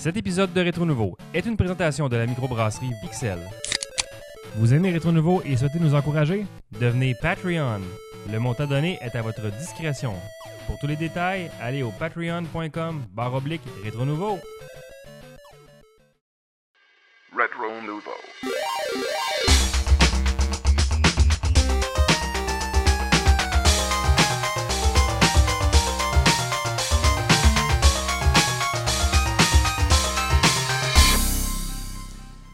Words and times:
Cet 0.00 0.16
épisode 0.16 0.54
de 0.54 0.62
Rétro 0.62 0.86
Nouveau 0.86 1.18
est 1.34 1.44
une 1.44 1.58
présentation 1.58 2.08
de 2.08 2.16
la 2.16 2.24
microbrasserie 2.24 2.88
Pixel. 3.02 3.38
Vous 4.56 4.72
aimez 4.72 4.92
Rétro 4.92 5.12
Nouveau 5.12 5.42
et 5.44 5.58
souhaitez 5.58 5.78
nous 5.78 5.94
encourager? 5.94 6.46
Devenez 6.80 7.14
Patreon. 7.20 7.82
Le 8.32 8.38
montant 8.38 8.66
donné 8.66 8.98
est 9.02 9.14
à 9.14 9.20
votre 9.20 9.50
discrétion. 9.58 10.14
Pour 10.66 10.78
tous 10.78 10.86
les 10.86 10.96
détails, 10.96 11.50
allez 11.60 11.82
au 11.82 11.90
patreon.com 11.90 13.04
barre 13.12 13.42
Rétro 13.84 14.06
Nouveau. 14.06 14.38
Nouveau. 17.84 18.29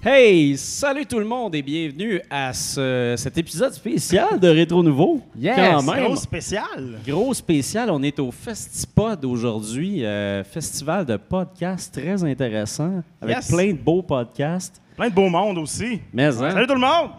Hey, 0.09 0.56
salut 0.56 1.05
tout 1.05 1.19
le 1.19 1.24
monde 1.24 1.52
et 1.56 1.62
bienvenue 1.62 2.20
à 2.30 2.52
ce- 2.52 3.16
cet 3.19 3.37
épisode 3.38 3.73
spécial 3.73 4.38
de 4.38 4.46
Rétro 4.46 4.80
Nouveau. 4.80 5.20
Yes, 5.37 5.56
Quand 5.56 5.82
même. 5.82 6.05
gros 6.05 6.15
spécial. 6.15 7.01
Gros 7.05 7.34
spécial, 7.34 7.91
on 7.91 8.01
est 8.05 8.16
au 8.20 8.30
Festipod 8.30 9.24
aujourd'hui, 9.24 10.05
euh, 10.05 10.45
festival 10.45 11.05
de 11.06 11.16
podcasts 11.16 11.92
très 12.01 12.23
intéressant, 12.23 13.02
avec 13.20 13.34
Yes. 13.38 13.48
plein 13.51 13.73
de 13.73 13.79
beaux 13.79 14.02
podcasts. 14.02 14.80
Plein 14.96 15.09
de 15.09 15.15
beau 15.15 15.29
monde 15.29 15.59
aussi. 15.59 16.01
Mais 16.12 16.27
hein? 16.27 16.51
Salut 16.52 16.68
tout 16.68 16.74
le 16.74 16.80
monde! 16.80 17.10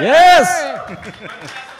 Yes! 0.00 0.48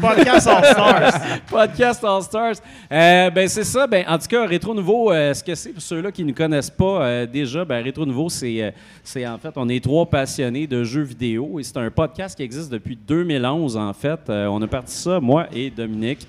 Podcast 0.00 0.46
All 0.46 0.64
Stars. 0.64 1.40
Podcast 1.50 2.04
All 2.04 2.22
Stars. 2.22 2.56
Euh, 2.92 3.30
ben 3.30 3.48
c'est 3.48 3.64
ça. 3.64 3.86
Ben 3.86 4.04
en 4.06 4.18
tout 4.18 4.26
cas, 4.26 4.46
Rétro 4.46 4.74
Nouveau, 4.74 5.10
euh, 5.10 5.32
ce 5.32 5.42
que 5.42 5.54
c'est 5.54 5.70
pour 5.70 5.82
ceux-là 5.82 6.12
qui 6.12 6.24
ne 6.24 6.32
connaissent 6.32 6.70
pas 6.70 7.02
euh, 7.02 7.26
déjà, 7.26 7.64
ben 7.64 7.82
Rétro 7.82 8.04
Nouveau, 8.04 8.28
c'est 8.28 8.74
c'est 9.02 9.26
en 9.26 9.38
fait, 9.38 9.52
on 9.56 9.68
est 9.68 9.82
trois 9.82 10.06
passionnés 10.06 10.66
de 10.66 10.84
jeux 10.84 11.02
vidéo 11.02 11.58
et 11.58 11.62
c'est 11.62 11.78
un 11.78 11.90
podcast 11.90 12.36
qui 12.36 12.42
existe 12.42 12.70
depuis 12.70 12.96
2011 12.96 13.76
en 13.76 13.92
fait. 13.92 14.20
On 14.28 14.60
a 14.60 14.66
parti 14.66 14.94
ça, 14.94 15.20
moi 15.20 15.46
et 15.52 15.70
Dominique, 15.70 16.26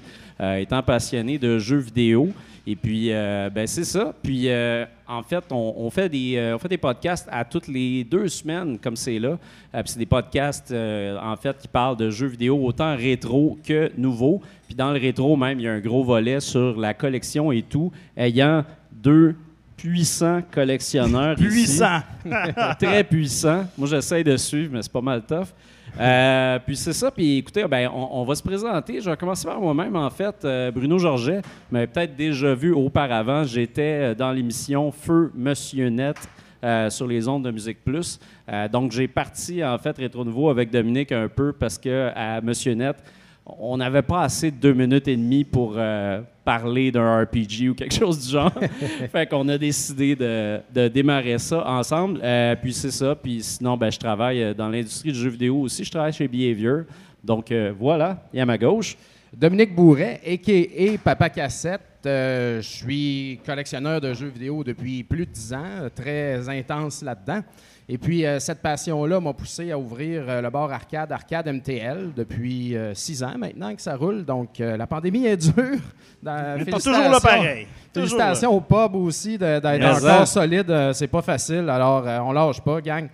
étant 0.58 0.82
passionnés 0.82 1.38
de 1.38 1.60
jeux 1.60 1.80
vidéo. 1.80 2.30
Et 2.70 2.76
puis, 2.76 3.12
euh, 3.12 3.50
ben 3.50 3.66
c'est 3.66 3.84
ça. 3.84 4.14
Puis, 4.22 4.44
euh, 4.48 4.86
en 5.08 5.24
fait, 5.24 5.44
on, 5.50 5.90
fait 5.90 6.08
des, 6.08 6.36
euh, 6.38 6.54
on 6.54 6.60
fait 6.60 6.68
des 6.68 6.78
podcasts 6.78 7.28
à 7.32 7.44
toutes 7.44 7.68
les 7.68 8.04
deux 8.04 8.28
semaines, 8.28 8.78
comme 8.78 8.96
c'est 8.96 9.18
là. 9.18 9.40
C'est 9.86 9.98
des 9.98 10.06
podcasts, 10.06 10.72
en 10.72 11.36
fait, 11.36 11.58
qui 11.58 11.68
parlent 11.68 11.98
de 11.98 12.12
jeux 12.12 12.28
vidéo 12.28 12.64
autant 12.64 12.96
rétro 12.96 13.58
que 13.66 13.92
nouveau. 13.98 14.40
Puis 14.68 14.76
dans 14.76 14.92
le 14.92 15.00
rétro, 15.00 15.36
même, 15.36 15.60
il 15.60 15.64
y 15.64 15.68
a 15.68 15.72
un 15.72 15.80
gros 15.80 16.04
volet 16.04 16.40
sur 16.40 16.80
la 16.80 16.94
collection 16.94 17.52
et 17.52 17.64
tout, 17.64 17.92
ayant 18.16 18.64
deux 18.92 19.36
puissants 19.80 20.42
collectionneurs. 20.52 21.40
ici. 21.40 21.48
Puissant. 21.48 22.00
Très 22.80 23.04
puissants. 23.04 23.66
Moi, 23.78 23.88
j'essaie 23.88 24.24
de 24.24 24.36
suivre, 24.38 24.72
mais 24.74 24.82
c'est 24.82 24.92
pas 24.92 25.02
mal 25.02 25.22
tough. 25.24 25.48
Euh, 26.00 26.60
puis 26.66 26.76
c'est 26.76 26.94
ça. 26.94 27.10
Puis 27.10 27.38
écoutez, 27.38 27.66
ben, 27.68 27.90
on, 27.94 28.22
on 28.22 28.24
va 28.24 28.36
se 28.36 28.44
présenter. 28.44 29.02
Je 29.02 29.10
vais 29.10 29.18
commencer 29.18 29.48
par 29.48 29.60
moi-même, 29.60 29.96
en 29.96 30.10
fait. 30.10 30.36
Euh, 30.46 30.72
Bruno 30.72 30.98
Georget, 31.00 31.42
mais 31.72 31.88
peut-être 31.88 32.16
déjà 32.16 32.54
vu 32.54 32.72
auparavant. 32.74 33.44
J'étais 33.44 34.12
euh, 34.12 34.16
dans 34.16 34.32
l'émission 34.32 34.92
Feu 34.92 35.32
Monsieur 35.36 35.90
Net. 35.90 36.18
euh, 36.64 36.90
sur 36.90 37.08
les 37.08 37.26
ondes 37.28 37.46
de 37.46 37.52
Musique 37.52 37.84
Plus. 37.86 38.20
Donc, 38.72 38.92
j'ai 38.92 39.08
parti, 39.08 39.64
en 39.64 39.78
fait, 39.78 39.98
Rétro 39.98 40.26
Nouveau 40.26 40.50
avec 40.50 40.70
Dominique 40.72 41.12
un 41.14 41.30
peu 41.30 41.54
parce 41.54 41.78
que 41.78 42.10
à 42.14 42.42
Monsieur 42.42 42.74
Net, 42.74 42.98
on 43.60 43.78
n'avait 43.78 44.02
pas 44.02 44.22
assez 44.22 44.52
de 44.52 44.56
deux 44.58 44.74
minutes 44.74 45.08
et 45.08 45.16
demie 45.16 45.44
pour 45.44 45.74
euh, 45.78 46.22
parler 46.44 46.92
d'un 46.92 47.24
RPG 47.24 47.70
ou 47.70 47.74
quelque 47.76 47.94
chose 48.00 48.26
du 48.26 48.32
genre. 48.32 48.52
fait 49.12 49.28
qu'on 49.28 49.48
a 49.48 49.58
décidé 49.58 50.16
de, 50.16 50.60
de 50.74 50.88
démarrer 50.88 51.38
ça 51.38 51.68
ensemble. 51.68 52.20
Euh, 52.24 52.56
puis 52.62 52.74
c'est 52.74 52.92
ça. 52.92 53.16
Puis 53.16 53.42
sinon, 53.44 53.78
ben, 53.78 53.92
je 53.92 54.00
travaille 54.00 54.42
euh, 54.42 54.54
dans 54.54 54.68
l'industrie 54.68 55.12
du 55.12 55.20
jeu 55.20 55.30
vidéo 55.30 55.62
aussi. 55.62 55.84
Je 55.84 55.92
travaille 55.92 56.14
chez 56.14 56.28
Behavior. 56.28 56.84
Donc 57.24 57.52
euh, 57.52 57.74
voilà, 57.78 58.24
et 58.34 58.42
à 58.42 58.46
ma 58.46 58.58
gauche. 58.58 58.98
Dominique 59.36 59.76
Bourret, 59.76 60.20
a.k.a. 60.26 60.98
Papa 61.04 61.30
Cassette. 61.30 61.82
Euh, 62.06 62.62
je 62.62 62.68
suis 62.68 63.40
collectionneur 63.46 64.02
de 64.02 64.14
jeux 64.14 64.30
vidéo 64.30 64.64
depuis 64.64 65.04
plus 65.04 65.26
de 65.26 65.32
10 65.32 65.54
ans, 65.54 65.90
très 65.94 66.50
intense 66.50 67.04
là-dedans. 67.04 67.42
Et 67.88 67.98
puis, 67.98 68.26
euh, 68.26 68.40
cette 68.40 68.62
passion-là 68.62 69.20
m'a 69.20 69.34
poussé 69.34 69.72
à 69.72 69.78
ouvrir 69.78 70.24
euh, 70.28 70.42
le 70.42 70.50
bar 70.50 70.72
arcade, 70.72 71.12
Arcade 71.12 71.48
MTL, 71.48 72.12
depuis 72.16 72.76
6 72.94 73.24
ans 73.24 73.38
maintenant 73.38 73.76
que 73.76 73.82
ça 73.82 73.96
roule. 73.96 74.26
Donc, 74.26 74.58
la 74.60 74.88
pandémie 74.88 75.26
est 75.26 75.38
dure. 75.38 75.80
Dans- 76.24 76.66
toujours 76.66 76.94
là 76.94 77.20
pareil. 77.20 77.68
Toujours 77.94 78.18
là. 78.18 78.34
Félicitations 78.34 78.56
au 78.56 78.62
pub 78.62 78.96
aussi 78.96 79.38
d'être 79.38 79.66
encore 79.66 80.10
hein? 80.10 80.26
solide. 80.26 80.92
c'est 80.94 81.08
pas 81.08 81.22
facile, 81.22 81.70
alors 81.70 82.04
on 82.26 82.32
lâche 82.32 82.62
pas, 82.62 82.82
gang. 82.82 83.08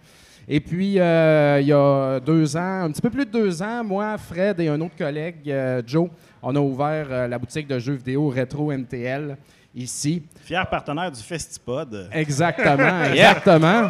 Et 0.47 0.59
puis, 0.59 0.99
euh, 0.99 1.59
il 1.59 1.67
y 1.67 1.73
a 1.73 2.19
deux 2.19 2.55
ans, 2.55 2.83
un 2.83 2.91
petit 2.91 3.01
peu 3.01 3.09
plus 3.09 3.25
de 3.25 3.31
deux 3.31 3.61
ans, 3.63 3.83
moi, 3.83 4.15
Fred 4.17 4.59
et 4.59 4.67
un 4.67 4.79
autre 4.79 4.95
collègue, 4.95 5.49
euh, 5.49 5.81
Joe, 5.85 6.09
on 6.41 6.55
a 6.55 6.59
ouvert 6.59 7.07
euh, 7.09 7.27
la 7.27 7.39
boutique 7.39 7.67
de 7.67 7.79
jeux 7.79 7.93
vidéo 7.95 8.29
Retro 8.29 8.71
MTL 8.71 9.35
ici. 9.73 10.23
Fier 10.43 10.65
partenaire 10.69 11.11
du 11.11 11.21
Festipod. 11.21 12.09
Exactement, 12.11 13.03
exactement. 13.11 13.89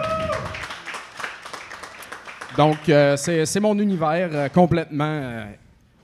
Donc, 2.58 2.88
euh, 2.88 3.18
c'est 3.18 3.46
c'est 3.46 3.60
mon 3.60 3.78
univers 3.78 4.30
euh, 4.32 4.50
complètement 4.50 5.20
euh, 5.22 5.46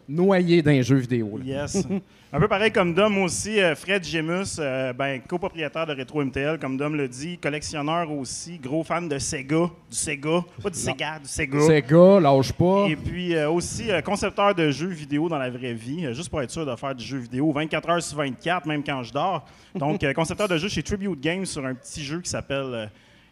noyé 0.07 0.61
d'un 0.61 0.81
jeu 0.81 0.97
vidéo. 0.97 1.37
là. 1.37 1.45
Yes. 1.63 1.87
Un 2.33 2.39
peu 2.39 2.47
pareil 2.47 2.71
comme 2.71 2.93
Dom 2.93 3.17
aussi, 3.23 3.59
euh, 3.59 3.75
Fred 3.75 4.05
Gemus, 4.05 4.55
euh, 4.57 4.93
ben, 4.93 5.19
copropriétaire 5.19 5.85
de 5.85 5.93
Retro 5.93 6.23
MTL, 6.23 6.59
comme 6.59 6.77
Dom 6.77 6.95
le 6.95 7.09
dit, 7.09 7.37
collectionneur 7.37 8.09
aussi, 8.09 8.57
gros 8.57 8.85
fan 8.85 9.09
de 9.09 9.19
Sega, 9.19 9.69
du 9.89 9.97
Sega, 9.97 10.41
pas 10.63 10.69
du 10.69 10.79
Sega, 10.79 11.19
du 11.19 11.27
Sega. 11.27 11.59
Sega, 11.59 12.21
lâche 12.21 12.53
pas. 12.53 12.85
Et 12.87 12.95
puis 12.95 13.35
euh, 13.35 13.49
aussi 13.49 13.91
euh, 13.91 14.01
concepteur 14.01 14.55
de 14.55 14.71
jeux 14.71 14.87
vidéo 14.87 15.27
dans 15.27 15.37
la 15.37 15.49
vraie 15.49 15.73
vie, 15.73 16.07
juste 16.13 16.29
pour 16.29 16.41
être 16.41 16.51
sûr 16.51 16.65
de 16.65 16.73
faire 16.77 16.95
du 16.95 17.03
jeu 17.03 17.17
vidéo 17.17 17.51
24 17.51 17.89
heures 17.89 18.01
sur 18.01 18.15
24, 18.15 18.65
même 18.65 18.81
quand 18.81 19.03
je 19.03 19.11
dors. 19.11 19.45
Donc, 19.75 20.01
concepteur 20.13 20.47
de 20.47 20.55
jeu 20.55 20.69
chez 20.69 20.83
Tribute 20.83 21.19
Games 21.19 21.45
sur 21.45 21.65
un 21.65 21.73
petit 21.73 22.01
jeu 22.01 22.21
qui 22.21 22.29
s'appelle 22.29 22.89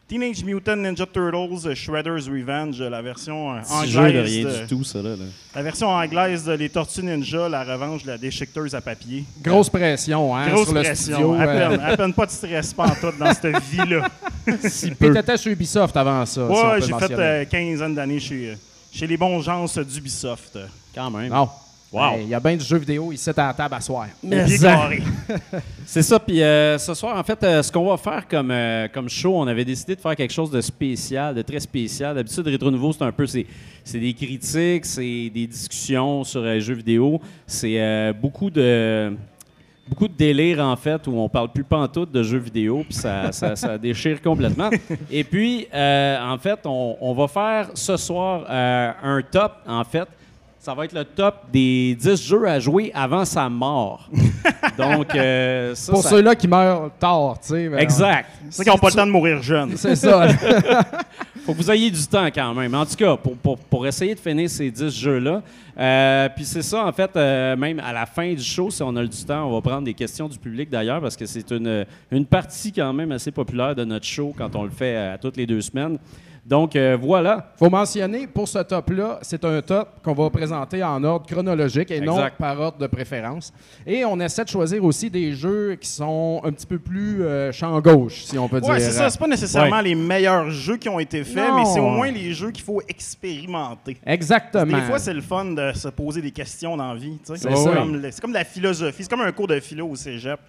Teenage 0.10 0.44
Mutant 0.44 0.76
Ninja 0.78 1.06
Turtles 1.06 1.68
euh, 1.68 1.76
Shredder's 1.76 2.28
Revenge, 2.28 2.82
la 2.82 3.00
version 3.02 3.54
euh, 3.54 3.60
jeu 3.86 4.02
de 4.02 4.08
anglaise. 4.08 4.26
rien 4.26 4.44
de- 4.46 4.62
du 4.62 4.68
tout, 4.68 4.84
ça. 4.84 5.04
Là, 5.04 5.10
là. 5.12 5.26
La 5.56 5.62
version 5.62 5.88
anglaise 5.90 6.44
de 6.44 6.54
Les 6.54 6.68
Tortues 6.68 7.04
Ninja, 7.04 7.48
la 7.48 7.64
revanche 7.64 8.02
de 8.04 8.08
la 8.08 8.18
déchiqueteuse 8.18 8.74
à 8.74 8.82
papier. 8.82 9.24
Grosse 9.40 9.70
pression 9.70 10.36
hein, 10.36 10.50
Grosse 10.50 10.64
sur 10.66 10.74
le 10.74 10.82
pression. 10.82 11.14
studio. 11.14 11.34
à, 11.36 11.42
euh, 11.44 11.70
peine, 11.70 11.80
à 11.82 11.96
peine 11.98 12.14
pas 12.14 12.26
de 12.26 12.32
stress 12.32 12.74
pantoute 12.74 13.20
dans 13.20 13.32
cette 13.36 13.60
vie-là. 13.72 14.08
Puis 14.46 14.96
t'étais 15.14 15.38
chez 15.38 15.52
Ubisoft 15.52 15.96
avant 15.96 16.26
ça. 16.26 16.42
si 16.48 16.52
Ouais, 16.54 16.58
j'ai 16.74 16.80
le 16.80 16.82
fait 16.86 16.92
mentionner. 16.92 17.22
euh, 17.24 17.46
quinzaine 17.46 17.94
d'années 17.94 18.20
chez, 18.20 18.58
chez 18.92 19.06
les 19.06 19.16
bons 19.16 19.40
gens 19.42 19.66
d'Ubisoft. 19.66 20.58
Quand 20.96 21.12
même. 21.12 21.30
Non. 21.32 21.48
Wow. 21.92 22.20
Il 22.22 22.28
y 22.28 22.36
a 22.36 22.40
bien 22.40 22.56
du 22.56 22.64
jeu 22.64 22.78
vidéo 22.78 23.12
ici 23.12 23.30
à 23.32 23.34
la 23.36 23.54
table 23.54 23.74
à 23.74 23.82
soir. 23.82 24.08
C'est 25.86 26.04
ça. 26.04 26.20
Puis 26.20 26.42
euh, 26.42 26.78
ce 26.78 26.94
soir, 26.94 27.18
en 27.18 27.24
fait, 27.24 27.42
euh, 27.44 27.64
ce 27.64 27.72
qu'on 27.72 27.86
va 27.90 27.98
faire 27.98 28.28
comme, 28.28 28.52
euh, 28.52 28.88
comme 28.94 29.10
show, 29.10 29.36
on 29.36 29.48
avait 29.48 29.66
décidé 29.66 29.96
de 29.96 30.02
faire 30.02 30.16
quelque 30.16 30.34
chose 30.34 30.52
de 30.52 30.62
spécial, 30.62 31.34
de 31.34 31.42
très 31.42 31.60
spécial. 31.60 32.16
D'habitude, 32.16 32.46
Rétro 32.46 32.70
Nouveau, 32.70 32.94
c'est 32.94 33.04
un 33.04 33.12
peu, 33.12 33.26
c'est, 33.26 33.48
c'est 33.84 34.00
des 34.00 34.14
critiques, 34.14 34.86
c'est 34.86 35.32
des 35.34 35.48
discussions 35.48 36.24
sur 36.24 36.44
les 36.44 36.62
jeux 36.62 36.76
vidéo. 36.76 37.20
C'est 37.48 37.82
euh, 37.82 38.14
beaucoup 38.14 38.52
de 38.52 39.12
beaucoup 39.90 40.08
de 40.08 40.14
délire, 40.14 40.60
en 40.60 40.76
fait, 40.76 41.08
où 41.08 41.18
on 41.18 41.28
parle 41.28 41.52
plus 41.52 41.64
pantoute 41.64 42.12
de 42.12 42.22
jeux 42.22 42.38
vidéo, 42.38 42.84
puis 42.84 42.94
ça, 42.94 43.32
ça, 43.32 43.56
ça 43.56 43.78
déchire 43.78 44.22
complètement. 44.22 44.70
Et 45.10 45.24
puis, 45.24 45.68
euh, 45.74 46.18
en 46.22 46.38
fait, 46.38 46.60
on, 46.66 46.96
on 47.02 47.14
va 47.14 47.28
faire 47.28 47.70
ce 47.74 47.98
soir 47.98 48.46
euh, 48.48 48.92
un 49.02 49.22
top, 49.24 49.54
en 49.68 49.84
fait. 49.84 50.08
Ça 50.62 50.74
va 50.74 50.84
être 50.84 50.94
le 50.94 51.06
top 51.06 51.36
des 51.54 51.96
10 51.98 52.22
jeux 52.22 52.46
à 52.46 52.60
jouer 52.60 52.92
avant 52.94 53.24
sa 53.24 53.48
mort. 53.48 54.10
Donc, 54.78 55.16
euh, 55.16 55.74
ça, 55.74 55.94
Pour 55.94 56.04
ça- 56.04 56.10
ceux-là 56.10 56.36
qui 56.36 56.50
meurent 56.50 56.92
tard, 57.00 57.38
tu 57.42 57.48
sais. 57.50 57.70
ben, 57.70 57.78
Exact. 57.80 58.30
C'est 58.50 58.64
qu'ils 58.64 58.72
n'ont 58.74 58.78
pas 58.78 58.90
le 58.90 58.94
temps 58.94 59.06
de 59.06 59.12
mourir 59.12 59.42
jeunes. 59.42 59.78
C'est 59.78 59.96
ça. 59.96 60.28
Faut 61.46 61.54
que 61.54 61.58
vous 61.58 61.72
ayez 61.72 61.90
du 61.90 62.06
temps 62.06 62.26
quand 62.28 62.54
même. 62.54 62.76
En 62.76 62.86
tout 62.86 62.96
cas, 62.96 63.16
pour, 63.16 63.38
pour, 63.38 63.58
pour 63.58 63.88
essayer 63.88 64.14
de 64.14 64.20
finir 64.20 64.50
ces 64.50 64.70
10 64.70 64.90
jeux-là. 65.00 65.42
Euh, 65.78 66.30
puis 66.36 66.44
c'est 66.44 66.62
ça, 66.62 66.86
en 66.86 66.92
fait, 66.92 67.10
euh, 67.16 67.56
même 67.56 67.80
à 67.80 67.94
la 67.94 68.06
fin 68.06 68.34
du 68.34 68.44
show, 68.44 68.70
si 68.70 68.84
on 68.84 68.94
a 68.98 69.06
du 69.06 69.24
temps, 69.24 69.48
on 69.48 69.54
va 69.54 69.62
prendre 69.62 69.84
des 69.86 69.94
questions 69.94 70.28
du 70.28 70.38
public 70.38 70.70
d'ailleurs, 70.70 71.00
parce 71.00 71.16
que 71.16 71.26
c'est 71.26 71.50
une, 71.52 71.86
une 72.12 72.26
partie 72.26 72.74
quand 72.74 72.92
même 72.92 73.14
assez 73.14 73.32
populaire 73.32 73.74
de 73.76 73.86
notre 73.86 74.06
show 74.06 74.34
quand 74.38 74.54
on 74.58 74.64
le 74.64 74.70
fait 74.72 74.96
euh, 74.96 75.14
à 75.14 75.18
toutes 75.18 75.38
les 75.38 75.48
deux 75.48 75.62
semaines. 75.62 75.98
Donc, 76.46 76.76
euh, 76.76 76.98
voilà. 77.00 77.52
faut 77.58 77.70
mentionner, 77.70 78.26
pour 78.28 78.48
ce 78.48 78.60
top-là, 78.60 79.20
c'est 79.22 79.44
un 79.46 79.62
top 79.62 80.02
qu'on 80.04 80.14
va 80.14 80.30
présenter 80.30 80.84
en 80.84 81.04
ordre 81.04 81.26
chronologique 81.28 81.92
et 81.92 82.02
non 82.02 82.18
par 82.38 82.60
ordre 82.60 82.78
de 82.78 82.88
préférence. 82.88 83.54
Et 83.86 84.04
on 84.06 84.20
essaie 84.20 84.44
de 84.44 84.50
choisir 84.50 84.84
aussi 84.84 85.10
des 85.10 85.34
jeux 85.34 85.76
qui 85.80 85.88
sont 85.90 86.42
un 86.44 86.52
petit 86.52 86.66
peu 86.66 86.80
plus 86.80 87.24
euh, 87.24 87.52
champ 87.52 87.80
gauche, 87.82 88.24
si 88.24 88.38
on 88.38 88.48
peut 88.48 88.62
dire. 88.62 88.70
Ouais, 88.70 88.80
c'est 88.80 88.92
ça. 88.92 89.10
C'est 89.10 89.20
pas 89.20 89.28
nécessairement 89.28 89.82
les 89.82 89.96
meilleurs 89.96 90.50
jeux 90.50 90.78
qui 90.78 90.90
ont 90.90 91.00
été 91.00 91.24
faits, 91.24 91.50
Non. 91.50 91.58
mais 91.60 91.66
c'est 91.66 91.80
au 91.80 91.90
moins 91.90 92.12
les 92.12 92.34
jeux 92.34 92.52
qu'il 92.52 92.64
faut 92.64 92.82
expérimenter. 92.88 93.98
Exactement. 94.06 94.78
Des 94.78 94.84
fois, 94.84 95.00
c'est 95.00 95.14
le 95.14 95.22
fun 95.22 95.46
de 95.46 95.72
se 95.74 95.90
poser 95.90 96.22
des 96.22 96.32
questions 96.32 96.76
dans 96.78 96.94
la 96.94 97.00
vie. 97.00 97.20
tu 97.26 97.36
sais. 97.36 97.50
C'est 97.50 98.22
comme, 98.22 98.32
de 98.32 98.38
la 98.38 98.44
philosophie. 98.46 99.04
C'est 99.04 99.10
comme 99.10 99.22
un 99.22 99.32
cours 99.32 99.48
de 99.48 99.60
philo 99.60 99.88
au 99.88 99.96
cégep, 99.96 100.40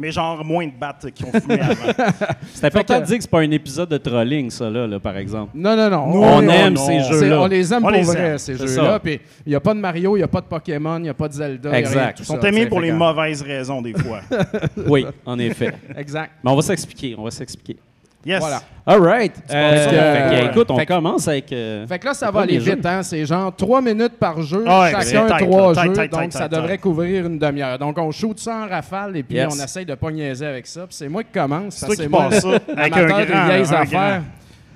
mais 0.00 0.10
genre 0.10 0.42
moins 0.44 0.66
de 0.66 0.72
battes 0.72 1.10
qui 1.14 1.24
ont 1.24 1.30
fumé 1.32 1.60
avant. 1.60 1.92
C'est 2.54 2.64
important 2.66 2.94
que- 2.96 3.00
de 3.00 3.06
dire 3.06 3.16
que 3.18 3.22
c'est 3.22 3.30
pas 3.30 3.40
un 3.40 3.50
épisode 3.50 3.88
de 3.90 3.98
trolling, 3.98 4.50
ça, 4.50 4.70
là, 4.70 4.86
là, 4.86 4.98
par 4.98 5.16
exemple. 5.18 5.50
Non, 5.54 5.76
non, 5.76 5.90
non. 5.90 6.06
Nous, 6.12 6.22
On 6.22 6.40
aime 6.48 6.72
non. 6.74 6.86
ces 6.86 7.00
jeux-là. 7.02 7.40
On 7.42 7.46
les 7.46 7.72
aime 7.72 7.78
On 7.80 7.88
pour 7.88 7.90
les 7.90 8.02
vrai, 8.02 8.18
aime, 8.30 8.38
ces 8.38 8.56
c'est 8.56 8.66
jeux-là. 8.66 8.98
Puis 8.98 9.20
il 9.44 9.50
n'y 9.50 9.54
a 9.54 9.60
pas 9.60 9.74
de 9.74 9.78
Mario, 9.80 10.16
il 10.16 10.20
n'y 10.20 10.24
a 10.24 10.28
pas 10.28 10.40
de 10.40 10.46
Pokémon, 10.46 10.96
il 10.96 11.02
n'y 11.02 11.08
a 11.10 11.14
pas 11.14 11.28
de 11.28 11.34
Zelda. 11.34 11.78
Exact. 11.78 12.18
Ils 12.20 12.24
sont 12.24 12.40
aimés 12.40 12.66
pour 12.66 12.80
les 12.80 12.92
mauvaises 12.92 13.42
raisons, 13.42 13.82
des 13.82 13.92
fois. 13.92 14.20
Oui, 14.86 15.04
en 15.26 15.38
effet. 15.38 15.72
Exact. 15.96 16.32
Mais 16.42 16.50
on 16.50 16.56
va 16.56 16.62
s'expliquer, 16.62 17.14
on 17.18 17.24
va 17.24 17.30
s'expliquer. 17.30 17.76
Yes. 18.24 18.40
Voilà. 18.40 18.60
All 18.86 19.00
right. 19.00 19.32
Euh, 19.50 19.76
Fait 19.76 19.84
que, 19.84 19.90
fait 19.90 19.96
que, 19.96 20.34
euh, 20.46 20.50
écoute, 20.50 20.70
on 20.70 20.76
fait 20.78 20.86
commence 20.86 21.26
avec... 21.28 21.52
euh, 21.52 21.86
Fait 21.86 21.98
que 21.98 22.06
là, 22.06 22.12
ça 22.14 22.30
va 22.30 22.40
aller 22.42 22.58
vite, 22.58 22.84
hein? 22.84 23.02
C'est 23.02 23.24
genre 23.24 23.54
trois 23.54 23.80
minutes 23.80 24.18
par 24.18 24.42
jeu, 24.42 24.62
ouais, 24.64 24.90
chacun 24.90 25.26
tight, 25.26 25.48
trois 25.48 25.74
jeux, 25.74 25.80
Tight, 25.82 25.92
tight, 25.94 26.12
donc 26.12 26.20
tight, 26.22 26.32
ça 26.32 26.38
tight, 26.40 26.52
devrait 26.52 26.68
tight. 26.72 26.80
couvrir 26.82 27.26
une 27.26 27.38
demi-heure. 27.38 27.78
Donc 27.78 27.96
on 27.98 28.10
shoot 28.10 28.38
ça 28.38 28.56
en 28.64 28.68
rafale 28.68 29.16
et 29.16 29.22
puis 29.22 29.36
Yes. 29.36 29.48
on 29.58 29.64
essaye 29.64 29.86
de 29.86 29.94
pas 29.94 30.10
niaiser 30.10 30.46
avec 30.46 30.66
ça. 30.66 30.80
Puis 30.86 30.96
c'est 30.96 31.08
moi 31.08 31.22
qui 31.24 31.30
commence. 31.32 31.76
C'est 31.76 31.96
qui 31.96 32.08
moi, 32.08 32.30
ça 32.30 32.48
avec 32.76 32.96
un 32.96 33.04
amateur 33.06 33.26
grand. 33.26 33.48
des 33.58 33.72
affaires. 33.72 34.22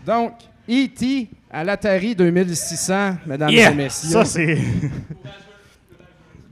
Donc, 0.07 0.33
E.T. 0.71 1.29
à 1.51 1.65
l'Atari 1.65 2.15
2600, 2.15 3.17
mesdames 3.27 3.51
Yeah! 3.51 3.71
et 3.71 3.75
messieurs. 3.75 4.09
Ça, 4.11 4.25
c'est. 4.25 4.57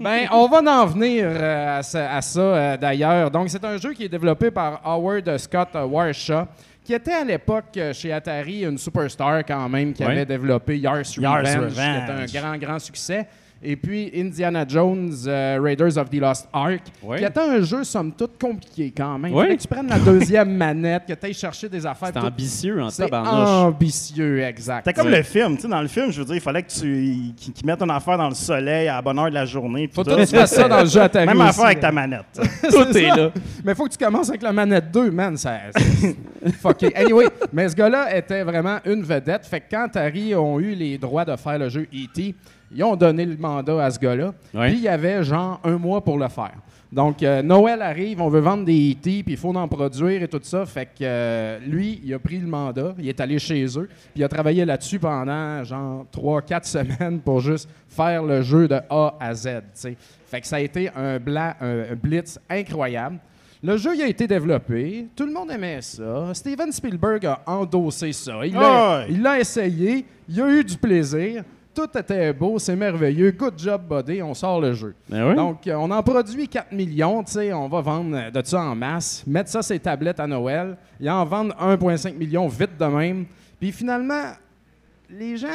Ben, 0.00 0.26
on 0.32 0.48
va 0.48 0.58
en 0.82 0.86
venir 0.86 1.24
euh, 1.28 1.78
à 1.78 1.82
ça, 1.82 2.12
à 2.12 2.20
ça, 2.20 2.40
euh, 2.40 2.76
d'ailleurs. 2.76 3.30
Donc, 3.30 3.48
c'est 3.48 3.64
un 3.64 3.76
jeu 3.76 3.92
qui 3.92 4.04
est 4.04 4.08
développé 4.08 4.50
par 4.50 4.80
Howard 4.84 5.38
Scott 5.38 5.68
Warshaw, 5.74 6.44
qui 6.84 6.94
était 6.94 7.12
à 7.12 7.24
l'époque 7.24 7.76
euh, 7.76 7.92
chez 7.92 8.12
Atari 8.12 8.64
une 8.64 8.78
superstar 8.78 9.44
quand 9.44 9.68
même, 9.68 9.92
qui 9.92 10.02
avait 10.04 10.26
développé 10.26 10.78
Yars 10.78 11.02
Yars 11.16 11.38
Revenge, 11.38 11.72
Revenge. 11.76 12.26
qui 12.26 12.36
était 12.36 12.38
un 12.38 12.42
grand, 12.42 12.58
grand 12.58 12.78
succès. 12.78 13.26
Et 13.64 13.76
puis 13.76 14.10
Indiana 14.16 14.64
Jones, 14.66 15.12
euh, 15.26 15.58
Raiders 15.62 15.96
of 15.96 16.10
the 16.10 16.16
Lost 16.20 16.48
Ark, 16.52 16.80
Ouais. 17.02 17.18
qui 17.18 17.24
était 17.24 17.38
un 17.40 17.60
jeu, 17.62 17.84
somme 17.84 18.12
toute, 18.12 18.36
compliqué 18.40 18.92
quand 18.96 19.18
même. 19.18 19.32
Ouais. 19.32 19.44
Fallait 19.44 19.56
que 19.56 19.62
tu 19.62 19.68
prennes 19.68 19.88
la 19.88 19.98
deuxième 20.00 20.52
manette, 20.56 21.04
que 21.06 21.12
tu 21.12 21.26
ailles 21.26 21.34
chercher 21.34 21.68
des 21.68 21.86
affaires. 21.86 22.10
C'est 22.12 22.18
ambitieux 22.20 22.82
en 22.82 22.88
tabarnouche. 22.90 23.48
ambitieux, 23.74 24.40
exact. 24.42 24.84
C'était 24.86 25.00
comme 25.00 25.10
le 25.12 25.22
film, 25.22 25.54
tu 25.56 25.62
sais, 25.62 25.68
dans 25.68 25.80
le 25.80 25.88
film, 25.88 26.10
je 26.10 26.18
veux 26.20 26.24
dire, 26.26 26.34
il 26.34 26.40
fallait 26.40 26.62
que 26.62 26.70
tu 26.72 27.32
qu'ils 27.36 27.52
qu'ils 27.52 27.66
mettent 27.66 27.82
une 27.82 27.90
affaire 27.90 28.18
dans 28.18 28.28
le 28.28 28.34
soleil 28.34 28.88
à 28.88 28.96
la 28.96 29.02
bonne 29.02 29.18
heure 29.18 29.28
de 29.28 29.34
la 29.34 29.44
journée. 29.46 29.88
Faut 29.92 30.02
tout. 30.02 30.10
tout 30.10 30.16
que 30.16 30.22
tu 30.24 30.34
fasses 30.36 30.54
ça 30.54 30.68
dans 30.68 30.80
le 30.80 30.86
jeu 30.86 31.00
Atari 31.00 31.26
Même 31.32 31.38
aussi, 31.40 31.48
affaire 31.50 31.64
avec 31.66 31.80
ta 31.80 31.92
manette. 31.92 32.40
Tout 32.70 32.96
est 32.96 33.16
là. 33.16 33.30
Mais 33.64 33.74
faut 33.74 33.84
que 33.86 33.92
tu 33.92 34.04
commences 34.04 34.28
avec 34.28 34.42
la 34.42 34.52
manette 34.52 34.90
2, 34.92 35.10
man. 35.10 35.36
Ça, 35.36 35.52
fucké. 36.60 36.94
Anyway, 36.96 37.26
mais 37.52 37.68
ce 37.68 37.76
gars-là 37.76 38.16
était 38.16 38.42
vraiment 38.42 38.78
une 38.84 39.02
vedette. 39.02 39.46
Fait 39.46 39.60
que 39.60 39.66
quand 39.70 39.84
Atari 39.84 40.34
ont 40.34 40.58
eu 40.58 40.74
les 40.74 40.98
droits 40.98 41.24
de 41.24 41.36
faire 41.36 41.58
le 41.58 41.68
jeu 41.68 41.82
E.T., 41.92 42.34
ils 42.74 42.82
ont 42.84 42.96
donné 42.96 43.24
le 43.24 43.36
mandat 43.36 43.84
à 43.84 43.90
ce 43.90 43.98
gars-là. 43.98 44.32
Ouais. 44.54 44.68
Puis 44.68 44.78
il 44.78 44.82
y 44.82 44.88
avait 44.88 45.22
genre 45.22 45.60
un 45.64 45.76
mois 45.78 46.02
pour 46.02 46.18
le 46.18 46.28
faire. 46.28 46.54
Donc, 46.90 47.22
euh, 47.22 47.40
Noël 47.40 47.80
arrive, 47.80 48.20
on 48.20 48.28
veut 48.28 48.40
vendre 48.40 48.66
des 48.66 48.92
E.T., 48.92 49.22
puis 49.22 49.32
il 49.32 49.36
faut 49.38 49.54
en 49.56 49.66
produire 49.66 50.22
et 50.22 50.28
tout 50.28 50.40
ça. 50.42 50.66
Fait 50.66 50.84
que 50.84 50.90
euh, 51.02 51.58
lui, 51.66 52.02
il 52.04 52.12
a 52.12 52.18
pris 52.18 52.36
le 52.36 52.46
mandat, 52.46 52.94
il 52.98 53.08
est 53.08 53.18
allé 53.18 53.38
chez 53.38 53.64
eux, 53.78 53.88
puis 53.88 54.16
il 54.16 54.24
a 54.24 54.28
travaillé 54.28 54.62
là-dessus 54.66 54.98
pendant 54.98 55.64
genre 55.64 56.04
3-4 56.14 56.64
semaines 56.64 57.20
pour 57.20 57.40
juste 57.40 57.66
faire 57.88 58.22
le 58.22 58.42
jeu 58.42 58.68
de 58.68 58.78
A 58.90 59.14
à 59.18 59.32
Z. 59.34 59.48
Fait 60.26 60.40
que 60.42 60.46
ça 60.46 60.56
a 60.56 60.60
été 60.60 60.90
un, 60.94 61.18
bla- 61.18 61.56
un- 61.62 61.92
un 61.92 61.94
blitz 61.94 62.38
incroyable. 62.50 63.18
Le 63.64 63.76
jeu 63.78 63.94
il 63.94 64.02
a 64.02 64.08
été 64.08 64.26
développé, 64.26 65.06
tout 65.16 65.24
le 65.24 65.32
monde 65.32 65.50
aimait 65.50 65.80
ça. 65.80 66.34
Steven 66.34 66.70
Spielberg 66.72 67.24
a 67.24 67.40
endossé 67.46 68.12
ça. 68.12 68.44
Il 68.44 68.52
l'a 68.54 68.98
ouais. 68.98 69.06
il 69.08 69.22
l'a 69.22 69.38
essayé, 69.40 70.04
il 70.28 70.40
a 70.42 70.50
eu 70.50 70.62
du 70.64 70.76
plaisir. 70.76 71.42
Tout 71.74 71.88
était 71.96 72.32
beau, 72.32 72.58
c'est 72.58 72.76
merveilleux. 72.76 73.30
Good 73.30 73.54
job, 73.58 73.82
buddy, 73.88 74.22
on 74.22 74.34
sort 74.34 74.60
le 74.60 74.74
jeu. 74.74 74.94
Ben 75.08 75.30
oui. 75.30 75.34
Donc, 75.34 75.66
euh, 75.66 75.74
on 75.76 75.90
en 75.90 76.02
produit 76.02 76.46
4 76.46 76.72
millions, 76.72 77.24
tu 77.24 77.32
sais, 77.32 77.52
on 77.52 77.68
va 77.68 77.80
vendre 77.80 78.14
euh, 78.14 78.30
de 78.30 78.46
ça 78.46 78.60
en 78.60 78.74
masse, 78.74 79.24
mettre 79.26 79.48
ça 79.48 79.62
sur 79.62 79.72
les 79.72 79.80
tablettes 79.80 80.20
à 80.20 80.26
Noël, 80.26 80.76
et 81.00 81.08
en 81.08 81.24
vendre 81.24 81.54
1,5 81.56 82.14
million 82.14 82.46
vite 82.46 82.76
de 82.78 82.84
même. 82.84 83.24
Puis 83.58 83.72
finalement, 83.72 84.32
les 85.08 85.36
gens, 85.38 85.48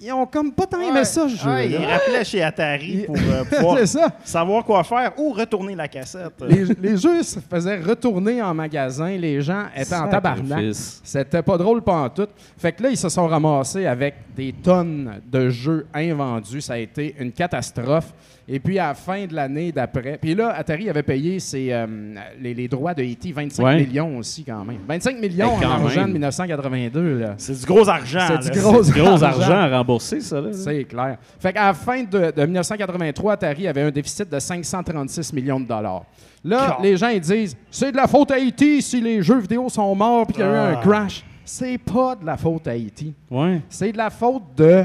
ils 0.00 0.12
ont 0.12 0.26
comme 0.26 0.52
pas 0.52 0.66
tant 0.66 0.80
aimé 0.80 1.04
ça, 1.04 1.28
ce 1.28 1.36
jeu. 1.36 1.48
Ouais, 1.50 1.68
il 1.70 1.76
rappelait 1.76 2.24
chez 2.24 2.42
Atari 2.42 3.04
pour 3.06 3.16
euh, 3.16 3.44
pouvoir 3.50 3.78
c'est 3.78 3.86
ça. 3.86 4.08
savoir 4.24 4.64
quoi 4.64 4.82
faire 4.84 5.12
ou 5.18 5.32
retourner 5.32 5.74
la 5.74 5.88
cassette. 5.88 6.32
Les, 6.48 6.64
les 6.90 6.96
jeux 6.96 7.22
se 7.22 7.38
faisaient 7.40 7.80
retourner 7.80 8.42
en 8.42 8.52
magasin, 8.52 9.16
les 9.16 9.40
gens 9.40 9.64
étaient 9.74 9.94
en 9.94 10.08
tabarnak. 10.08 10.74
C'était 10.74 11.42
pas 11.42 11.56
drôle 11.56 11.80
pas 11.82 11.96
en 12.02 12.08
tout. 12.10 12.28
Fait 12.58 12.72
que 12.72 12.82
là, 12.82 12.90
ils 12.90 12.96
se 12.98 13.08
sont 13.08 13.26
ramassés 13.26 13.86
avec 13.86 14.14
des 14.36 14.52
tonnes 14.52 15.20
de 15.30 15.48
jeux 15.48 15.86
invendus. 15.94 16.60
Ça 16.60 16.74
a 16.74 16.78
été 16.78 17.14
une 17.18 17.32
catastrophe. 17.32 18.12
Et 18.46 18.60
puis, 18.60 18.78
à 18.78 18.88
la 18.88 18.94
fin 18.94 19.24
de 19.24 19.34
l'année 19.34 19.72
d'après... 19.72 20.18
Puis 20.20 20.34
là, 20.34 20.50
Atari 20.54 20.90
avait 20.90 21.02
payé 21.02 21.40
ses, 21.40 21.72
euh, 21.72 21.86
les, 22.38 22.52
les 22.52 22.68
droits 22.68 22.92
de 22.92 23.02
E.T. 23.02 23.32
25 23.32 23.64
Ouais. 23.64 23.76
millions 23.76 24.18
aussi, 24.18 24.44
quand 24.44 24.62
même. 24.66 24.80
25 24.86 25.18
millions 25.18 25.52
quand 25.58 25.66
en 25.66 25.70
argent 25.86 26.06
de 26.06 26.12
1982, 26.12 27.18
là. 27.20 27.34
C'est 27.38 27.58
du 27.58 27.64
gros 27.64 27.88
argent. 27.88 28.18
C'est 28.26 28.34
là. 28.34 28.50
du 28.54 28.60
gros, 28.60 28.82
Gros 28.82 29.22
argent 29.24 29.50
ça. 30.20 30.40
Là. 30.40 30.52
C'est 30.52 30.84
clair. 30.84 31.18
Fait 31.38 31.52
qu'à 31.52 31.66
la 31.66 31.74
fin 31.74 32.02
de, 32.02 32.30
de 32.30 32.42
1983, 32.44 33.32
Atari 33.34 33.68
avait 33.68 33.82
un 33.82 33.90
déficit 33.90 34.28
de 34.30 34.38
536 34.38 35.32
millions 35.32 35.60
de 35.60 35.66
dollars. 35.66 36.04
Là, 36.44 36.66
Car- 36.68 36.82
les 36.82 36.96
gens 36.96 37.08
ils 37.08 37.20
disent 37.20 37.56
c'est 37.70 37.92
de 37.92 37.96
la 37.96 38.06
faute 38.06 38.30
à 38.30 38.38
E.T. 38.38 38.80
si 38.80 39.00
les 39.00 39.22
jeux 39.22 39.38
vidéo 39.40 39.68
sont 39.68 39.94
morts 39.94 40.26
puis 40.26 40.34
qu'il 40.34 40.44
y 40.44 40.48
a 40.48 40.52
eu 40.52 40.74
un 40.74 40.78
Ah. 40.78 40.80
crash. 40.82 41.24
C'est 41.44 41.78
pas 41.78 42.14
de 42.16 42.24
la 42.24 42.36
faute 42.36 42.66
à 42.68 42.74
E.T. 42.76 43.12
Ouais. 43.30 43.60
C'est 43.68 43.92
de 43.92 43.96
la 43.98 44.10
faute 44.10 44.42
de 44.56 44.84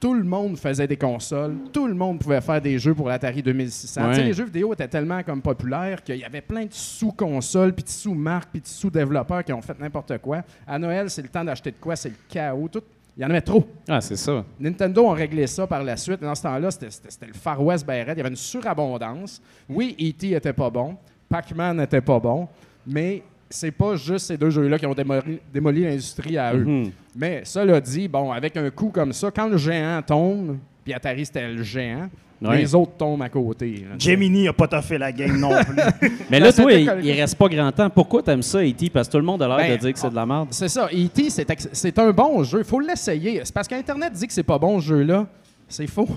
tout 0.00 0.14
le 0.14 0.24
monde 0.24 0.56
faisait 0.58 0.88
des 0.88 0.96
consoles, 0.96 1.54
tout 1.72 1.86
le 1.86 1.94
monde 1.94 2.18
pouvait 2.18 2.40
faire 2.40 2.60
des 2.60 2.76
jeux 2.76 2.92
pour 2.92 3.08
l'Atari 3.08 3.40
2600. 3.40 4.02
Ouais. 4.02 4.08
Tu 4.10 4.14
sais, 4.16 4.22
Les 4.24 4.32
jeux 4.32 4.44
vidéo 4.46 4.72
étaient 4.72 4.88
tellement 4.88 5.22
comme 5.22 5.40
populaires 5.40 6.02
qu'il 6.02 6.16
y 6.16 6.24
avait 6.24 6.40
plein 6.40 6.64
de 6.64 6.72
sous-consoles, 6.72 7.72
puis 7.72 7.84
de 7.84 7.88
sous-marques, 7.88 8.48
puis 8.50 8.60
de 8.60 8.66
sous-développeurs 8.66 9.44
qui 9.44 9.52
ont 9.52 9.62
fait 9.62 9.78
n'importe 9.78 10.18
quoi. 10.18 10.42
À 10.66 10.76
Noël, 10.76 11.08
c'est 11.08 11.22
le 11.22 11.28
temps 11.28 11.44
d'acheter 11.44 11.70
de 11.70 11.76
quoi, 11.80 11.94
c'est 11.94 12.08
le 12.08 12.16
chaos. 12.28 12.68
Tout. 12.68 12.82
Il 13.16 13.22
y 13.22 13.26
en 13.26 13.30
avait 13.30 13.42
trop. 13.42 13.64
Ah, 13.88 14.00
c'est 14.00 14.16
ça. 14.16 14.42
Nintendo 14.58 15.04
ont 15.06 15.10
réglé 15.12 15.46
ça 15.46 15.66
par 15.66 15.82
la 15.84 15.96
suite. 15.96 16.20
Dans 16.22 16.34
ce 16.34 16.42
temps-là, 16.44 16.70
c'était- 16.70 17.26
le 17.26 17.34
Far 17.34 17.62
West 17.62 17.84
ben. 17.86 18.04
Il 18.08 18.16
y 18.16 18.20
avait 18.20 18.28
une 18.30 18.36
surabondance. 18.36 19.40
Oui, 19.68 19.94
E.T. 20.00 20.32
était 20.32 20.52
pas 20.54 20.70
bon. 20.70 20.96
Pac-Man 21.28 21.76
n'était 21.76 22.00
pas 22.00 22.18
bon. 22.18 22.48
Mais 22.86 23.22
c'est 23.50 23.70
pas 23.70 23.96
juste 23.96 24.26
ces 24.26 24.36
deux 24.38 24.48
jeux-là 24.50 24.78
qui 24.78 24.86
ont 24.86 24.94
démoli, 24.94 25.40
démoli 25.52 25.84
l'industrie 25.84 26.38
à 26.38 26.54
eux. 26.54 26.64
Mhm. 26.64 26.90
Mais 27.14 27.42
cela 27.44 27.80
dit, 27.80 28.08
bon, 28.08 28.32
avec 28.32 28.56
un 28.56 28.70
coup 28.70 28.88
comme 28.88 29.12
ça, 29.12 29.30
quand 29.30 29.46
le 29.46 29.58
géant 29.58 30.00
tombe, 30.00 30.56
puis 30.82 30.94
Atari 30.94 31.26
c'était 31.26 31.48
le 31.48 31.62
géant, 31.62 32.08
Ouais. 32.50 32.58
les 32.58 32.74
autres 32.74 32.92
tombent 32.98 33.22
à 33.22 33.28
côté. 33.28 33.84
là. 33.88 33.96
Gemini 33.98 34.48
a 34.48 34.52
pas 34.52 34.66
toffé 34.68 34.98
la 34.98 35.12
game 35.12 35.38
non 35.38 35.50
plus. 35.62 36.10
Mais 36.30 36.40
là, 36.40 36.52
toi, 36.52 36.72
il, 36.72 36.90
il 37.04 37.12
reste 37.12 37.36
pas 37.36 37.48
grand 37.48 37.70
temps. 37.72 37.88
Pourquoi 37.90 38.22
t'aimes 38.22 38.42
ça, 38.42 38.62
E.T.? 38.64 38.90
Parce 38.90 39.06
que 39.08 39.12
tout 39.12 39.18
le 39.18 39.24
monde 39.24 39.42
a 39.42 39.48
l'air 39.48 39.56
Ben, 39.56 39.72
de 39.72 39.76
dire 39.80 39.92
que 39.92 39.98
c'est 39.98 40.10
de 40.10 40.14
la 40.14 40.26
merde. 40.26 40.48
C'est 40.50 40.68
ça. 40.68 40.88
E.T., 40.92 41.28
c'est 41.72 41.98
un 41.98 42.10
bon 42.10 42.42
jeu. 42.44 42.58
Il 42.60 42.64
faut 42.64 42.80
l'essayer. 42.80 43.40
C'est 43.44 43.54
parce 43.54 43.68
qu'Internet 43.68 44.12
dit 44.12 44.26
que 44.26 44.32
c'est 44.32 44.42
pas 44.42 44.58
bon, 44.58 44.80
ce 44.80 44.86
jeu-là. 44.86 45.26
C'est 45.68 45.86
faux. 45.86 46.08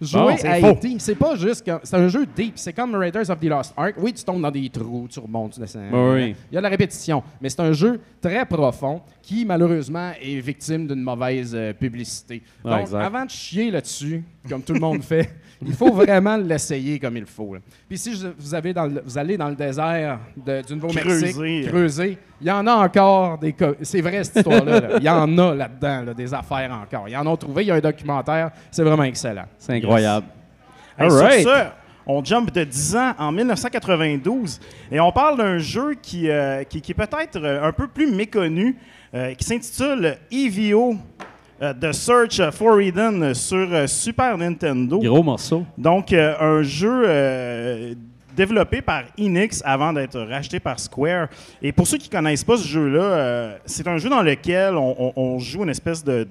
Jouer 0.00 0.34
c'est 0.38 0.48
à 0.48 0.60
faux. 0.60 0.72
E.T., 0.72 0.96
c'est 0.98 1.14
pas 1.14 1.36
juste... 1.36 1.64
que- 1.64 1.80
C'est 1.82 1.96
un 1.96 2.08
jeu 2.08 2.26
deep. 2.36 2.52
C'est 2.56 2.72
comme 2.72 2.94
Raiders 2.94 3.30
of 3.30 3.38
the 3.40 3.44
Lost 3.44 3.72
Ark. 3.76 3.94
Oui, 3.98 4.12
tu 4.12 4.22
tombes 4.24 4.42
dans 4.42 4.50
des 4.50 4.68
trous, 4.68 5.06
tu 5.10 5.18
remontes, 5.20 5.52
tu 5.54 5.60
descends. 5.60 5.80
Oui. 5.92 6.34
Il 6.50 6.54
y 6.54 6.58
a 6.58 6.60
de 6.60 6.64
la 6.64 6.68
répétition. 6.68 7.22
Mais 7.40 7.48
c'est 7.48 7.60
un 7.60 7.72
jeu 7.72 8.00
très 8.20 8.44
profond 8.44 9.00
qui, 9.22 9.44
malheureusement, 9.44 10.10
est 10.20 10.38
victime 10.40 10.86
d'une 10.86 11.02
mauvaise 11.02 11.52
euh, 11.54 11.72
publicité. 11.72 12.42
Ouais, 12.64 12.70
Donc, 12.72 12.80
exact. 12.82 13.04
avant 13.04 13.24
de 13.24 13.30
chier 13.30 13.70
là-dessus, 13.70 14.22
comme 14.48 14.62
tout 14.62 14.74
le 14.74 14.80
monde 14.80 15.02
fait, 15.02 15.30
il 15.64 15.72
faut 15.72 15.90
vraiment 15.92 16.36
l'essayer 16.36 16.98
comme 16.98 17.16
il 17.16 17.24
faut. 17.24 17.54
là. 17.54 17.60
Puis 17.88 17.96
si 17.96 18.14
je- 18.14 18.28
vous, 18.38 18.54
avez 18.54 18.74
dans 18.74 18.84
le- 18.86 19.02
vous 19.04 19.16
allez 19.16 19.38
dans 19.38 19.48
le 19.48 19.56
désert 19.56 20.18
de- 20.36 20.60
du 20.62 20.74
Nouveau-Mexique, 20.74 21.32
Creuser. 21.34 21.64
creuser, 21.68 22.18
il 22.40 22.46
y 22.46 22.50
en 22.50 22.66
a 22.66 22.74
encore 22.74 23.38
des... 23.38 23.54
co- 23.54 23.74
C'est 23.80 24.02
vrai, 24.02 24.22
cette 24.22 24.36
histoire-là. 24.36 24.80
là. 24.80 24.88
Il 24.98 25.02
y 25.04 25.08
en 25.08 25.38
a 25.38 25.54
là-dedans, 25.54 26.02
là, 26.04 26.14
des 26.14 26.34
affaires 26.34 26.70
encore. 26.70 27.08
Ils 27.08 27.16
en 27.16 27.26
ont 27.26 27.36
trouvé. 27.36 27.62
Il 27.64 27.68
y 27.68 27.70
a 27.70 27.76
un 27.76 27.80
documentaire. 27.80 28.50
C'est 28.70 28.82
vraiment 28.84 29.04
excellent. 29.04 29.46
C'est 29.58 29.72
incroyable. 29.86 30.26
Hey, 30.98 31.04
All 31.06 31.10
sur 31.10 31.20
right. 31.20 31.42
ça, 31.46 31.76
on 32.06 32.24
jump 32.24 32.52
de 32.52 32.64
10 32.64 32.96
ans 32.96 33.12
en 33.18 33.32
1992 33.32 34.60
et 34.90 35.00
on 35.00 35.10
parle 35.12 35.36
d'un 35.38 35.58
jeu 35.58 35.94
qui, 36.00 36.28
euh, 36.30 36.62
qui, 36.64 36.80
qui 36.80 36.92
est 36.92 36.94
peut-être 36.94 37.36
euh, 37.36 37.66
un 37.68 37.72
peu 37.72 37.86
plus 37.88 38.10
méconnu, 38.10 38.76
euh, 39.14 39.34
qui 39.34 39.44
s'intitule 39.44 40.16
EVO. 40.30 40.96
euh, 41.62 41.72
The 41.74 41.92
Search 41.92 42.40
for 42.52 42.80
Eden 42.80 43.34
sur 43.34 43.88
Super 43.88 44.36
Nintendo. 44.38 44.98
Gros 45.00 45.22
morceau. 45.22 45.64
Donc, 45.78 46.12
un 46.12 46.62
jeu 46.62 47.96
développé 48.36 48.82
par 48.82 49.04
Enix 49.18 49.62
avant 49.64 49.92
d'être 49.94 50.20
racheté 50.20 50.60
par 50.60 50.78
Square. 50.78 51.28
Et 51.62 51.72
pour 51.72 51.86
ceux 51.86 51.96
qui 51.98 52.08
connaissent 52.10 52.44
pas 52.44 52.58
ce 52.58 52.68
jeu-là, 52.68 53.56
c'est 53.64 53.88
un 53.88 53.96
jeu 53.96 54.10
dans 54.10 54.20
lequel 54.22 54.74
on, 54.76 54.94
on- 54.98 55.12
on 55.16 55.38
joue 55.38 55.62
une 55.62 55.70
espèce 55.70 56.04
de 56.04 56.28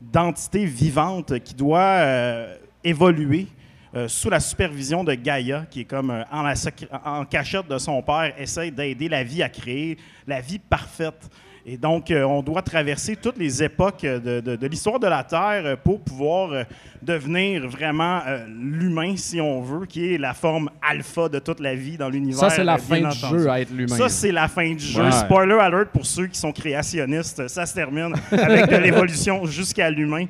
d'entité 0.00 0.64
vivante 0.64 1.38
qui 1.40 1.54
doit 1.54 1.78
euh, 1.78 2.54
évoluer 2.84 3.46
euh, 3.94 4.06
sous 4.06 4.30
la 4.30 4.38
supervision 4.40 5.02
de 5.02 5.14
Gaïa, 5.14 5.64
qui 5.68 5.80
est 5.80 5.84
comme 5.84 6.10
euh, 6.10 6.22
en, 6.30 6.42
la 6.42 6.54
secr- 6.54 6.86
en 7.04 7.24
cachette 7.24 7.66
de 7.68 7.76
son 7.78 8.00
père, 8.02 8.32
essaie 8.38 8.70
d'aider 8.70 9.08
la 9.08 9.24
vie 9.24 9.42
à 9.42 9.48
créer 9.48 9.98
la 10.26 10.40
vie 10.40 10.60
parfaite. 10.60 11.28
Et 11.66 11.76
donc, 11.76 12.10
euh, 12.10 12.22
on 12.22 12.40
doit 12.40 12.62
traverser 12.62 13.16
toutes 13.16 13.36
les 13.36 13.62
époques 13.62 14.02
de, 14.02 14.40
de- 14.40 14.56
de 14.56 14.66
l'histoire 14.66 14.98
de 14.98 15.06
la 15.08 15.22
Terre 15.24 15.76
pour 15.84 16.00
pouvoir 16.00 16.64
devenir 17.02 17.68
vraiment 17.68 18.20
l'humain, 18.48 19.14
si 19.16 19.40
on 19.40 19.60
veut, 19.60 19.86
qui 19.86 20.14
est 20.14 20.18
la 20.18 20.34
forme 20.34 20.70
alpha 20.80 21.28
de 21.28 21.38
toute 21.38 21.60
la 21.60 21.74
vie 21.74 21.96
dans 21.98 22.08
l'univers. 22.08 22.38
Ça, 22.40 22.50
c'est 22.50 22.64
la 22.64 22.78
fin 22.78 22.96
du 23.10 23.18
jeu 23.38 23.50
à 23.50 23.60
être 23.60 23.70
l'humain. 23.72 23.96
Ça, 23.96 24.08
c'est 24.08 24.32
la 24.32 24.48
fin 24.48 24.72
du 24.72 24.78
jeu. 24.78 25.02
Ouais. 25.02 25.12
Spoiler 25.12 25.54
alert 25.60 25.90
pour 25.90 26.06
ceux 26.06 26.28
qui 26.28 26.38
sont 26.38 26.52
créationnistes. 26.52 27.46
Ça 27.48 27.66
se 27.66 27.74
termine 27.74 28.14
avec 28.30 28.70
de 28.70 28.76
l'évolution 28.76 29.44
jusqu'à 29.46 29.90
l'humain. 29.90 30.26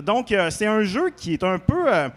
Donc, 0.00 0.32
euh, 0.32 0.50
c'est 0.50 0.66
un 0.66 0.82
jeu 0.82 1.10
qui 1.10 1.34
est 1.34 1.44
un 1.44 1.58
peu 1.58 1.92
euh, 1.92 2.08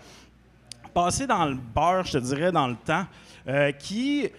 passé 0.94 1.28
dans 1.28 1.46
le 1.46 1.56
beurre, 1.56 2.06
je 2.06 2.14
te 2.14 2.18
dirais, 2.20 2.52
dans 2.52 2.68
le 2.68 2.76
temps, 2.76 3.06
euh, 3.48 3.72
qui, 3.74 4.30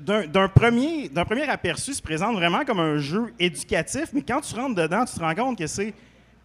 d'un 0.00 0.48
premier, 0.48 1.08
d'un 1.08 1.24
premier 1.24 1.48
aperçu, 1.48 1.92
se 1.92 2.02
présente 2.02 2.34
vraiment 2.36 2.64
comme 2.64 2.80
un 2.80 2.98
jeu 2.98 3.32
éducatif, 3.38 4.06
mais 4.12 4.22
quand 4.22 4.40
tu 4.40 4.54
rentres 4.54 4.74
dedans, 4.74 5.04
tu 5.04 5.14
te 5.14 5.20
rends 5.20 5.34
compte 5.34 5.58
que 5.58 5.66
c'est 5.66 5.92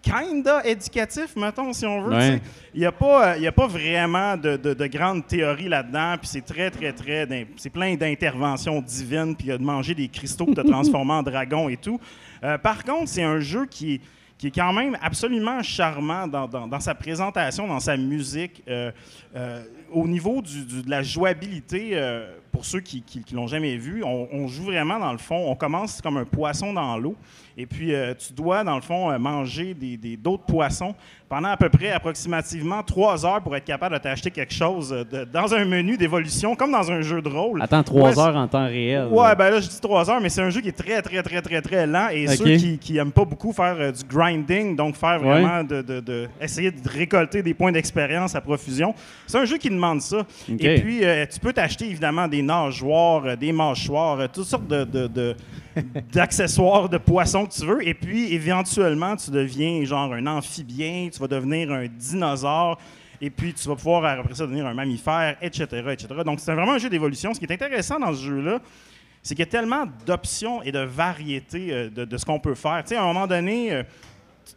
kinda 0.01 0.65
éducatif, 0.65 1.35
mettons, 1.35 1.71
si 1.73 1.85
on 1.85 2.01
veut. 2.01 2.15
Ouais. 2.15 2.41
Il 2.73 2.79
n'y 2.79 2.85
a, 2.85 2.91
pas, 2.91 3.37
y 3.37 3.47
a 3.47 3.51
pas 3.51 3.67
vraiment 3.67 4.35
de, 4.35 4.57
de, 4.57 4.73
de 4.73 4.87
grandes 4.87 5.27
théories 5.27 5.69
là-dedans, 5.69 6.15
puis 6.19 6.27
c'est 6.27 6.45
très, 6.45 6.71
très, 6.71 6.91
très... 6.91 7.47
C'est 7.57 7.69
plein 7.69 7.95
d'interventions 7.95 8.81
divines, 8.81 9.35
puis 9.35 9.47
il 9.47 9.49
y 9.49 9.53
a 9.53 9.57
de 9.57 9.63
manger 9.63 9.93
des 9.93 10.07
cristaux 10.07 10.45
pour 10.45 10.55
te 10.55 10.61
transformer 10.67 11.13
en 11.13 11.23
dragon 11.23 11.69
et 11.69 11.77
tout. 11.77 11.99
Euh, 12.43 12.57
par 12.57 12.83
contre, 12.83 13.09
c'est 13.09 13.23
un 13.23 13.39
jeu 13.39 13.67
qui 13.67 14.01
qui 14.41 14.47
est 14.47 14.51
quand 14.51 14.73
même 14.73 14.97
absolument 15.03 15.61
charmant 15.61 16.27
dans, 16.27 16.47
dans- 16.47 16.79
sa 16.79 16.95
présentation, 16.95 17.67
dans 17.67 17.79
sa 17.79 17.95
musique. 17.95 18.63
euh, 18.67 18.91
euh, 19.35 19.63
au 19.91 20.07
niveau 20.07 20.41
du- 20.41 20.81
de 20.81 20.89
la 20.89 21.03
jouabilité, 21.03 21.91
euh, 21.93 22.37
pour 22.51 22.65
ceux 22.65 22.79
qui 22.79 23.03
ne 23.31 23.35
l'ont 23.35 23.45
jamais 23.45 23.77
vu, 23.77 24.03
on, 24.03 24.27
on 24.31 24.47
joue 24.47 24.63
vraiment 24.63 24.97
dans 24.97 25.11
le 25.11 25.19
fond. 25.19 25.35
On 25.47 25.55
commence 25.55 26.01
comme 26.01 26.17
un 26.17 26.25
poisson 26.25 26.73
dans 26.73 26.97
l'eau. 26.97 27.15
Et 27.61 27.65
puis, 27.67 27.93
euh, 27.93 28.15
tu 28.17 28.33
dois, 28.33 28.63
dans 28.63 28.73
le 28.75 28.81
fond, 28.81 29.11
euh, 29.11 29.19
manger 29.19 29.75
des- 29.75 29.95
des- 29.95 30.17
d'autres 30.17 30.45
poissons 30.45 30.95
pendant 31.29 31.49
à 31.49 31.57
peu 31.57 31.69
près 31.69 31.91
approximativement 31.91 32.81
trois 32.81 33.23
heures 33.23 33.39
pour 33.41 33.55
être 33.55 33.63
capable 33.65 33.95
de 33.95 34.01
t'acheter 34.01 34.31
quelque 34.31 34.53
chose 34.53 34.91
euh, 34.91 35.03
de- 35.03 35.25
dans 35.31 35.53
un 35.53 35.63
menu 35.63 35.95
d'évolution, 35.95 36.55
comme 36.55 36.71
dans 36.71 36.91
un 36.91 37.01
jeu 37.01 37.21
de 37.21 37.29
rôle. 37.29 37.61
Attends, 37.61 37.83
trois 37.83 38.09
Ouais, 38.09 38.19
heures 38.19 38.35
en 38.35 38.47
temps 38.47 38.65
réel. 38.65 39.07
Ouais, 39.11 39.35
ben 39.35 39.51
là, 39.51 39.59
je 39.59 39.67
dis 39.69 39.79
trois 39.79 40.09
heures, 40.09 40.19
mais 40.19 40.29
c'est 40.29 40.41
un 40.41 40.49
jeu 40.49 40.59
qui 40.61 40.69
est 40.69 40.71
très, 40.71 41.01
très, 41.03 41.21
très, 41.21 41.41
très, 41.43 41.61
très 41.61 41.85
lent. 41.85 42.07
Et 42.11 42.25
ceux 42.35 42.45
qui, 42.57 42.77
qui 42.79 42.97
aiment 42.97 43.11
pas 43.11 43.25
beaucoup 43.25 43.53
faire 43.53 43.75
euh, 43.79 43.91
du 43.91 44.03
grinding, 44.03 44.75
donc 44.75 44.95
faire 44.95 45.19
vraiment 45.19 45.63
de, 45.63 45.83
de- 45.83 45.99
de- 45.99 46.27
essayer 46.41 46.71
de 46.71 46.89
récolter 46.89 47.43
des 47.43 47.53
points 47.53 47.71
d'expérience 47.71 48.33
à 48.33 48.41
profusion, 48.41 48.95
c'est 49.27 49.37
un 49.37 49.45
jeu 49.45 49.57
qui 49.59 49.69
demande 49.69 50.01
ça. 50.01 50.23
Et 50.49 50.81
puis, 50.81 51.05
euh, 51.05 51.25
tu 51.31 51.39
peux 51.39 51.53
t'acheter 51.53 51.85
évidemment 51.85 52.27
des 52.27 52.41
nageoires, 52.41 53.37
des 53.37 53.51
mâchoires, 53.51 54.29
toutes 54.31 54.45
sortes 54.45 54.67
de. 54.67 54.83
de- 54.83 55.07
de- 55.07 55.35
d'accessoires 56.11 56.89
de 56.89 56.97
poissons 56.97 57.45
que 57.45 57.53
tu 57.53 57.65
veux. 57.65 57.87
Et 57.87 57.93
puis 57.93 58.33
éventuellement 58.33 59.15
tu 59.15 59.31
deviens 59.31 59.83
genre 59.85 60.13
un 60.13 60.27
amphibien 60.27 61.09
tu 61.11 61.19
vas 61.19 61.27
devenir 61.27 61.71
un 61.71 61.87
dinosaure 61.87 62.77
et 63.19 63.29
puis 63.29 63.53
tu 63.53 63.67
vas 63.67 63.75
pouvoir 63.75 64.05
après 64.19 64.33
ça 64.33 64.45
devenir 64.45 64.65
un 64.65 64.73
mammifère 64.73 65.37
etc 65.41 65.65
etc 65.91 66.07
donc 66.25 66.39
c'est 66.39 66.53
vraiment 66.53 66.73
un 66.73 66.77
jeu 66.77 66.89
d'évolution. 66.89 67.33
Ce 67.33 67.39
qui 67.39 67.45
est 67.45 67.53
intéressant 67.53 67.99
dans 67.99 68.13
ce 68.13 68.21
jeu 68.23 68.41
là 68.41 68.59
c'est 69.23 69.35
qu'il 69.35 69.45
y 69.45 69.47
a 69.47 69.51
tellement 69.51 69.85
d'options 70.05 70.63
et 70.63 70.71
de 70.71 70.79
variétés 70.79 71.71
euh, 71.71 71.89
de, 71.89 72.05
de 72.05 72.17
ce 72.17 72.25
qu'on 72.25 72.39
peut 72.39 72.55
faire. 72.55 72.81
Tu 72.83 72.89
sais, 72.89 72.95
à 72.95 73.03
un 73.03 73.05
moment 73.05 73.27
donné, 73.27 73.71
euh, 73.71 73.83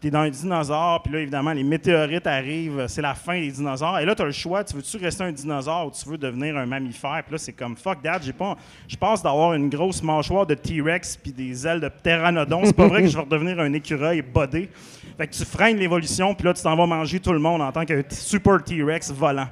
tu 0.00 0.08
es 0.08 0.10
dans 0.10 0.20
un 0.20 0.30
dinosaure, 0.30 1.02
puis 1.02 1.12
là, 1.12 1.20
évidemment, 1.20 1.52
les 1.52 1.62
météorites 1.62 2.26
arrivent, 2.26 2.86
c'est 2.88 3.02
la 3.02 3.14
fin 3.14 3.38
des 3.40 3.50
dinosaures. 3.50 3.98
Et 3.98 4.04
là, 4.04 4.14
tu 4.14 4.22
as 4.22 4.26
le 4.26 4.32
choix, 4.32 4.64
tu 4.64 4.74
veux-tu 4.76 4.96
rester 4.96 5.24
un 5.24 5.32
dinosaure 5.32 5.86
ou 5.86 5.90
tu 5.90 6.08
veux 6.08 6.18
devenir 6.18 6.56
un 6.56 6.66
mammifère? 6.66 7.22
Puis 7.24 7.32
là, 7.32 7.38
c'est 7.38 7.52
comme, 7.52 7.76
fuck 7.76 8.02
that, 8.02 8.20
j'ai 8.22 8.32
pas, 8.32 8.56
je 8.88 8.96
passe 8.96 9.22
d'avoir 9.22 9.54
une 9.54 9.68
grosse 9.68 10.02
mâchoire 10.02 10.46
de 10.46 10.54
T-Rex 10.54 11.16
puis 11.16 11.32
des 11.32 11.66
ailes 11.66 11.80
de 11.80 11.88
pteranodon. 11.88 12.62
C'est 12.64 12.72
pas 12.76 12.88
vrai 12.88 13.02
que 13.02 13.08
je 13.08 13.16
vais 13.16 13.22
redevenir 13.24 13.60
un 13.60 13.72
écureuil 13.72 14.22
bodé. 14.22 14.68
Fait 15.16 15.26
que 15.28 15.32
tu 15.32 15.44
freines 15.44 15.76
l'évolution, 15.76 16.34
puis 16.34 16.44
là, 16.46 16.54
tu 16.54 16.62
t'en 16.62 16.74
vas 16.76 16.86
manger 16.86 17.20
tout 17.20 17.32
le 17.32 17.38
monde 17.38 17.62
en 17.62 17.70
tant 17.70 17.84
que 17.84 18.02
super 18.10 18.62
T-Rex 18.64 19.12
volant. 19.12 19.48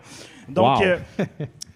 Donc, 0.49 0.79
Wow. 0.81 0.85
euh, 0.85 0.99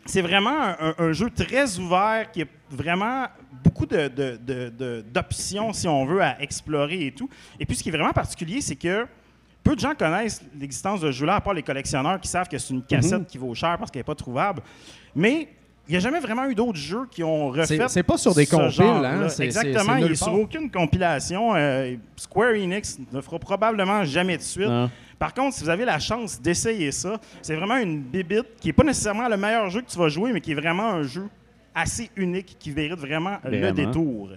c'est 0.07 0.23
vraiment 0.23 0.75
un, 0.81 0.95
un 0.99 1.13
jeu 1.13 1.29
très 1.31 1.79
ouvert 1.79 2.31
qui 2.31 2.43
a 2.43 2.47
vraiment 2.71 3.27
beaucoup 3.65 3.87
de- 3.87 4.09
de- 4.09 4.39
de- 4.43 4.69
de- 4.71 5.05
d'options, 5.13 5.73
si 5.73 5.87
on 5.89 6.05
veut, 6.07 6.23
à 6.23 6.41
explorer 6.41 7.07
et 7.07 7.13
tout. 7.13 7.29
Et 7.61 7.67
puis, 7.67 7.77
ce 7.77 7.83
qui 7.83 7.89
est 7.89 7.93
vraiment 7.93 8.13
particulier, 8.13 8.61
c'est 8.61 8.77
que 8.77 9.07
peu 9.63 9.75
de 9.75 9.81
gens 9.81 9.95
connaissent 9.95 10.43
l'existence 10.59 11.01
de 11.01 11.11
ce 11.11 11.19
jeu-là, 11.19 11.37
à 11.37 11.41
part 11.41 11.55
les 11.55 11.63
collectionneurs 11.63 12.21
qui 12.21 12.29
savent 12.29 12.49
que 12.49 12.57
c'est 12.59 12.73
une 12.73 12.83
cassette 12.83 13.27
qui 13.27 13.39
vaut 13.39 13.55
cher 13.55 13.77
parce 13.79 13.91
qu'elle 13.91 14.01
n'est 14.01 14.05
pas 14.05 14.15
trouvable. 14.15 14.63
Mais 15.15 15.49
il 15.89 15.93
n'y 15.93 15.97
a 15.97 16.01
jamais 16.01 16.21
vraiment 16.21 16.47
eu 16.47 16.55
d'autres 16.55 16.79
jeux 16.79 17.07
qui 17.11 17.23
ont 17.25 17.49
refait. 17.49 17.67
C'est- 17.67 17.89
c'est 17.89 18.03
pas 18.03 18.17
sur 18.19 18.35
des 18.35 18.47
compiles, 18.47 18.85
hein? 19.05 19.29
C'est- 19.29 19.45
Exactement. 19.45 19.79
c'est- 19.95 20.01
il 20.01 20.05
est 20.05 20.09
nulle 20.09 20.17
sur 20.17 20.35
aucune 20.35 20.71
compilation. 20.71 21.55
Euh, 21.57 21.95
Square 22.17 22.55
Enix 22.55 22.99
ne 23.13 23.21
fera 23.21 23.39
probablement 23.39 24.05
jamais 24.05 24.37
de 24.37 24.43
suite. 24.43 24.69
Non. 24.69 24.91
Par 25.19 25.33
contre, 25.33 25.57
si 25.57 25.65
vous 25.65 25.71
avez 25.71 25.85
la 25.85 25.99
chance 25.99 26.41
d'essayer 26.41 26.93
ça, 26.93 27.19
c'est 27.41 27.57
vraiment 27.57 27.77
une 27.79 28.03
bibite 28.03 28.47
qui 28.61 28.69
n'est 28.69 28.73
pas 28.73 28.85
nécessairement 28.85 29.29
le 29.29 29.37
meilleur 29.37 29.71
jeu 29.71 29.81
que 29.81 29.91
tu 29.91 29.99
vas 29.99 30.09
jouer, 30.09 30.33
mais 30.33 30.41
qui 30.41 30.53
est 30.53 30.57
vraiment 30.57 30.91
un 30.91 31.03
jeu 31.05 31.27
assez 31.75 32.11
unique 32.17 32.57
qui 32.59 32.71
mérite 32.71 32.99
vraiment, 32.99 33.37
le 33.45 33.59
Vraiment. 33.59 33.73
détour. 33.75 34.29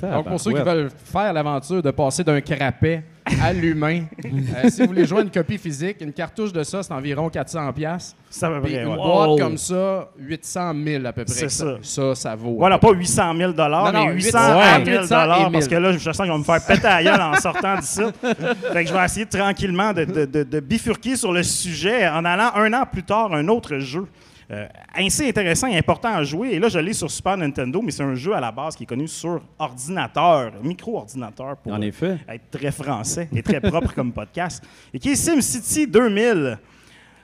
Donc, 0.00 0.26
pour 0.28 0.40
ceux 0.40 0.52
qui 0.52 0.62
veulent 0.62 0.90
faire 0.90 1.32
l'aventure 1.32 1.82
de 1.82 1.90
passer 1.90 2.22
d'un 2.22 2.40
crapet 2.40 3.02
à 3.42 3.52
l'humain, 3.52 4.04
euh, 4.24 4.68
si 4.68 4.80
vous 4.82 4.88
voulez 4.88 5.04
jouer 5.06 5.22
une 5.22 5.30
copie 5.30 5.58
physique, 5.58 5.98
une 6.00 6.12
cartouche 6.12 6.52
de 6.52 6.62
ça, 6.62 6.82
c'est 6.82 6.92
environ 6.92 7.28
400$. 7.28 7.72
piastres. 7.72 8.16
Ça 8.30 8.48
à 8.48 8.50
peu 8.50 8.60
Puis 8.62 8.74
près, 8.74 8.82
une 8.82 8.88
ouais. 8.90 8.96
boîte 8.96 9.28
Wow. 9.30 9.38
comme 9.38 9.56
ça, 9.56 10.08
800 10.18 10.72
000 10.84 11.06
à 11.06 11.12
peu 11.12 11.24
près. 11.24 11.34
C'est 11.34 11.48
ça. 11.48 11.76
Ça, 11.82 12.14
ça 12.14 12.34
vaut. 12.36 12.56
Voilà, 12.58 12.78
pas 12.78 12.92
800 12.92 13.34
000 13.36 13.52
Non, 13.52 13.68
non, 13.68 13.92
mais 14.06 14.12
800 14.12 14.38
800 14.38 14.84
000 14.84 15.02
800 15.02 15.48
et 15.48 15.52
parce 15.52 15.66
que 15.68 15.74
1000. 15.74 15.82
là, 15.82 15.92
je 15.92 15.98
sens 15.98 16.16
qu'ils 16.18 16.30
vont 16.30 16.38
me 16.38 16.44
faire 16.44 16.64
péter 16.66 16.86
à 16.86 17.02
gueule 17.02 17.20
en 17.20 17.34
sortant 17.36 17.76
d'ici. 17.78 18.02
Fait 18.72 18.84
que 18.84 18.88
je 18.90 18.94
vais 18.94 19.04
essayer 19.04 19.26
tranquillement 19.26 19.92
de, 19.94 20.04
de- 20.04 20.24
de- 20.26 20.42
de 20.42 20.60
bifurquer 20.60 21.16
sur 21.16 21.32
le 21.32 21.42
sujet 21.42 22.06
en 22.08 22.24
allant 22.24 22.50
un 22.54 22.72
an 22.74 22.84
plus 22.90 23.02
tard 23.02 23.32
un 23.32 23.48
autre 23.48 23.78
jeu. 23.78 24.04
Euh, 24.50 24.66
assez 24.94 25.28
intéressant 25.28 25.66
et 25.66 25.76
important 25.76 26.08
à 26.08 26.22
jouer. 26.22 26.52
Et 26.52 26.58
là, 26.58 26.68
je 26.68 26.78
l'ai 26.78 26.94
sur 26.94 27.10
Super 27.10 27.36
Nintendo, 27.36 27.82
mais 27.82 27.90
c'est 27.90 28.02
un 28.02 28.14
jeu 28.14 28.32
à 28.34 28.40
la 28.40 28.50
base 28.50 28.74
qui 28.74 28.84
est 28.84 28.86
connu 28.86 29.06
sur 29.06 29.42
ordinateur, 29.58 30.52
micro-ordinateur 30.62 31.58
pour 31.58 31.72
En 31.72 31.80
effet. 31.82 32.16
être 32.26 32.50
très 32.50 32.70
français 32.70 33.28
et 33.34 33.42
très 33.42 33.60
propre 33.60 33.92
comme 33.92 34.10
podcast, 34.14 34.64
et 34.94 34.98
qui 34.98 35.10
est 35.10 35.16
SimCity 35.16 35.86
2000. 35.86 36.58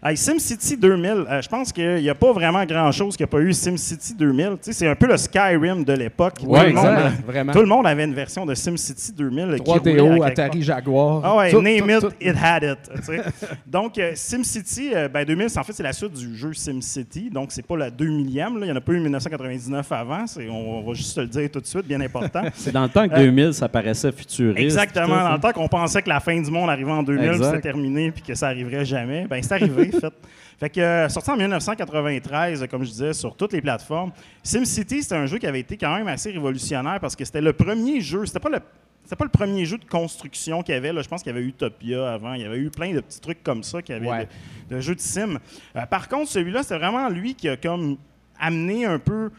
Hey, 0.07 0.19
SimCity 0.19 0.77
2000, 0.77 1.09
euh, 1.31 1.41
je 1.41 1.49
pense 1.49 1.73
qu'il 1.73 1.95
n'y 2.03 2.11
a 2.11 2.15
pas 2.15 2.31
vraiment 2.31 2.63
grand-chose 2.67 3.17
qui 3.17 3.23
n'a 3.23 3.27
pas 3.27 3.39
eu 3.41 3.55
SimCity 3.55 4.13
2000. 4.15 4.49
Tu 4.51 4.57
sais, 4.65 4.73
c'est 4.75 4.87
un 4.87 4.95
peu 4.95 5.07
le 5.07 5.17
Skyrim 5.17 5.83
de 5.83 5.95
l'époque. 5.95 6.35
Ouais, 6.47 6.61
Tout 6.61 6.67
le 6.67 6.73
monde 6.75 6.85
exact, 6.85 7.07
a- 7.07 7.23
vraiment. 7.33 7.53
Tout 7.55 7.61
le 7.61 7.67
monde 7.67 7.87
avait 7.87 8.05
une 8.05 8.13
version 8.13 8.45
de 8.45 8.55
SimCity 8.55 9.13
2000 9.15 9.61
qui 9.65 9.71
roulait 9.71 9.93
à 9.93 9.95
3DO, 9.97 10.15
quelque 10.15 10.25
Atari 10.25 10.63
Jaguar. 10.63 11.21
ah 11.25 11.37
ouais, 11.39 11.51
tout, 11.51 11.63
name 11.63 11.79
tout, 11.79 11.89
it, 11.89 12.01
tout. 12.01 12.13
it 12.21 12.37
had 12.39 12.63
it. 12.65 13.23
Donc, 13.67 13.97
euh, 13.97 14.13
SimCity, 14.15 14.91
euh, 14.95 15.09
ben 15.09 15.25
2000, 15.25 15.49
c'est- 15.49 15.59
en 15.59 15.65
fait, 15.65 15.73
c'est 15.73 15.83
la 15.83 15.95
suite 15.95 16.13
du 16.13 16.37
jeu 16.37 16.53
SimCity. 16.53 17.31
Donc, 17.31 17.47
c'est 17.51 17.67
pas 17.67 17.77
la 17.79 17.89
2 17.91 18.09
millième. 18.09 18.59
Il 18.61 18.65
n'y 18.65 18.73
en 18.73 18.77
a 18.77 18.83
pas 18.83 18.93
eu 18.93 19.01
1999 19.01 19.91
avant. 19.91 20.27
C'est- 20.27 20.51
On, 20.51 20.83
va 20.83 20.93
juste 20.93 21.15
te 21.17 21.21
le 21.23 21.29
dire 21.29 21.49
tout 21.51 21.61
de 21.61 21.67
suite, 21.67 21.87
bien 21.87 22.03
important. 22.03 22.43
C'est 22.55 22.73
dans 22.73 22.83
le 22.83 22.91
temps 22.91 23.09
que 23.09 23.15
2000, 23.17 23.55
ça 23.55 23.71
paraissait 23.71 24.13
futuriste. 24.13 24.59
Exactement. 24.59 25.17
Dans 25.17 25.33
le 25.33 25.41
temps 25.41 25.53
qu'on 25.53 25.67
pensait 25.69 26.03
que 26.03 26.11
la 26.11 26.21
fin 26.21 26.39
du 26.39 26.51
monde 26.51 26.69
arrivait 26.69 26.93
en 26.93 27.03
2000, 27.03 27.25
Exact. 27.31 27.45
c'était 27.47 27.61
terminé, 27.63 28.11
puis 28.11 28.23
que 28.23 28.35
ça 28.35 28.49
arriverait 28.49 28.85
jamais, 28.85 29.27
ben 29.31 29.43
c'est 29.43 29.55
arrivé, 29.55 29.91
fait. 30.01 30.13
Fait 30.61 30.71
que, 30.71 30.81
euh, 30.81 31.09
sorti 31.09 31.31
en 31.31 31.37
1993, 31.37 32.63
euh, 32.63 32.67
comme 32.67 32.85
je 32.85 32.91
disais, 32.91 33.13
sur 33.13 33.37
toutes 33.37 33.53
les 33.53 33.61
plateformes, 33.61 34.13
SimCity, 34.43 35.03
c'était 35.03 35.17
un 35.17 35.27
jeu 35.27 35.39
qui 35.39 35.47
avait 35.47 35.61
été 35.61 35.77
quand 35.77 35.95
même 35.97 36.09
assez 36.09 36.31
révolutionnaire 36.31 36.99
parce 37.01 37.17
que 37.17 37.25
c'était 37.25 37.41
le 37.41 37.53
premier 37.53 38.01
jeu, 38.01 38.25
c'était 38.27 38.41
pas 38.41 38.51
le 38.51 38.59
c'était 39.03 39.17
pas 39.17 39.25
le 39.27 39.31
premier 39.31 39.67
jeu 39.67 39.77
de 39.77 39.85
construction 39.85 40.63
qu'il 40.63 40.75
y 40.75 40.79
avait. 40.79 40.91
Là. 40.91 41.03
Je 41.03 41.09
pense 41.09 41.23
qu'il 41.23 41.31
y 41.31 41.37
avait 41.37 41.45
Utopia 41.45 42.15
avant. 42.15 42.33
Il 42.33 42.41
y 42.41 42.45
avait 42.47 42.57
eu 42.57 42.71
plein 42.71 42.95
de 42.95 43.01
petits 43.01 43.21
trucs 43.21 43.43
comme 43.43 43.63
ça 43.63 43.83
qu'il 43.83 43.95
y 43.95 43.99
avait 43.99 44.09
Ouais. 44.09 44.29
de, 44.71 44.77
de 44.77 44.81
jeux 44.81 44.95
de 44.95 45.01
sim. 45.01 45.37
Euh, 45.77 45.85
par 45.85 46.09
contre, 46.09 46.31
celui-là, 46.31 46.63
c'était 46.63 46.79
vraiment 46.79 47.11
lui 47.11 47.35
qui 47.35 47.51
a 47.51 47.59
comme 47.59 47.99
amené 48.41 48.87
un 48.87 48.99
peu 48.99 49.31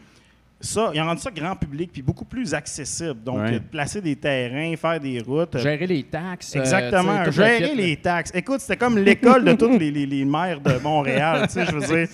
ça. 0.66 0.90
Il 0.92 1.00
a 1.00 1.04
rendu 1.04 1.20
ça 1.22 1.30
grand 1.30 1.56
public 1.56 1.90
puis 1.92 2.02
beaucoup 2.02 2.24
plus 2.24 2.52
accessible. 2.54 3.22
Donc, 3.24 3.38
Ouais. 3.38 3.60
placer 3.60 4.00
des 4.00 4.16
terrains, 4.16 4.74
faire 4.76 5.00
des 5.00 5.20
routes. 5.20 5.54
euh, 5.54 5.58
Gérer 5.58 5.86
les 5.86 6.02
taxes. 6.02 6.54
euh, 6.56 6.60
Exactement. 6.60 7.22
le 7.24 7.30
Gérer 7.30 7.74
les 7.74 7.96
taxes. 7.96 8.32
Écoute, 8.34 8.60
c'était 8.60 8.76
comme 8.76 8.98
l'école 8.98 9.44
de 9.44 9.52
toutes 9.54 9.78
les, 9.78 9.90
les- 9.90 10.06
les 10.06 10.24
maires 10.24 10.60
de 10.60 10.78
Montréal. 10.82 11.46
tu 11.46 11.54
sais, 11.54 11.66
je 11.66 11.72
veux 11.72 11.80
dire, 12.06 12.08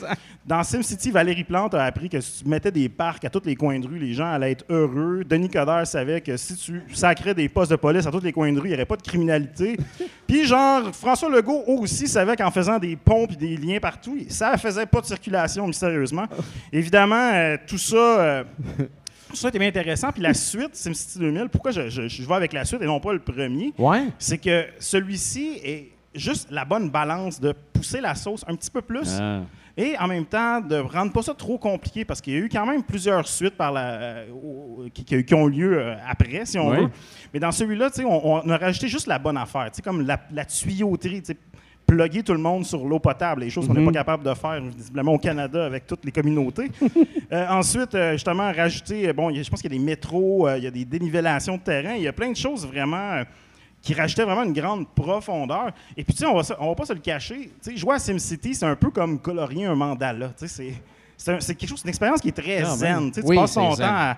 Dans 0.44 0.62
SimCity, 0.64 1.12
Valérie 1.12 1.44
Plante 1.44 1.74
a 1.74 1.84
appris 1.84 2.08
que 2.08 2.20
si 2.20 2.42
tu 2.42 2.50
mettais 2.50 2.72
des 2.72 2.88
parcs 2.88 3.24
à 3.24 3.30
tous 3.30 3.42
les 3.44 3.54
coins 3.54 3.78
de 3.78 3.86
rue, 3.86 3.98
les 3.98 4.12
gens 4.12 4.26
allaient 4.32 4.50
être 4.50 4.64
heureux. 4.68 5.22
Denis 5.24 5.48
Coderre 5.48 5.86
savait 5.86 6.20
que 6.20 6.36
si 6.36 6.56
tu 6.56 6.82
sacrais 6.92 7.32
des 7.32 7.48
postes 7.48 7.70
de 7.70 7.76
police 7.76 8.06
à 8.06 8.10
tous 8.10 8.20
les 8.20 8.32
coins 8.32 8.52
de 8.52 8.58
rue, 8.58 8.66
il 8.66 8.70
n'y 8.70 8.74
aurait 8.74 8.84
pas 8.86 8.96
de 8.96 9.02
criminalité. 9.02 9.76
Puis, 10.26 10.44
genre, 10.44 10.92
François 10.92 11.28
Legault 11.30 11.62
aussi 11.68 12.08
savait 12.08 12.34
qu'en 12.34 12.50
faisant 12.50 12.78
des 12.80 12.96
ponts 12.96 13.26
et 13.30 13.36
des 13.36 13.56
liens 13.56 13.78
partout, 13.78 14.16
ça 14.28 14.56
faisait 14.58 14.86
pas 14.86 15.00
de 15.00 15.06
circulation 15.06 15.64
mystérieusement. 15.68 16.26
Évidemment, 16.72 17.30
euh, 17.34 17.56
tout 17.64 17.78
ça. 17.78 17.96
euh, 17.96 18.44
tout 19.28 19.36
ça 19.36 19.48
était 19.48 19.60
bien 19.60 19.68
intéressant. 19.68 20.10
Puis 20.10 20.22
la 20.22 20.34
suite, 20.34 20.74
SimCity 20.74 21.20
2000, 21.20 21.48
pourquoi 21.50 21.70
je, 21.70 21.88
je, 21.88 22.08
je 22.08 22.26
vais 22.26 22.34
avec 22.34 22.52
la 22.52 22.64
suite 22.64 22.82
et 22.82 22.86
non 22.86 22.98
pas 22.98 23.12
le 23.12 23.20
premier? 23.20 23.72
Ouais. 23.78 24.06
c'est 24.18 24.38
que 24.38 24.64
celui-ci 24.80 25.60
est 25.62 25.88
juste 26.16 26.48
la 26.50 26.64
bonne 26.64 26.90
balance 26.90 27.40
de 27.40 27.54
pousser 27.72 28.00
la 28.00 28.16
sauce 28.16 28.44
un 28.48 28.56
petit 28.56 28.70
peu 28.72 28.82
plus 28.82 29.08
Ah. 29.20 29.42
Et 29.76 29.96
en 29.98 30.06
même 30.06 30.24
temps 30.26 30.60
de 30.60 30.76
rendre 30.76 31.12
pas 31.12 31.22
ça 31.22 31.34
trop 31.34 31.58
compliqué 31.58 32.04
parce 32.04 32.20
qu'il 32.20 32.32
y 32.34 32.36
a 32.36 32.40
eu 32.40 32.48
quand 32.48 32.66
même 32.66 32.82
plusieurs 32.82 33.26
suites 33.26 33.56
par 33.56 33.72
la, 33.72 33.92
euh, 33.94 34.26
qui, 34.92 35.04
qui- 35.24 35.34
ont 35.34 35.46
lieu 35.46 35.78
euh, 35.78 35.94
après, 36.06 36.44
si 36.44 36.58
on 36.58 36.68
Oui. 36.70 36.76
veut. 36.78 36.90
Mais 37.32 37.40
dans 37.40 37.52
celui-là, 37.52 37.88
on, 38.06 38.42
on 38.44 38.50
a 38.50 38.56
rajouté 38.58 38.88
juste 38.88 39.06
la 39.06 39.18
bonne 39.18 39.36
affaire, 39.36 39.70
comme 39.84 40.06
la, 40.06 40.18
la 40.32 40.44
tuyauterie, 40.44 41.22
plugger 41.86 42.22
tout 42.22 42.32
le 42.32 42.38
monde 42.38 42.64
sur 42.64 42.84
l'eau 42.86 42.98
potable, 43.00 43.40
les 43.42 43.50
choses 43.50 43.66
qu'on 43.66 43.74
n'est 43.74 43.84
pas 43.84 43.90
capable 43.92 44.24
de 44.24 44.32
faire 44.34 44.60
visiblement 44.62 45.12
au 45.14 45.18
Canada 45.18 45.66
avec 45.66 45.86
toutes 45.86 46.04
les 46.04 46.12
communautés. 46.12 46.70
Euh, 47.32 47.46
ensuite, 47.48 47.94
euh, 47.94 48.12
justement, 48.12 48.52
rajouter, 48.52 49.10
bon, 49.14 49.30
a- 49.30 49.42
je 49.42 49.48
pense 49.48 49.62
qu'il 49.62 49.72
y 49.72 49.74
a 49.74 49.78
des 49.78 49.82
métros, 49.82 50.46
euh, 50.46 50.58
il 50.58 50.64
y 50.64 50.66
a 50.66 50.70
des 50.70 50.84
dénivellations 50.84 51.56
de 51.56 51.62
terrain, 51.62 51.94
il 51.94 52.02
y 52.02 52.06
a 52.08 52.12
plein 52.12 52.30
de 52.30 52.36
choses 52.36 52.66
vraiment 52.66 53.22
qui 53.82 53.92
rajoutaient 53.94 54.24
vraiment 54.24 54.44
une 54.44 54.52
grande 54.52 54.88
profondeur. 54.88 55.72
Et 55.96 56.04
puis, 56.04 56.14
tu 56.14 56.20
sais, 56.20 56.26
on 56.26 56.40
va, 56.40 56.56
on 56.60 56.68
va 56.68 56.74
pas 56.74 56.86
se 56.86 56.92
le 56.92 57.00
cacher, 57.00 57.50
tu 57.62 57.70
sais, 57.72 57.76
jouer 57.76 57.96
à 57.96 57.98
SimCity, 57.98 58.54
c'est 58.54 58.64
un 58.66 58.76
peu 58.76 58.90
comme 58.90 59.18
colorier 59.18 59.66
un 59.66 59.74
mandala, 59.74 60.28
tu 60.38 60.46
sais, 60.48 60.72
c'est- 61.16 61.54
quelque 61.54 61.68
chose, 61.68 61.78
c'est 61.80 61.84
une 61.84 61.88
expérience 61.90 62.20
qui 62.20 62.28
est 62.28 62.32
très 62.32 62.62
Quand 62.62 62.76
zen, 62.76 62.94
même. 62.94 63.08
tu 63.10 63.16
sais, 63.16 63.22
tu 63.22 63.28
Oui, 63.28 63.36
passes 63.36 63.54
ton 63.54 63.70
temps 63.70 63.74
zen. 63.76 63.86
à, 63.86 64.10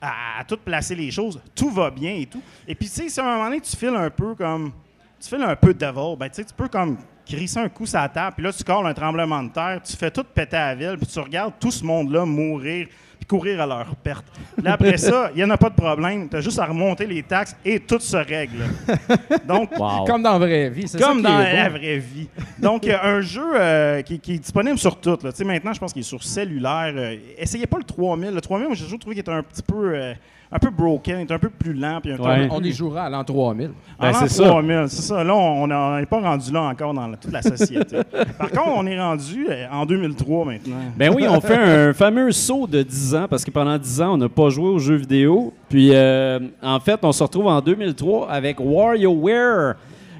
à- 0.00 0.40
à 0.40 0.44
tout 0.44 0.56
placer 0.56 0.94
les 0.94 1.10
choses, 1.10 1.40
tout 1.54 1.70
va 1.70 1.90
bien 1.90 2.14
et 2.14 2.26
tout. 2.26 2.42
Et 2.66 2.74
puis, 2.74 2.88
tu 2.88 2.94
sais, 2.94 3.08
si 3.08 3.20
à 3.20 3.24
un 3.24 3.32
moment 3.36 3.44
donné, 3.44 3.60
tu 3.60 3.76
files 3.76 3.94
un 3.94 4.10
peu 4.10 4.34
comme, 4.34 4.72
tu 5.20 5.28
files 5.28 5.42
un 5.42 5.56
peu 5.56 5.72
devil, 5.74 6.16
ben, 6.18 6.28
tu 6.28 6.36
sais, 6.36 6.44
tu 6.44 6.54
peux 6.54 6.68
comme 6.68 6.96
crisser 7.24 7.58
un 7.60 7.68
coup 7.68 7.86
sur 7.86 7.98
la 8.00 8.08
table, 8.08 8.34
puis 8.36 8.44
là, 8.44 8.52
tu 8.52 8.64
colles 8.64 8.86
un 8.86 8.94
tremblement 8.94 9.42
de 9.44 9.50
terre, 9.50 9.80
tu 9.84 9.96
fais 9.96 10.10
tout 10.10 10.24
péter 10.24 10.56
à 10.56 10.74
la 10.74 10.74
ville, 10.74 10.96
puis 10.98 11.06
tu 11.06 11.18
regardes 11.20 11.52
tout 11.60 11.70
ce 11.70 11.84
monde-là 11.84 12.24
mourir, 12.24 12.88
puis 13.22 13.38
courir 13.38 13.60
à 13.60 13.66
leur 13.66 13.94
perte. 13.96 14.24
Là, 14.62 14.72
après 14.72 14.96
ça, 14.96 15.30
il 15.34 15.36
n'y 15.36 15.44
en 15.44 15.50
a 15.50 15.56
pas 15.56 15.70
de 15.70 15.74
problème. 15.74 16.28
Tu 16.28 16.36
as 16.36 16.40
juste 16.40 16.58
à 16.58 16.66
remonter 16.66 17.06
les 17.06 17.22
taxes 17.22 17.56
et 17.64 17.78
tout 17.78 18.00
se 18.00 18.16
règle. 18.16 18.64
Donc, 19.46 19.70
Wow. 19.78 20.04
Comme 20.04 20.22
dans 20.22 20.32
la 20.32 20.38
vraie 20.38 20.70
vie, 20.70 20.86
c'est 20.86 21.00
comme 21.00 21.22
dans 21.22 21.40
est 21.40 21.54
la 21.56 21.68
vraie 21.68 21.98
vie. 21.98 22.28
Donc, 22.58 22.86
euh, 22.86 22.96
un 23.02 23.20
jeu 23.20 23.52
euh, 23.54 24.02
qui, 24.02 24.18
qui 24.20 24.34
est 24.34 24.38
disponible 24.38 24.78
sur 24.78 25.00
tout. 25.00 25.18
Là. 25.22 25.32
Tu 25.32 25.38
sais, 25.38 25.44
Maintenant, 25.44 25.72
je 25.72 25.80
pense 25.80 25.92
qu'il 25.92 26.00
est 26.00 26.04
sur 26.04 26.22
cellulaire. 26.22 26.92
Euh, 26.94 27.16
essayez 27.36 27.66
pas 27.66 27.78
le 27.78 27.84
3000. 27.84 28.30
Le 28.30 28.40
3000, 28.40 28.66
moi, 28.66 28.76
j'ai 28.76 28.84
toujours 28.84 28.98
trouvé 28.98 29.14
qu'il 29.16 29.20
était 29.20 29.32
un 29.32 29.42
petit 29.42 29.62
peu, 29.62 29.94
euh, 29.94 30.14
un 30.54 30.58
peu 30.58 30.68
broken, 30.70 31.26
un 31.30 31.38
peu 31.38 31.48
plus 31.48 31.72
lent. 31.72 31.98
Puis 32.02 32.12
un 32.12 32.16
Ouais. 32.18 32.48
On 32.50 32.62
y 32.62 32.72
jouera 32.72 33.04
à 33.04 33.10
l'an 33.10 33.24
3000. 33.24 33.70
en 33.98 34.02
Ben, 34.02 34.12
l'an 34.12 34.18
c'est 34.20 34.28
ça. 34.28 34.44
3000, 34.44 34.84
c'est 34.88 35.02
ça. 35.02 35.24
Là, 35.24 35.34
on 35.34 35.66
n'est 35.98 36.06
pas 36.06 36.20
rendu 36.20 36.52
là 36.52 36.62
encore 36.64 36.92
dans 36.92 37.06
la- 37.06 37.16
toute 37.16 37.32
la 37.32 37.40
société. 37.42 37.96
Par 38.38 38.50
contre, 38.50 38.72
on 38.76 38.86
est 38.86 39.00
rendu 39.00 39.46
euh, 39.48 39.66
en 39.72 39.86
2003 39.86 40.44
maintenant. 40.44 40.76
Ben 40.96 41.10
oui, 41.14 41.24
on 41.28 41.40
fait 41.40 41.56
un 41.56 41.92
fameux 41.94 42.30
saut 42.32 42.66
de 42.66 42.82
10 42.82 43.14
ans 43.14 43.26
parce 43.30 43.44
que 43.44 43.50
pendant 43.50 43.78
10 43.78 44.00
ans, 44.02 44.14
on 44.14 44.18
n'a 44.18 44.28
pas 44.28 44.50
joué 44.50 44.68
aux 44.68 44.78
jeux 44.78 44.96
vidéo. 44.96 45.54
Puis, 45.68 45.90
euh, 45.94 46.38
en 46.62 46.78
fait, 46.80 46.98
on 47.02 47.12
se 47.12 47.22
retrouve 47.22 47.46
en 47.46 47.60
2003 47.62 48.28
avec 48.30 48.58
WarioWare, 48.60 49.76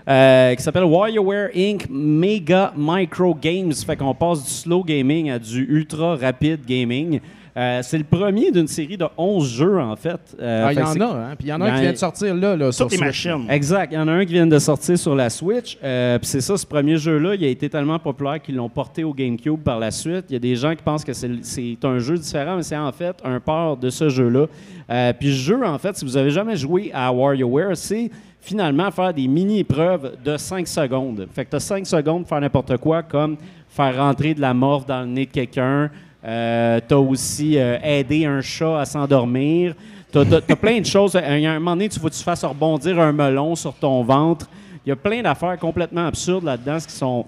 euh, 0.09 0.55
qui 0.55 0.63
s'appelle 0.63 0.85
WarioWare 0.85 1.51
Inc. 1.55 1.87
Mega 1.91 2.73
Micro 2.77 3.35
Games. 3.35 3.73
Fait 3.73 3.97
qu'on 3.97 4.15
passe 4.15 4.43
du 4.45 4.51
slow 4.51 4.83
gaming 4.83 5.31
à 5.31 5.39
du 5.39 5.65
ultra 5.69 6.17
rapide 6.17 6.61
gaming. 6.67 7.21
Euh, 7.55 7.81
c'est 7.83 7.99
le 7.99 8.05
premier 8.05 8.51
d'une 8.51 8.67
série 8.67 8.97
de 8.97 9.05
11 9.19 9.47
jeux, 9.47 9.79
en 9.79 9.95
fait. 9.95 10.19
Euh, 10.41 10.65
Ah, 10.69 10.73
Il 10.73 10.79
y 10.79 10.83
en 10.83 11.01
a, 11.01 11.05
hein? 11.05 11.35
Puis 11.39 11.49
il 11.49 11.51
y 11.51 11.53
en 11.53 11.61
a 11.61 11.65
Ben, 11.67 11.73
un 11.73 11.77
qui 11.77 11.83
vient 11.83 11.93
de 11.93 11.97
sortir 11.99 12.35
là, 12.35 12.57
là 12.57 12.73
sur 12.73 12.87
les 12.87 12.97
Switch. 12.97 13.01
machines. 13.07 13.47
Exact. 13.51 13.93
Il 13.93 13.97
y 13.97 13.99
en 13.99 14.09
a 14.09 14.13
un 14.13 14.25
qui 14.25 14.33
vient 14.33 14.47
de 14.47 14.59
sortir 14.59 14.99
sur 14.99 15.15
la 15.15 15.29
Switch. 15.29 15.77
Euh, 15.85 16.19
puis 16.19 16.27
c'est 16.29 16.41
ça, 16.41 16.57
ce 16.57 16.65
premier 16.67 16.97
jeu-là, 16.97 17.35
il 17.35 17.45
a 17.45 17.49
été 17.49 17.69
tellement 17.69 17.99
populaire 17.99 18.41
qu'ils 18.41 18.57
l'ont 18.57 18.71
porté 18.71 19.05
au 19.05 19.13
GameCube 19.13 19.61
par 19.61 19.79
la 19.79 19.91
suite. 19.91 20.25
Il 20.31 20.33
y 20.33 20.37
a 20.37 20.39
des 20.39 20.57
gens 20.57 20.75
qui 20.75 20.83
pensent 20.83 21.05
que 21.05 21.13
c'est 21.13 21.85
un 21.85 21.99
jeu 21.99 22.17
différent, 22.17 22.57
mais 22.57 22.63
c'est 22.63 22.77
en 22.77 22.91
fait 22.93 23.17
un 23.23 23.39
port 23.39 23.77
de 23.77 23.91
ce 23.91 24.09
jeu-là. 24.09 24.47
Euh, 24.91 25.13
puis 25.13 25.29
le 25.29 25.35
jeu, 25.35 25.63
en 25.67 25.79
fait, 25.79 25.95
si 25.97 26.07
vous 26.07 26.17
avez 26.17 26.31
jamais 26.31 26.57
joué 26.57 26.91
à 26.95 27.13
WarioWare, 27.13 27.77
c'est 27.77 28.11
finalement 28.41 28.91
faire 28.91 29.13
des 29.13 29.29
mini-épreuves 29.29 30.17
de 30.25 30.37
5 30.39 30.67
secondes. 30.67 31.29
Fait 31.33 31.45
que 31.45 31.51
tu 31.51 31.57
as 31.57 31.61
5 31.61 31.87
secondes 31.87 32.23
pour 32.23 32.31
faire 32.31 32.41
n'importe 32.41 32.77
quoi, 32.79 33.03
comme 33.03 33.37
faire 33.69 33.97
rentrer 33.97 34.33
de 34.35 34.41
la 34.41 34.53
morve 34.55 34.87
dans 34.87 35.03
le 35.03 35.07
nez 35.07 35.27
de 35.27 35.31
quelqu'un. 35.31 35.91
Euh, 36.25 36.81
tu 36.87 36.95
as 36.95 36.99
aussi 36.99 37.59
euh, 37.59 37.79
aidé 37.83 38.27
un 38.27 38.41
chat 38.41 38.81
à 38.81 38.85
s'endormir. 38.85 39.75
Tu 40.13 40.19
as, 40.19 40.57
plein 40.57 40.81
de 40.81 40.87
choses. 40.87 41.15
Y 41.15 41.47
a 41.47 41.53
un 41.53 41.59
moment 41.59 41.73
donné, 41.73 41.89
tu 41.89 41.99
faut 41.99 42.09
que 42.09 42.15
tu 42.15 42.23
fasses 42.23 42.45
rebondir 42.45 43.01
un 43.01 43.13
melon 43.13 43.57
sur 43.57 43.75
ton 43.75 44.03
ventre. 44.03 44.47
Il 44.85 44.91
y 44.91 44.93
a 44.93 44.97
plein 44.97 45.23
d'affaires 45.23 45.59
complètement 45.59 46.07
absurdes 46.07 46.45
là-dedans 46.45 46.79
qui 46.79 46.93
sont 46.93 47.27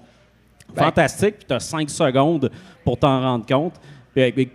Ben- 0.73 0.83
fantastiques. 0.83 1.37
Puis 1.37 1.45
tu 1.47 1.53
as 1.53 1.59
5 1.59 1.89
secondes 1.89 2.51
pour 2.83 2.97
t'en 2.97 3.21
rendre 3.21 3.45
compte. 3.45 3.73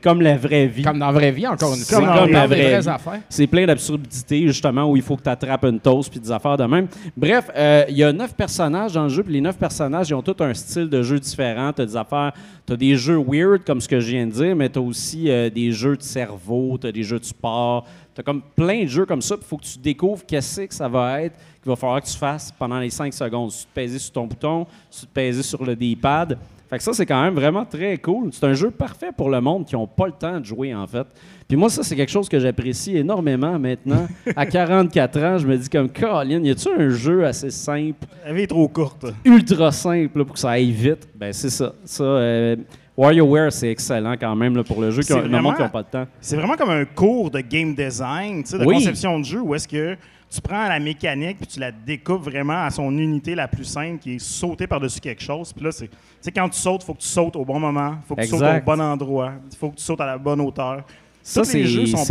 Comme 0.02 0.22
la 0.22 0.36
vraie 0.36 0.66
vie. 0.66 0.82
Comme 0.82 0.98
dans 0.98 1.06
la 1.06 1.12
vraie 1.12 1.32
vie, 1.32 1.46
encore 1.46 1.74
une 1.74 1.80
fois. 1.80 1.98
comme 1.98 2.30
la 2.30 2.46
vraie 2.46 2.80
vie. 2.80 2.88
affaires. 2.88 3.20
C'est 3.28 3.46
plein 3.46 3.66
d'absurdités, 3.66 4.46
justement, 4.46 4.90
où 4.90 4.96
il 4.96 5.02
faut 5.02 5.16
que 5.16 5.22
tu 5.22 5.28
attrapes 5.28 5.64
une 5.64 5.78
toast 5.78 6.10
puis 6.10 6.18
des 6.18 6.30
affaires 6.30 6.56
de 6.56 6.64
même. 6.64 6.88
Bref, 7.16 7.50
euh, 7.54 7.84
il 7.88 7.96
y 7.98 8.04
a 8.04 8.12
neuf 8.12 8.34
personnages 8.34 8.94
dans 8.94 9.02
le 9.02 9.10
jeu, 9.10 9.22
puis 9.22 9.34
les 9.34 9.40
neuf 9.40 9.58
personnages, 9.58 10.08
ils 10.08 10.14
ont 10.14 10.22
tous 10.22 10.42
un 10.42 10.54
style 10.54 10.88
de 10.88 11.02
jeu 11.02 11.20
différent. 11.20 11.72
Tu 11.74 11.82
as 11.82 11.86
des 11.86 11.96
affaires, 11.96 12.32
tu 12.66 12.72
as 12.72 12.76
des 12.76 12.96
jeux 12.96 13.18
weird, 13.18 13.64
comme 13.64 13.80
ce 13.80 13.88
que 13.88 14.00
je 14.00 14.10
viens 14.10 14.26
de 14.26 14.32
dire, 14.32 14.56
mais 14.56 14.70
tu 14.70 14.78
as 14.78 14.82
aussi 14.82 15.30
euh, 15.30 15.50
des 15.50 15.72
jeux 15.72 15.96
de 15.96 16.02
cerveau, 16.02 16.78
tu 16.80 16.86
as 16.86 16.92
des 16.92 17.02
jeux 17.02 17.18
de 17.18 17.24
sport. 17.24 17.86
Tu 18.14 18.20
as 18.20 18.24
comme 18.24 18.42
plein 18.56 18.84
de 18.84 18.88
jeux 18.88 19.04
comme 19.04 19.22
ça, 19.22 19.36
puis 19.36 19.44
il 19.46 19.48
faut 19.48 19.58
que 19.58 19.64
tu 19.64 19.78
découvres 19.78 20.24
qu'est-ce 20.24 20.62
que 20.62 20.74
ça 20.74 20.88
va 20.88 21.22
être, 21.22 21.36
qu'il 21.62 21.68
va 21.68 21.76
falloir 21.76 22.00
que 22.00 22.06
tu 22.06 22.16
fasses 22.16 22.50
pendant 22.58 22.78
les 22.78 22.90
cinq 22.90 23.12
secondes. 23.12 23.50
Si 23.50 23.60
tu 23.60 23.66
te 23.66 23.74
pèses 23.74 23.98
sur 23.98 24.12
ton 24.12 24.26
bouton, 24.26 24.66
si 24.90 25.00
tu 25.00 25.06
te 25.06 25.12
pèses 25.12 25.42
sur 25.42 25.62
le 25.64 25.76
D-pad. 25.76 26.38
Fait 26.70 26.78
que 26.78 26.84
ça, 26.84 26.92
c'est 26.92 27.04
quand 27.04 27.20
même 27.20 27.34
vraiment 27.34 27.64
très 27.64 27.98
cool. 27.98 28.30
C'est 28.32 28.44
un 28.46 28.54
jeu 28.54 28.70
parfait 28.70 29.10
pour 29.16 29.28
le 29.28 29.40
monde 29.40 29.66
qui 29.66 29.74
n'ont 29.74 29.88
pas 29.88 30.06
le 30.06 30.12
temps 30.12 30.38
de 30.38 30.44
jouer, 30.44 30.72
en 30.72 30.86
fait. 30.86 31.04
Puis 31.48 31.56
moi, 31.56 31.68
ça, 31.68 31.82
c'est 31.82 31.96
quelque 31.96 32.12
chose 32.12 32.28
que 32.28 32.38
j'apprécie 32.38 32.96
énormément 32.96 33.58
maintenant. 33.58 34.06
À 34.36 34.46
44 34.46 35.18
ans, 35.22 35.38
je 35.38 35.46
me 35.48 35.56
dis 35.58 35.68
comme, 35.68 35.88
Colin, 35.90 36.40
y 36.44 36.50
a-tu 36.50 36.68
un 36.68 36.88
jeu 36.90 37.26
assez 37.26 37.50
simple, 37.50 38.06
La 38.24 38.32
vie 38.32 38.42
est 38.42 38.46
trop 38.46 38.68
courte. 38.68 39.04
ultra 39.24 39.72
simple 39.72 40.18
là, 40.20 40.24
pour 40.24 40.34
que 40.34 40.38
ça 40.40 40.50
aille 40.50 40.70
vite? 40.70 41.08
Ben, 41.16 41.32
c'est 41.32 41.50
ça. 41.50 41.72
Ça, 41.84 42.04
euh, 42.04 42.54
WarioWare, 42.96 43.50
c'est 43.52 43.70
excellent 43.70 44.14
quand 44.20 44.36
même 44.36 44.56
là, 44.56 44.62
pour 44.62 44.80
le 44.80 44.90
jeu. 44.92 45.02
qui 45.02 45.12
Le 45.12 45.40
monde 45.42 45.56
qui 45.56 45.62
n'a 45.62 45.68
pas 45.68 45.82
de 45.82 45.88
temps. 45.88 46.06
C'est 46.20 46.36
vraiment 46.36 46.54
comme 46.54 46.70
un 46.70 46.84
cours 46.84 47.30
de 47.32 47.40
game 47.40 47.74
design, 47.74 48.42
de 48.42 48.64
Oui. 48.64 48.74
conception 48.76 49.18
de 49.18 49.24
jeu, 49.24 49.40
où 49.40 49.54
est-ce 49.56 49.66
que 49.66 49.96
tu 50.32 50.40
prends 50.40 50.68
la 50.68 50.78
mécanique 50.78 51.38
puis 51.38 51.46
tu 51.46 51.58
la 51.60 51.72
découpes 51.72 52.22
vraiment 52.22 52.62
à 52.64 52.70
son 52.70 52.96
unité 52.96 53.34
la 53.34 53.48
plus 53.48 53.64
simple, 53.64 53.98
qui 53.98 54.14
est 54.14 54.18
sauter 54.20 54.66
par-dessus 54.66 55.00
quelque 55.00 55.22
chose. 55.22 55.52
Puis 55.52 55.64
là, 55.64 55.72
c'est, 55.72 55.88
tu 55.88 55.96
sais, 56.20 56.30
quand 56.30 56.48
tu 56.48 56.58
sautes, 56.58 56.82
il 56.82 56.86
faut 56.86 56.94
que 56.94 57.00
tu 57.00 57.08
sautes 57.08 57.34
au 57.36 57.44
bon 57.44 57.58
moment, 57.58 57.96
il 58.02 58.06
faut 58.06 58.14
que 58.14 58.22
tu 58.22 58.28
sautes 58.28 58.42
au 58.42 58.64
bon 58.64 58.80
endroit, 58.80 59.32
il 59.50 59.56
faut 59.56 59.70
que 59.70 59.76
tu 59.76 59.82
sautes 59.82 60.00
à 60.00 60.06
la 60.06 60.18
bonne 60.18 60.40
hauteur. 60.40 60.84
Ça, 61.22 61.42
c'est 61.44 61.62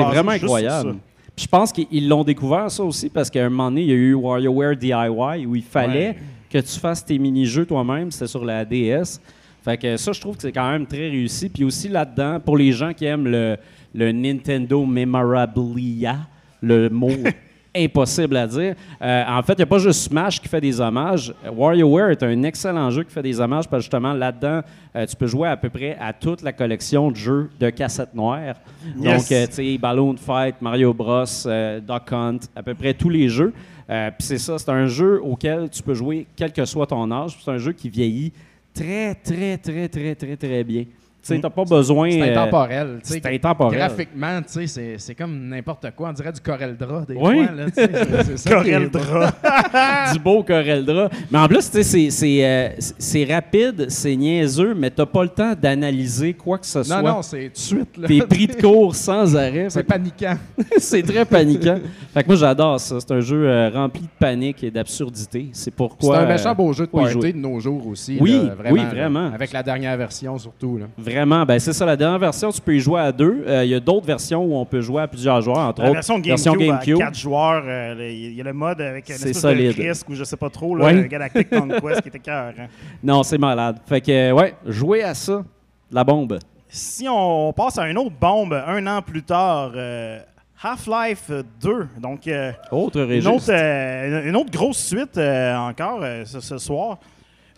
vraiment 0.03 0.31
incroyable. 0.31 0.95
je 1.37 1.47
pense 1.47 1.71
qu'ils 1.71 2.07
l'ont 2.09 2.23
découvert, 2.23 2.69
ça 2.69 2.83
aussi, 2.83 3.09
parce 3.09 3.29
qu'à 3.29 3.45
un 3.45 3.49
moment 3.49 3.69
donné, 3.71 3.81
il 3.83 3.87
y 3.87 3.91
a 3.91 3.95
eu 3.95 4.13
WarioWare 4.13 4.75
DIY 4.75 5.45
où 5.45 5.55
il 5.55 5.63
fallait 5.63 6.09
Ouais. 6.09 6.17
que 6.49 6.57
tu 6.57 6.79
fasses 6.79 7.05
tes 7.05 7.17
mini-jeux 7.17 7.65
toi-même. 7.65 8.11
C'était 8.11 8.27
sur 8.27 8.43
la 8.43 8.65
DS. 8.65 9.19
Fait 9.63 9.77
que 9.77 9.95
ça, 9.97 10.11
je 10.11 10.19
trouve 10.19 10.35
que 10.35 10.41
c'est 10.41 10.51
quand 10.51 10.69
même 10.69 10.85
très 10.85 11.09
réussi. 11.09 11.47
Puis 11.49 11.63
aussi 11.63 11.87
là-dedans, 11.87 12.39
pour 12.39 12.57
les 12.57 12.71
gens 12.71 12.91
qui 12.93 13.05
aiment 13.05 13.27
le, 13.27 13.57
le 13.93 14.11
Nintendo 14.11 14.85
Memorabilia, 14.85 16.17
le 16.61 16.89
mot 16.89 17.09
impossible 17.75 18.35
à 18.37 18.47
dire, 18.47 18.75
euh, 19.01 19.23
en 19.27 19.41
fait, 19.43 19.53
il 19.53 19.57
n'y 19.57 19.63
a 19.63 19.67
pas 19.67 19.79
juste 19.79 20.01
Smash 20.01 20.41
qui 20.41 20.47
fait 20.47 20.61
des 20.61 20.79
hommages. 20.81 21.33
WarioWare 21.55 22.11
est 22.11 22.23
un 22.23 22.43
excellent 22.43 22.89
jeu 22.89 23.03
qui 23.03 23.11
fait 23.11 23.21
des 23.21 23.39
hommages 23.39 23.67
parce 23.67 23.81
que 23.81 23.83
justement, 23.83 24.13
là-dedans, 24.13 24.61
euh, 24.95 25.05
tu 25.05 25.15
peux 25.15 25.27
jouer 25.27 25.49
à 25.49 25.57
peu 25.57 25.69
près 25.69 25.95
à 25.99 26.13
toute 26.13 26.41
la 26.41 26.51
collection 26.51 27.11
de 27.11 27.15
jeux 27.15 27.49
de 27.59 27.69
cassettes 27.69 28.13
noires. 28.13 28.55
Yes. 28.85 28.95
Donc, 28.95 29.31
euh, 29.31 29.47
tu 29.47 29.53
sais, 29.53 29.77
Balloon 29.77 30.15
Fight, 30.17 30.55
Mario 30.61 30.93
Bros, 30.93 31.25
euh, 31.45 31.79
Duck 31.79 32.11
Hunt, 32.11 32.39
à 32.55 32.63
peu 32.63 32.73
près 32.73 32.93
tous 32.93 33.09
les 33.09 33.29
jeux. 33.29 33.53
Puis 33.87 34.27
c'est 34.27 34.37
ça, 34.37 34.59
c'est 34.59 34.69
un 34.69 34.85
jeu 34.85 35.19
auquel 35.23 35.67
tu 35.67 35.81
peux 35.81 35.95
jouer 35.95 36.27
quel 36.35 36.53
que 36.53 36.63
soit 36.63 36.85
ton 36.85 37.09
âge. 37.11 37.35
C'est 37.43 37.49
un 37.49 37.57
jeu 37.57 37.71
qui 37.71 37.89
vieillit 37.89 38.31
très, 38.71 39.15
très, 39.15 39.57
très, 39.57 39.87
très, 39.89 40.13
très, 40.13 40.37
très 40.37 40.63
bien. 40.63 40.85
Tu 41.29 41.35
sais, 41.35 41.41
t'as 41.41 41.49
pas 41.49 41.63
besoin... 41.65 42.11
C'est 42.11 42.21
euh, 42.21 42.31
intemporel. 42.31 42.99
tu 43.03 43.13
sais. 43.13 43.21
c'est 43.23 43.33
intemporel. 43.35 43.77
Graphiquement, 43.79 44.41
tu 44.41 44.45
sais, 44.47 44.67
c'est- 44.67 44.95
c'est 44.97 45.15
comme 45.15 45.47
n'importe 45.47 45.85
quoi. 45.95 46.09
On 46.09 46.13
dirait 46.13 46.31
du 46.31 46.41
Corel 46.41 46.75
Draw 46.77 47.05
des 47.07 47.15
Oui. 47.15 47.45
fois. 47.45 47.55
Là, 47.55 47.65
tu 47.65 47.73
sais. 47.73 47.89
C'est- 47.93 48.23
c'est 48.23 48.37
ça 48.37 48.49
qui 48.63 48.69
est 48.69 48.73
Corel 48.73 48.89
beau. 48.89 48.99
Draw. 48.99 50.13
du 50.13 50.19
beau 50.19 50.43
Corel-Draw. 50.43 51.09
Mais 51.31 51.39
en 51.39 51.47
plus, 51.47 51.69
tu 51.69 51.77
sais, 51.77 51.83
c'est- 51.83 52.09
c'est 52.09 52.45
euh, 52.45 52.69
c'est- 52.79 52.95
c'est 52.97 53.33
rapide, 53.33 53.85
c'est 53.89 54.15
niaiseux, 54.15 54.73
mais 54.75 54.89
t'as 54.89 55.05
pas 55.05 55.23
le 55.23 55.29
temps 55.29 55.53
d'analyser 55.59 56.33
quoi 56.33 56.57
que 56.57 56.65
ce 56.65 56.83
soit. 56.83 57.01
Non, 57.01 57.15
non, 57.15 57.21
c'est 57.21 57.45
tout 57.47 57.53
de 57.53 57.57
suite. 57.57 57.97
là. 57.97 58.07
T'es 58.07 58.19
pris 58.21 58.47
de 58.47 58.55
cours 58.55 58.95
sans 58.95 59.35
arrêt. 59.35 59.67
C'est 59.69 59.83
paniquant. 59.83 60.35
c'est 60.77 61.03
très 61.03 61.25
paniquant. 61.25 61.79
Fait 62.13 62.23
que 62.23 62.27
moi, 62.27 62.35
j'adore 62.35 62.79
ça. 62.79 62.97
C'est 62.99 63.11
un 63.11 63.19
jeu 63.21 63.47
euh, 63.47 63.69
rempli 63.69 64.01
de 64.01 64.07
panique 64.19 64.63
et 64.63 64.71
d'absurdité. 64.71 65.49
C'est 65.53 65.69
C'est 65.69 65.75
pourquoi... 65.75 66.19
un 66.19 66.25
méchant 66.25 66.55
beau 66.55 66.73
jeu 66.73 66.85
de 66.87 66.91
party 66.91 67.11
jouer. 67.11 67.31
de 67.33 67.37
nos 67.37 67.59
jours 67.59 67.85
aussi. 67.87 68.17
Oui, 68.19 68.31
là, 68.47 68.55
vraiment, 68.55 68.73
oui, 68.73 68.79
là. 68.81 68.89
vraiment. 68.89 69.31
Avec 69.33 69.51
la 69.53 69.61
dernière 69.61 69.95
version 69.97 70.37
surtout. 70.39 70.77
Là. 70.79 70.85
Vraiment. 70.97 71.18
Vraiment, 71.19 71.45
ben 71.45 71.59
c'est 71.59 71.73
ça, 71.73 71.85
la 71.85 71.95
dernière 71.95 72.19
version, 72.19 72.51
tu 72.51 72.59
peux 72.61 72.75
y 72.75 72.79
jouer 72.79 73.01
à 73.01 73.11
deux. 73.11 73.43
Euh, 73.47 73.63
Il 73.63 73.69
y 73.69 73.75
a 73.75 73.79
d'autres 73.79 74.05
versions 74.05 74.43
où 74.43 74.55
on 74.55 74.65
peut 74.65 74.81
jouer 74.81 75.01
à 75.03 75.07
plusieurs 75.07 75.41
joueurs, 75.41 75.59
entre 75.59 75.81
La 75.81 75.87
autres. 75.89 75.95
version 75.95 76.19
GameCube, 76.55 77.01
à 77.01 77.05
4 77.05 77.15
joueurs, 77.17 77.63
euh, 77.65 78.09
il 78.11 78.33
y 78.33 78.41
a 78.41 78.43
le 78.43 78.53
mode 78.53 78.81
avec 78.81 79.07
une 79.09 79.15
espèce 79.15 79.39
solide. 79.39 79.75
de 79.77 79.81
risque 79.83 80.09
ou 80.09 80.15
je 80.15 80.23
sais 80.23 80.37
pas 80.37 80.49
trop, 80.49 80.75
là, 80.75 80.85
Ouais. 80.85 81.07
Galactic 81.07 81.49
Conquest 81.49 82.01
qui 82.01 82.07
était 82.09 82.19
cœur. 82.19 82.53
Non, 83.03 83.23
c'est 83.23 83.37
malade. 83.37 83.77
Fait 83.85 84.01
que, 84.01 84.11
euh, 84.11 84.31
ouais, 84.33 84.55
jouer 84.65 85.03
à 85.03 85.13
ça, 85.13 85.43
la 85.91 86.03
bombe. 86.03 86.39
Si 86.67 87.07
on 87.09 87.51
passe 87.53 87.77
à 87.77 87.89
une 87.89 87.97
autre 87.97 88.15
bombe 88.19 88.53
un 88.53 88.85
an 88.87 89.01
plus 89.01 89.23
tard, 89.23 89.71
euh, 89.75 90.19
Half-Life 90.61 91.31
2, 91.61 91.87
donc 92.01 92.27
euh, 92.27 92.51
Autre 92.71 92.99
une, 93.09 93.27
autre, 93.27 93.45
euh, 93.49 94.29
une 94.29 94.35
autre 94.35 94.51
grosse 94.51 94.77
suite 94.77 95.17
encore 95.17 96.01
ce, 96.25 96.39
ce 96.39 96.57
soir. 96.57 96.99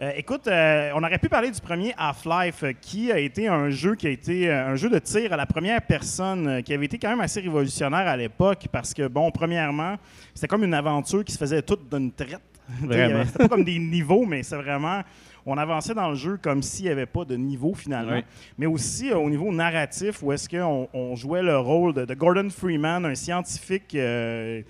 Euh, 0.02 0.12
écoute, 0.16 0.48
euh, 0.48 0.92
on 0.96 1.04
aurait 1.04 1.20
pu 1.20 1.30
parler 1.30 1.52
du 1.52 1.62
premier 1.62 1.94
Half-Life, 1.96 2.64
euh, 2.64 2.72
qui 2.74 3.12
a 3.12 3.20
été 3.20 3.48
un 3.48 3.70
jeu 3.70 3.94
qui 3.94 4.08
a 4.08 4.10
été 4.10 4.50
un 4.52 4.76
jeu 4.76 4.90
de 4.90 4.98
tir 4.98 5.32
à 5.32 5.38
la 5.38 5.46
première 5.46 5.80
personne, 5.84 6.64
qui 6.64 6.74
avait 6.74 6.86
été 6.86 6.98
quand 6.98 7.10
même 7.10 7.22
assez 7.22 7.40
révolutionnaire 7.40 8.08
à 8.08 8.18
l'époque, 8.18 8.66
parce 8.72 8.96
que, 8.96 9.08
bon, 9.08 9.30
premièrement, 9.30 9.98
c'était 10.34 10.48
comme 10.48 10.64
une 10.64 10.74
aventure 10.74 11.24
qui 11.24 11.32
se 11.32 11.38
faisait 11.38 11.62
toute 11.62 11.88
d'une 11.88 12.12
traite. 12.12 12.42
Vraiment. 12.82 13.26
C'était 13.26 13.44
pas 13.44 13.50
comme 13.50 13.64
des 13.64 13.78
niveaux, 13.78 14.26
mais 14.26 14.44
c'est 14.44 14.56
vraiment... 14.56 15.02
On 15.46 15.58
avançait 15.58 15.96
dans 15.96 16.10
le 16.10 16.16
jeu 16.16 16.38
comme 16.42 16.62
s'il 16.62 16.86
n'y 16.86 16.92
avait 16.92 17.08
pas 17.08 17.26
de 17.26 17.36
niveau 17.36 17.74
finalement. 17.74 18.14
Oui. 18.14 18.24
Mais 18.60 18.68
aussi 18.68 19.12
euh, 19.12 19.18
au 19.18 19.30
niveau 19.30 19.52
narratif, 19.52 20.22
où 20.22 20.32
est-ce 20.32 20.48
qu'on 20.48 20.88
on 20.94 21.16
jouait 21.16 21.42
le 21.42 21.58
rôle 21.58 21.94
de, 21.94 22.06
de 22.06 22.14
Gordon 22.14 22.48
Freeman, 22.50 23.04
un 23.06 23.16
scientifique 23.16 23.96
euh, 23.96 24.62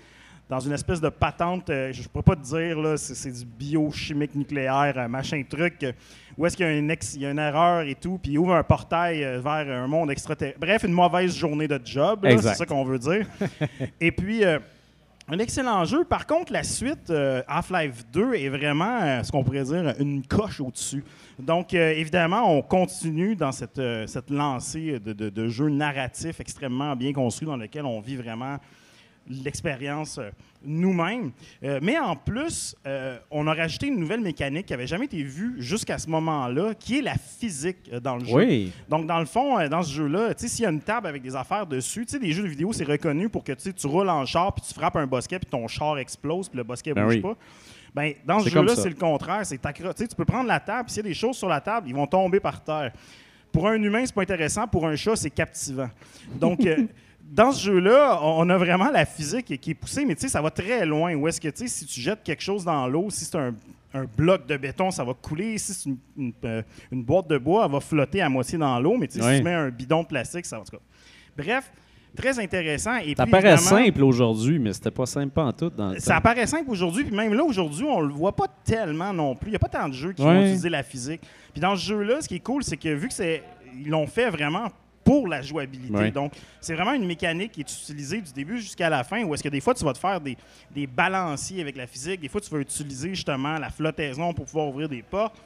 dans 0.52 0.60
une 0.60 0.72
espèce 0.72 1.00
de 1.00 1.08
patente, 1.08 1.70
euh, 1.70 1.94
je 1.94 2.02
ne 2.02 2.08
pourrais 2.08 2.24
pas 2.24 2.36
te 2.36 2.42
dire, 2.42 2.78
là, 2.78 2.98
c'est, 2.98 3.30
du 3.32 3.46
biochimique 3.46 4.34
nucléaire, 4.34 4.92
euh, 4.98 5.08
machin 5.08 5.42
truc, 5.48 5.82
euh, 5.82 5.92
où 6.36 6.44
est-ce 6.44 6.58
qu'il 6.58 6.66
y 6.66 6.68
a, 6.68 6.76
une 6.76 6.90
ex- 6.90 7.14
il 7.14 7.22
y 7.22 7.26
a 7.26 7.30
une 7.30 7.38
erreur 7.38 7.80
et 7.86 7.94
tout, 7.94 8.18
puis 8.22 8.32
il 8.32 8.38
ouvre 8.38 8.54
un 8.54 8.62
portail 8.62 9.20
vers 9.42 9.82
un 9.82 9.86
monde 9.86 10.10
extraterrestre. 10.10 10.60
Bref, 10.60 10.84
une 10.84 10.92
mauvaise 10.92 11.34
journée 11.34 11.66
de 11.68 11.80
job, 11.82 12.26
c'est 12.42 12.54
ça 12.54 12.66
qu'on 12.66 12.84
veut 12.84 12.98
dire. 12.98 13.26
et 14.00 14.12
puis... 14.12 14.44
euh, 14.44 14.58
un 15.28 15.38
excellent 15.38 15.84
jeu. 15.84 16.04
Par 16.04 16.26
contre, 16.26 16.52
la 16.52 16.64
suite, 16.64 17.08
euh, 17.08 17.42
Half-Life 17.46 18.04
2, 18.12 18.34
est 18.34 18.48
vraiment 18.48 18.98
euh, 19.00 19.22
ce 19.22 19.30
qu'on 19.30 19.44
pourrait 19.44 19.62
dire 19.62 19.94
une 20.00 20.26
coche 20.26 20.60
au-dessus. 20.60 21.04
Donc, 21.38 21.72
euh, 21.72 21.92
évidemment, 21.92 22.42
on 22.54 22.60
continue 22.60 23.36
dans 23.36 23.52
cette, 23.52 23.80
cette 24.06 24.30
lancée 24.30 24.98
de, 24.98 25.12
de, 25.12 25.30
de 25.30 25.48
jeux 25.48 25.68
narratifs 25.68 26.40
extrêmement 26.40 26.96
bien 26.96 27.12
construits 27.12 27.46
dans 27.46 27.56
lequel 27.56 27.86
on 27.86 28.00
vit 28.00 28.16
vraiment 28.16 28.58
l'expérience 29.28 30.18
euh, 30.18 30.30
nous-mêmes. 30.64 31.32
Euh, 31.62 31.80
mais 31.82 31.98
en 31.98 32.16
plus, 32.16 32.76
euh, 32.86 33.18
on 33.30 33.46
a 33.46 33.54
rajouté 33.54 33.88
une 33.88 33.98
nouvelle 33.98 34.20
mécanique 34.20 34.66
qui 34.66 34.72
n'avait 34.72 34.86
jamais 34.86 35.06
été 35.06 35.22
vue 35.22 35.56
jusqu'à 35.58 35.98
ce 35.98 36.08
moment-là, 36.10 36.74
qui 36.74 36.98
est 36.98 37.02
la 37.02 37.14
physique 37.14 37.90
dans 38.02 38.16
le 38.16 38.24
jeu. 38.24 38.34
Oui. 38.34 38.72
Donc, 38.88 39.06
dans 39.06 39.18
le 39.18 39.26
fond, 39.26 39.66
dans 39.68 39.82
ce 39.82 39.92
jeu-là, 39.92 40.34
tu 40.34 40.42
sais, 40.42 40.48
s'il 40.48 40.64
y 40.64 40.66
a 40.66 40.70
une 40.70 40.80
table 40.80 41.06
avec 41.06 41.22
des 41.22 41.34
affaires 41.34 41.66
dessus, 41.66 42.06
tu 42.06 42.12
sais, 42.12 42.18
les 42.18 42.32
jeux 42.32 42.42
de 42.42 42.48
vidéo, 42.48 42.72
c'est 42.72 42.84
reconnu 42.84 43.28
pour 43.28 43.44
que 43.44 43.52
tu 43.52 43.86
roules 43.86 44.08
en 44.08 44.24
char, 44.24 44.54
puis 44.54 44.64
tu 44.66 44.74
frappes 44.74 44.96
un 44.96 45.06
bosquet, 45.06 45.38
puis 45.38 45.50
ton 45.50 45.66
char 45.66 45.98
explose, 45.98 46.48
puis 46.48 46.58
le 46.58 46.64
bosquet 46.64 46.94
Ben 46.94 47.04
bouge 47.04 47.14
oui. 47.14 47.20
pas. 47.20 47.36
Ben, 47.94 48.14
dans 48.24 48.40
ce 48.40 48.48
jeu-là, 48.48 48.74
c'est 48.74 48.88
le 48.88 48.94
contraire. 48.94 49.44
C'est 49.44 49.58
tu 49.58 50.16
peux 50.16 50.24
prendre 50.24 50.48
la 50.48 50.60
table, 50.60 50.86
puis 50.86 50.94
s'il 50.94 51.02
y 51.04 51.06
a 51.06 51.08
des 51.08 51.14
choses 51.14 51.36
sur 51.36 51.48
la 51.48 51.60
table, 51.60 51.88
ils 51.88 51.94
vont 51.94 52.06
tomber 52.06 52.40
par 52.40 52.62
terre. 52.62 52.92
Pour 53.52 53.68
un 53.68 53.80
humain, 53.82 54.02
c'est 54.06 54.14
pas 54.14 54.22
intéressant. 54.22 54.66
Pour 54.66 54.86
un 54.86 54.96
chat, 54.96 55.14
c'est 55.14 55.30
captivant. 55.30 55.90
Donc, 56.34 56.60
dans 57.34 57.50
ce 57.52 57.64
jeu-là, 57.64 58.18
on 58.22 58.48
a 58.50 58.56
vraiment 58.58 58.90
la 58.90 59.06
physique 59.06 59.58
qui- 59.58 59.70
est 59.70 59.74
poussée, 59.74 60.04
mais 60.04 60.14
tu 60.14 60.20
sais, 60.22 60.28
ça 60.28 60.42
va 60.42 60.50
très 60.50 60.84
loin. 60.84 61.14
Où 61.14 61.26
est-ce 61.28 61.40
que, 61.40 61.48
tu 61.48 61.62
sais, 61.62 61.68
si 61.68 61.86
tu 61.86 62.00
jettes 62.00 62.22
quelque 62.22 62.42
chose 62.42 62.64
dans 62.64 62.86
l'eau, 62.86 63.08
si 63.08 63.24
c'est 63.24 63.36
un, 63.36 63.54
un 63.94 64.04
bloc 64.04 64.46
de 64.46 64.56
béton, 64.56 64.90
ça 64.90 65.02
va 65.02 65.14
couler. 65.14 65.56
Si 65.58 65.72
c'est 65.72 65.88
une, 65.88 65.96
une, 66.16 66.32
euh, 66.44 66.62
une 66.90 67.02
boîte 67.02 67.28
de 67.28 67.38
bois, 67.38 67.64
elle 67.66 67.72
va 67.72 67.80
flotter 67.80 68.20
à 68.20 68.28
moitié 68.28 68.58
dans 68.58 68.78
l'eau, 68.80 68.96
mais 68.98 69.06
tu 69.08 69.18
sais, 69.20 69.32
si 69.32 69.38
tu 69.38 69.44
mets 69.44 69.54
un 69.54 69.70
bidon 69.70 70.02
de 70.02 70.08
plastique, 70.08 70.44
ça 70.46 70.56
va. 70.56 70.62
en 70.62 70.64
tout 70.66 70.76
cas. 70.76 70.82
Bref, 71.36 71.72
très 72.14 72.38
intéressant. 72.38 72.96
Et 72.98 73.14
Ça 73.16 73.22
puis, 73.24 73.30
paraît 73.30 73.56
simple 73.56 74.02
aujourd'hui, 74.04 74.58
mais 74.58 74.74
c'était 74.74 74.90
pas 74.90 75.06
simple 75.06 75.40
en 75.40 75.52
tout 75.52 75.70
dans 75.70 75.92
le 75.92 75.98
ça 76.00 76.16
temps. 76.16 76.20
paraît 76.20 76.46
simple 76.46 76.70
aujourd'hui, 76.70 77.04
puis 77.04 77.16
même 77.16 77.32
là, 77.32 77.42
aujourd'hui, 77.44 77.84
on 77.88 78.00
le 78.02 78.12
voit 78.12 78.36
pas 78.36 78.46
tellement 78.64 79.12
non 79.14 79.34
plus. 79.34 79.48
Il 79.48 79.52
n'y 79.52 79.56
a 79.56 79.58
pas 79.58 79.68
tant 79.68 79.88
de 79.88 79.94
jeux 79.94 80.12
qui 80.12 80.20
Ouais. 80.22 80.34
vont 80.34 80.42
utiliser 80.42 80.68
la 80.68 80.82
physique. 80.82 81.22
Puis 81.52 81.60
dans 81.62 81.74
ce 81.76 81.80
jeu-là, 81.86 82.20
ce 82.20 82.28
qui 82.28 82.34
est 82.36 82.40
cool, 82.40 82.62
c'est 82.62 82.76
que 82.76 82.90
vu 82.90 83.08
que 83.08 83.14
c'est. 83.14 83.42
Ils 83.74 83.88
l'ont 83.88 84.06
fait 84.06 84.28
vraiment 84.28 84.66
pour 85.04 85.26
la 85.28 85.42
jouabilité. 85.42 86.10
Donc, 86.10 86.32
c'est 86.60 86.74
vraiment 86.74 86.92
une 86.92 87.06
mécanique 87.06 87.52
qui 87.52 87.60
est 87.60 87.70
utilisée 87.72 88.20
du 88.20 88.32
début 88.32 88.58
jusqu'à 88.58 88.88
la 88.88 89.04
fin, 89.04 89.22
où 89.24 89.34
est-ce 89.34 89.42
que 89.42 89.48
des 89.48 89.60
fois, 89.60 89.74
tu 89.74 89.84
vas 89.84 89.92
te 89.92 89.98
faire 89.98 90.20
des, 90.20 90.36
des 90.70 90.86
balanciers 90.86 91.60
avec 91.60 91.76
la 91.76 91.86
physique, 91.86 92.20
des 92.20 92.28
fois, 92.28 92.40
tu 92.40 92.50
vas 92.50 92.58
utiliser 92.60 93.10
justement 93.10 93.58
la 93.58 93.70
flottaison 93.70 94.32
pour 94.32 94.44
pouvoir 94.44 94.68
ouvrir 94.68 94.88
des 94.88 95.02
portes, 95.02 95.36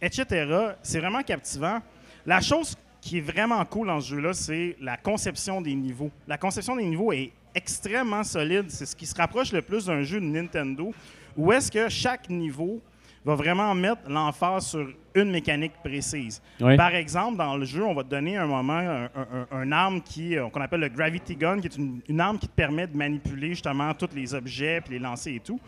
etc. 0.00 0.74
C'est 0.82 1.00
vraiment 1.00 1.22
captivant. 1.22 1.80
La 2.26 2.40
chose 2.40 2.76
qui 3.00 3.18
est 3.18 3.22
vraiment 3.22 3.64
cool 3.64 3.86
dans 3.88 4.00
ce 4.00 4.10
jeu-là, 4.10 4.32
c'est 4.32 4.76
la 4.80 4.96
conception 4.96 5.60
des 5.60 5.74
niveaux. 5.74 6.10
La 6.28 6.38
conception 6.38 6.76
des 6.76 6.84
niveaux 6.84 7.12
est 7.12 7.32
extrêmement 7.54 8.22
solide. 8.22 8.66
C'est 8.68 8.86
ce 8.86 8.94
qui 8.94 9.06
se 9.06 9.14
rapproche 9.14 9.52
le 9.52 9.62
plus 9.62 9.86
d'un 9.86 10.02
jeu 10.02 10.20
de 10.20 10.26
Nintendo, 10.26 10.92
où 11.36 11.52
est-ce 11.52 11.70
que 11.70 11.88
chaque 11.88 12.28
niveau 12.28 12.80
va 13.24 13.34
vraiment 13.34 13.74
mettre 13.74 14.02
l'emphase 14.08 14.66
sur 14.68 14.88
une 15.14 15.30
mécanique 15.30 15.72
précise. 15.84 16.40
Par 16.76 16.94
exemple, 16.94 17.36
dans 17.36 17.56
le 17.56 17.64
jeu, 17.64 17.84
on 17.84 17.94
va 17.94 18.02
te 18.04 18.08
donner 18.08 18.36
un 18.36 18.46
moment 18.46 18.72
un, 18.78 19.04
un- 19.04 19.08
un- 19.16 19.46
un 19.58 19.72
arme 19.72 20.00
qui 20.00 20.36
euh, 20.36 20.48
qu'on 20.48 20.60
appelle 20.60 20.80
le 20.80 20.88
Gravity 20.88 21.36
Gun, 21.36 21.60
qui 21.60 21.66
est 21.66 21.76
une, 21.76 22.00
une 22.08 22.20
arme 22.20 22.38
qui 22.38 22.48
te 22.48 22.54
permet 22.54 22.86
de 22.86 22.96
manipuler 22.96 23.48
justement 23.50 23.92
tous 23.94 24.08
les 24.14 24.34
objets, 24.34 24.80
puis 24.80 24.94
les 24.94 24.98
lancer 25.00 25.34
et 25.34 25.40
tout. 25.40 25.60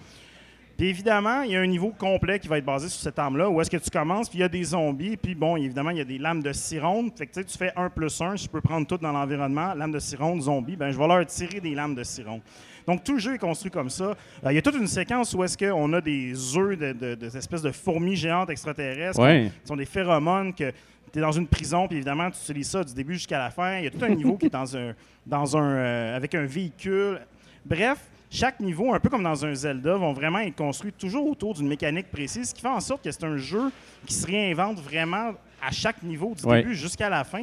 Puis 0.76 0.88
évidemment, 0.88 1.42
il 1.42 1.52
y 1.52 1.56
a 1.56 1.60
un 1.60 1.66
niveau 1.66 1.90
complet 1.96 2.38
qui 2.38 2.48
va 2.48 2.58
être 2.58 2.64
basé 2.64 2.88
sur 2.88 3.00
cette 3.00 3.18
arme-là, 3.18 3.48
où 3.48 3.60
est-ce 3.60 3.70
que 3.70 3.76
tu 3.76 3.90
commences, 3.90 4.28
puis 4.28 4.38
il 4.38 4.42
y 4.42 4.44
a 4.44 4.48
des 4.48 4.64
zombies, 4.64 5.16
puis 5.16 5.34
bon, 5.34 5.56
évidemment, 5.56 5.90
il 5.90 5.98
y 5.98 6.00
a 6.00 6.04
des 6.04 6.18
lames 6.18 6.42
de 6.42 6.52
scie 6.52 6.78
rondes. 6.80 7.10
Fait 7.16 7.26
que 7.26 7.40
tu 7.40 7.58
fais 7.58 7.72
1 7.76 7.90
plus 7.90 8.20
1, 8.20 8.36
je 8.36 8.48
peux 8.48 8.60
prendre 8.60 8.86
tout 8.86 8.96
dans 8.98 9.12
l'environnement, 9.12 9.74
lames 9.74 9.92
de 9.92 9.98
scie 9.98 10.16
ronde, 10.16 10.42
zombies, 10.42 10.76
ben 10.76 10.90
je 10.90 10.98
vais 10.98 11.06
leur 11.06 11.24
tirer 11.26 11.60
des 11.60 11.74
lames 11.74 11.94
de 11.94 12.02
scie 12.02 12.22
ronde. 12.22 12.40
Donc 12.86 13.04
tout 13.04 13.12
le 13.12 13.18
jeu 13.20 13.34
est 13.34 13.38
construit 13.38 13.70
comme 13.70 13.90
ça. 13.90 14.04
Euh, 14.44 14.50
il 14.50 14.54
y 14.54 14.58
a 14.58 14.62
toute 14.62 14.74
une 14.74 14.88
séquence 14.88 15.32
où 15.34 15.44
est-ce 15.44 15.56
qu'on 15.56 15.92
a 15.92 16.00
des 16.00 16.32
œufs 16.56 16.76
de, 16.76 17.14
de, 17.14 17.36
espèces 17.36 17.62
de 17.62 17.70
fourmis 17.70 18.16
géantes 18.16 18.50
extraterrestres, 18.50 19.20
Ouais. 19.20 19.50
qui 19.62 19.68
sont 19.68 19.76
des 19.76 19.84
phéromones 19.84 20.52
que 20.52 20.72
tu 21.12 21.18
es 21.18 21.22
dans 21.22 21.30
une 21.30 21.46
prison, 21.46 21.86
puis 21.86 21.98
évidemment, 21.98 22.28
tu 22.30 22.38
utilises 22.40 22.70
ça 22.70 22.82
du 22.82 22.92
début 22.94 23.14
jusqu'à 23.14 23.38
la 23.38 23.50
fin. 23.50 23.78
Il 23.78 23.84
y 23.84 23.86
a 23.86 23.90
tout 23.90 24.02
un 24.04 24.08
niveau 24.08 24.36
qui 24.36 24.46
est 24.46 24.50
dans 24.50 24.76
un, 24.76 24.94
dans 25.26 25.56
un, 25.56 25.62
euh, 25.76 26.16
avec 26.16 26.34
un 26.34 26.44
véhicule. 26.46 27.20
Bref, 27.64 27.98
chaque 28.34 28.58
niveau, 28.60 28.94
un 28.94 28.98
peu 29.00 29.10
comme 29.10 29.22
dans 29.22 29.44
un 29.44 29.54
Zelda, 29.54 29.94
vont 29.96 30.12
vraiment 30.14 30.38
être 30.38 30.56
construits 30.56 30.92
toujours 30.92 31.26
autour 31.28 31.52
d'une 31.54 31.68
mécanique 31.68 32.10
précise, 32.10 32.48
ce 32.48 32.54
qui 32.54 32.62
fait 32.62 32.68
en 32.68 32.80
sorte 32.80 33.04
que 33.04 33.10
c'est 33.10 33.24
un 33.24 33.36
jeu 33.36 33.70
qui 34.06 34.14
se 34.14 34.26
réinvente 34.26 34.80
vraiment 34.80 35.32
à 35.60 35.70
chaque 35.70 36.02
niveau, 36.02 36.34
du 36.34 36.44
Ouais. 36.46 36.62
début 36.62 36.74
jusqu'à 36.74 37.08
la 37.10 37.24
fin. 37.24 37.42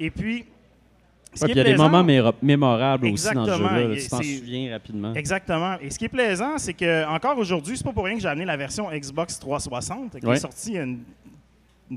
Et 0.00 0.10
puis, 0.10 0.44
Ouais, 1.42 1.48
il 1.50 1.56
y 1.56 1.60
a 1.60 1.64
des 1.64 1.76
moments 1.76 2.02
mémorables 2.42 3.06
aussi 3.08 3.24
dans 3.34 3.44
ce 3.44 3.50
Exactement. 3.50 3.68
jeu-là. 3.68 3.88
là. 3.88 3.94
Et 3.94 3.98
Tu 3.98 4.08
t'en 4.08 4.18
c'est- 4.22 4.38
souviens 4.38 4.72
rapidement. 4.72 5.14
Exactement. 5.14 5.76
Et 5.82 5.90
ce 5.90 5.98
qui 5.98 6.06
est 6.06 6.08
plaisant, 6.08 6.56
c'est 6.56 6.72
que 6.72 7.06
encore 7.06 7.36
aujourd'hui, 7.38 7.76
c'est 7.76 7.84
pas 7.84 7.92
pour 7.92 8.04
rien 8.04 8.14
que 8.16 8.22
j'ai 8.22 8.28
amené 8.28 8.46
la 8.46 8.56
version 8.56 8.88
Xbox 8.90 9.38
360, 9.38 10.18
qui 10.18 10.26
Ouais. 10.26 10.36
est 10.36 10.40
sortie 10.40 10.70
il 10.72 10.74
y 10.74 10.78
a 10.78 10.86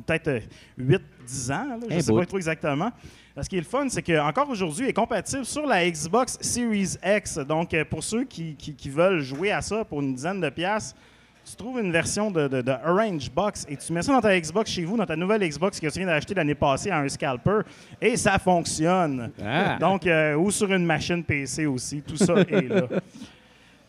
peut-être 0.05 0.43
8-10 0.77 1.51
ans, 1.51 1.67
là, 1.69 1.77
je 1.81 1.85
Eh 1.89 1.95
ne 1.95 2.01
sais 2.01 2.11
boy. 2.11 2.21
pas 2.21 2.25
trop 2.27 2.37
exactement. 2.37 2.91
Ce 3.41 3.49
qui 3.49 3.55
est 3.57 3.61
le 3.61 3.65
fun, 3.65 3.87
c'est 3.89 4.01
qu'encore 4.01 4.49
aujourd'hui, 4.49 4.85
il 4.85 4.89
est 4.89 4.93
compatible 4.93 5.45
sur 5.45 5.65
la 5.65 5.89
Xbox 5.89 6.37
Series 6.41 6.95
X. 7.05 7.37
Donc, 7.39 7.73
euh, 7.73 7.85
pour 7.85 8.03
ceux 8.03 8.23
qui, 8.25 8.55
qui- 8.55 8.73
qui 8.75 8.89
veulent 8.89 9.21
jouer 9.21 9.51
à 9.51 9.61
ça 9.61 9.83
pour 9.85 10.01
une 10.01 10.13
dizaine 10.13 10.41
de 10.41 10.49
piastres, 10.49 10.95
tu 11.49 11.55
trouves 11.55 11.79
une 11.79 11.91
version 11.91 12.29
de, 12.29 12.47
de- 12.47 12.61
de 12.61 12.71
Orange 12.85 13.31
Box 13.31 13.65
et 13.69 13.75
tu 13.77 13.91
mets 13.93 14.01
ça 14.03 14.11
dans 14.13 14.21
ta 14.21 14.39
Xbox 14.39 14.69
chez 14.69 14.83
vous, 14.85 14.97
dans 14.97 15.05
ta 15.05 15.15
nouvelle 15.15 15.41
Xbox 15.47 15.79
que 15.79 15.87
tu 15.87 15.97
viens 15.99 16.07
d'acheter 16.07 16.33
l'année 16.35 16.53
passée 16.53 16.91
à 16.91 16.99
un 16.99 17.07
scalper, 17.09 17.61
et 18.01 18.17
ça 18.17 18.37
fonctionne. 18.37 19.31
Ah. 19.43 19.77
Donc, 19.79 20.05
euh, 20.05 20.35
ou 20.35 20.51
sur 20.51 20.71
une 20.71 20.85
machine 20.85 21.23
PC 21.23 21.65
aussi, 21.65 22.01
tout 22.01 22.17
ça 22.17 22.35
est 22.41 22.67
là. 22.67 22.83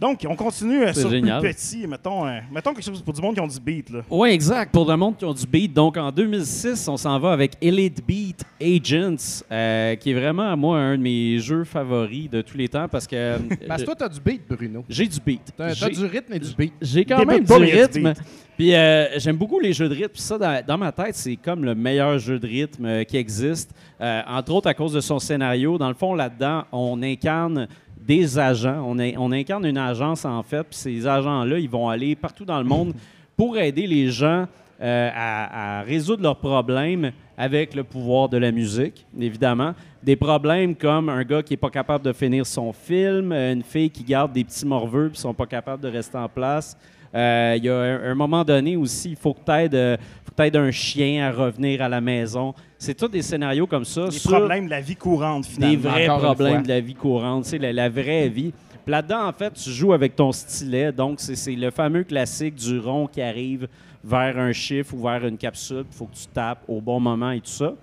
Donc, 0.00 0.24
on 0.26 0.34
continue 0.34 0.82
euh, 0.82 0.92
C'est 0.94 1.00
sur 1.00 1.10
génial. 1.10 1.40
plus 1.42 1.52
petit. 1.52 1.86
Mettons, 1.86 2.26
euh, 2.26 2.38
mettons 2.50 2.72
quelque 2.72 2.84
chose 2.84 3.02
pour 3.02 3.12
du 3.12 3.20
monde 3.20 3.34
qui 3.34 3.40
ont 3.40 3.46
du 3.46 3.60
beat. 3.60 3.90
Là. 3.90 4.00
Oui, 4.08 4.30
exact. 4.30 4.72
Pour 4.72 4.88
le 4.90 4.96
monde 4.96 5.16
qui 5.18 5.26
ont 5.26 5.34
du 5.34 5.46
beat. 5.46 5.74
Donc, 5.74 5.98
en 5.98 6.10
2006, 6.10 6.88
on 6.88 6.96
s'en 6.96 7.18
va 7.18 7.32
avec 7.32 7.52
Elite 7.60 8.02
Beat 8.06 8.42
Agents, 8.62 9.42
euh, 9.52 9.94
qui 9.96 10.12
est 10.12 10.14
vraiment, 10.14 10.56
moi, 10.56 10.78
un 10.78 10.96
de 10.96 11.02
mes 11.02 11.38
jeux 11.38 11.64
favoris 11.64 12.30
de 12.30 12.40
tous 12.40 12.56
les 12.56 12.68
temps 12.68 12.88
parce 12.88 13.06
que 13.06 13.14
euh, 13.16 13.38
Parce 13.68 13.82
que 13.82 13.86
toi, 13.86 13.94
t'as 13.94 14.08
du 14.08 14.20
beat, 14.20 14.40
Bruno. 14.48 14.84
j'ai 14.88 15.06
du 15.06 15.20
beat. 15.20 15.42
T'as 15.56 15.74
J'ai- 15.74 15.90
du 15.90 16.04
rythme 16.06 16.32
et 16.32 16.38
du 16.38 16.54
beat. 16.56 16.72
J'ai 16.80 17.04
quand 17.04 17.24
même 17.26 17.44
du 17.44 17.52
rythme. 17.52 18.14
Puis 18.56 18.74
euh, 18.74 19.18
j'aime 19.18 19.36
beaucoup 19.36 19.58
les 19.60 19.72
jeux 19.72 19.88
de 19.88 19.94
rythme. 19.94 20.12
Puis 20.12 20.22
ça, 20.22 20.38
dans, 20.38 20.64
dans 20.66 20.78
ma 20.78 20.92
tête, 20.92 21.14
c'est 21.14 21.36
comme 21.36 21.64
le 21.64 21.74
meilleur 21.74 22.18
jeu 22.18 22.38
de 22.38 22.46
rythme 22.46 22.84
euh, 22.86 23.04
qui 23.04 23.16
existe. 23.18 23.70
Euh, 24.00 24.22
entre 24.26 24.52
autres 24.52 24.68
à 24.68 24.74
cause 24.74 24.92
de 24.94 25.00
son 25.00 25.18
scénario. 25.18 25.76
Dans 25.78 25.88
le 25.88 25.94
fond, 25.94 26.14
là-dedans, 26.14 26.64
on 26.72 27.02
incarne 27.02 27.68
des 28.06 28.38
agents. 28.38 28.82
On, 28.86 28.98
in- 28.98 29.12
on 29.18 29.30
incarne 29.32 29.64
une 29.66 29.78
agence, 29.78 30.24
en 30.24 30.42
fait. 30.42 30.62
Puis 30.64 30.78
ces 30.78 31.06
agents-là, 31.06 31.58
ils 31.58 31.68
vont 31.70 31.88
aller 31.88 32.14
partout 32.16 32.44
dans 32.44 32.58
le 32.58 32.64
monde 32.64 32.94
pour 33.36 33.56
aider 33.58 33.86
les 33.86 34.08
gens 34.08 34.46
euh, 34.82 35.10
à, 35.14 35.80
à 35.80 35.82
résoudre 35.82 36.22
leurs 36.22 36.36
problèmes 36.38 37.12
avec 37.36 37.74
le 37.74 37.84
pouvoir 37.84 38.28
de 38.28 38.36
la 38.38 38.50
musique, 38.52 39.06
évidemment. 39.18 39.74
Des 40.02 40.16
problèmes 40.16 40.74
comme 40.74 41.08
un 41.08 41.22
gars 41.24 41.42
qui 41.42 41.52
n'est 41.54 41.58
pas 41.58 41.70
capable 41.70 42.04
de 42.04 42.12
finir 42.12 42.44
son 42.46 42.72
film, 42.72 43.32
euh, 43.32 43.52
une 43.52 43.62
fille 43.62 43.90
qui 43.90 44.02
garde 44.04 44.32
des 44.32 44.44
petits 44.44 44.66
morveux 44.66 45.08
puis 45.10 45.18
sont 45.18 45.34
pas 45.34 45.46
capables 45.46 45.82
de 45.82 45.88
rester 45.88 46.16
en 46.18 46.28
place, 46.28 46.76
Euh, 47.14 47.54
Il 47.58 47.64
y 47.64 47.68
a 47.68 47.74
un, 47.76 48.10
un 48.12 48.14
moment 48.14 48.44
donné 48.44 48.76
aussi, 48.76 49.10
il 49.10 49.16
faut 49.16 49.34
que 49.34 49.40
tu 49.44 49.52
aides, 49.52 50.56
un 50.56 50.70
chien 50.70 51.26
à 51.28 51.32
revenir 51.32 51.82
à 51.82 51.88
la 51.88 52.00
maison. 52.00 52.54
C'est 52.80 52.94
tous 52.94 53.08
des 53.08 53.20
scénarios 53.20 53.66
comme 53.66 53.84
ça. 53.84 54.06
Des 54.06 54.12
sur 54.12 54.30
problèmes 54.30 54.64
de 54.64 54.70
la 54.70 54.80
vie 54.80 54.96
courante, 54.96 55.44
des 55.44 55.50
finalement. 55.50 55.90
vrais 55.90 56.08
encore 56.08 56.30
une 56.30 56.34
problèmes 56.34 56.62
de 56.62 56.68
la 56.68 56.80
vie 56.80 56.94
courante, 56.94 57.44
tu 57.44 57.50
sais, 57.50 57.58
la, 57.58 57.74
la 57.74 57.90
vraie 57.90 58.30
vie. 58.30 58.54
Puis 58.82 58.90
là-dedans, 58.90 59.26
en 59.26 59.32
fait, 59.34 59.52
tu 59.52 59.68
joues 59.68 59.92
avec 59.92 60.16
ton 60.16 60.32
stylet. 60.32 60.90
Donc, 60.90 61.20
c'est 61.20 61.54
le 61.54 61.70
fameux 61.70 62.04
classique 62.04 62.54
du 62.54 62.78
rond 62.78 63.06
qui 63.06 63.20
arrive 63.20 63.68
vers 64.02 64.38
un 64.38 64.52
chiffre 64.52 64.94
ou 64.94 65.02
vers 65.02 65.26
une 65.26 65.36
capsule. 65.36 65.84
Il 65.92 65.94
faut 65.94 66.06
que 66.06 66.16
tu 66.16 66.26
tapes 66.32 66.62
au 66.68 66.80
bon 66.80 66.98
moment 66.98 67.32
et 67.32 67.40
tout 67.40 67.50
ça. 67.50 67.74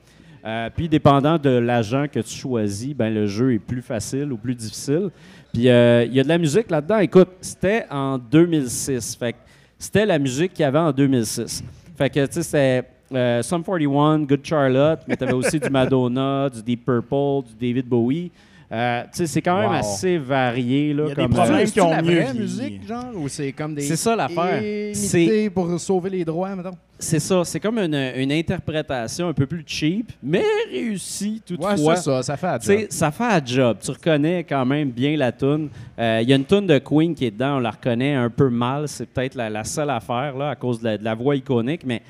Euh, 0.44 0.70
puis, 0.76 0.90
dépendant 0.90 1.38
de 1.38 1.52
l'agent 1.52 2.08
que 2.12 2.20
tu 2.20 2.36
choisis, 2.36 2.96
ben, 2.96 3.14
le 3.14 3.28
jeu 3.28 3.54
est 3.54 3.60
plus 3.60 3.84
facile 3.84 4.32
ou 4.32 4.38
plus 4.38 4.56
difficile. 4.56 5.12
Puis, 5.54 5.70
euh, 5.70 6.06
il 6.06 6.14
y 6.16 6.20
a 6.20 6.24
de 6.24 6.30
la 6.30 6.40
musique 6.40 6.72
là-dedans. 6.72 6.98
Écoute, 6.98 7.30
c'était 7.40 7.86
en 7.92 8.18
2006. 8.18 9.16
Fait 9.16 9.34
que 9.34 9.38
c'était 9.78 10.08
la 10.08 10.18
musique 10.18 10.54
qu'il 10.54 10.64
y 10.64 10.66
avait 10.66 10.80
en 10.80 10.92
2006. 10.92 11.64
Fait 11.96 12.10
que, 12.10 12.26
tu 12.26 12.34
sais, 12.34 12.42
c'était 12.42 12.97
euh, 13.14 13.42
Sum 13.44 13.64
41, 13.64 14.20
Good 14.24 14.40
Charlotte, 14.46 15.00
mais 15.08 15.16
tu 15.16 15.24
avais 15.24 15.34
aussi 15.34 15.60
du 15.60 15.70
Madonna, 15.70 16.50
du 16.50 16.62
Deep 16.64 16.86
Purple, 16.86 17.48
du 17.48 17.68
David 17.68 17.88
Bowie. 17.88 18.32
Euh, 18.70 19.04
tu 19.04 19.10
sais, 19.20 19.28
c'est 19.28 19.42
quand 19.42 19.58
même 19.58 19.70
Wow. 19.70 19.76
assez 19.78 20.18
varié. 20.18 20.94
Là, 20.94 21.04
Il 21.06 21.08
y 21.08 21.12
a 21.14 21.16
des 21.16 21.22
comme, 21.22 21.32
problèmes 21.32 21.66
euh, 21.68 21.72
qui 21.72 21.80
ont 21.80 21.90
la 21.90 22.02
mieux 22.02 22.20
vraie 22.22 22.34
musique, 22.34 22.86
genre, 22.86 23.06
ou 23.16 23.30
c'est 23.30 23.54
comme 23.54 23.74
des. 23.74 23.82
C'est 23.84 23.96
ça, 23.96 24.14
l'affaire. 24.14 24.62
Imité 24.62 25.50
pour 25.50 25.80
sauver 25.80 26.10
les 26.10 26.26
droits, 26.26 26.54
mettons? 26.54 26.76
c'est 27.00 27.20
ça, 27.20 27.46
c'est 27.46 27.60
comme 27.62 27.78
une, 27.78 27.94
une 27.94 28.32
interprétation 28.32 29.30
un 29.30 29.34
peu 29.34 29.46
plus 29.46 29.64
cheap, 29.66 30.12
mais 30.22 30.44
réussie 30.70 31.42
toutefois. 31.46 31.76
Ouais, 31.80 31.96
c'est 31.96 32.02
ça, 32.02 32.24
ça 32.24 32.36
fait 32.36 32.64
sais, 32.64 32.80
job. 32.82 32.88
ça 32.90 33.12
fait 33.12 33.24
un 33.24 33.46
job. 33.46 33.78
Tu 33.82 33.92
reconnais 33.92 34.44
quand 34.44 34.66
même 34.66 34.90
bien 34.90 35.16
la 35.16 35.32
tune. 35.32 35.70
Euh, 35.98 36.20
Il 36.22 36.28
y 36.30 36.34
a 36.34 36.36
une 36.36 36.44
tune 36.46 36.68
de 36.68 36.78
Queen 36.80 37.16
qui 37.16 37.26
est 37.26 37.32
dedans, 37.32 37.58
on 37.58 37.60
la 37.60 37.72
reconnaît 37.72 38.16
un 38.16 38.30
peu 38.30 38.50
mal. 38.50 38.88
C'est 38.90 39.06
peut-être 39.06 39.36
la, 39.36 39.50
la 39.50 39.64
seule 39.64 39.92
affaire 39.92 40.36
là, 40.36 40.50
à 40.50 40.56
cause 40.56 40.80
de 40.80 40.86
la, 40.86 40.98
de 40.98 41.04
la 41.06 41.14
voix 41.16 41.36
iconique, 41.38 41.84
mais 41.86 42.02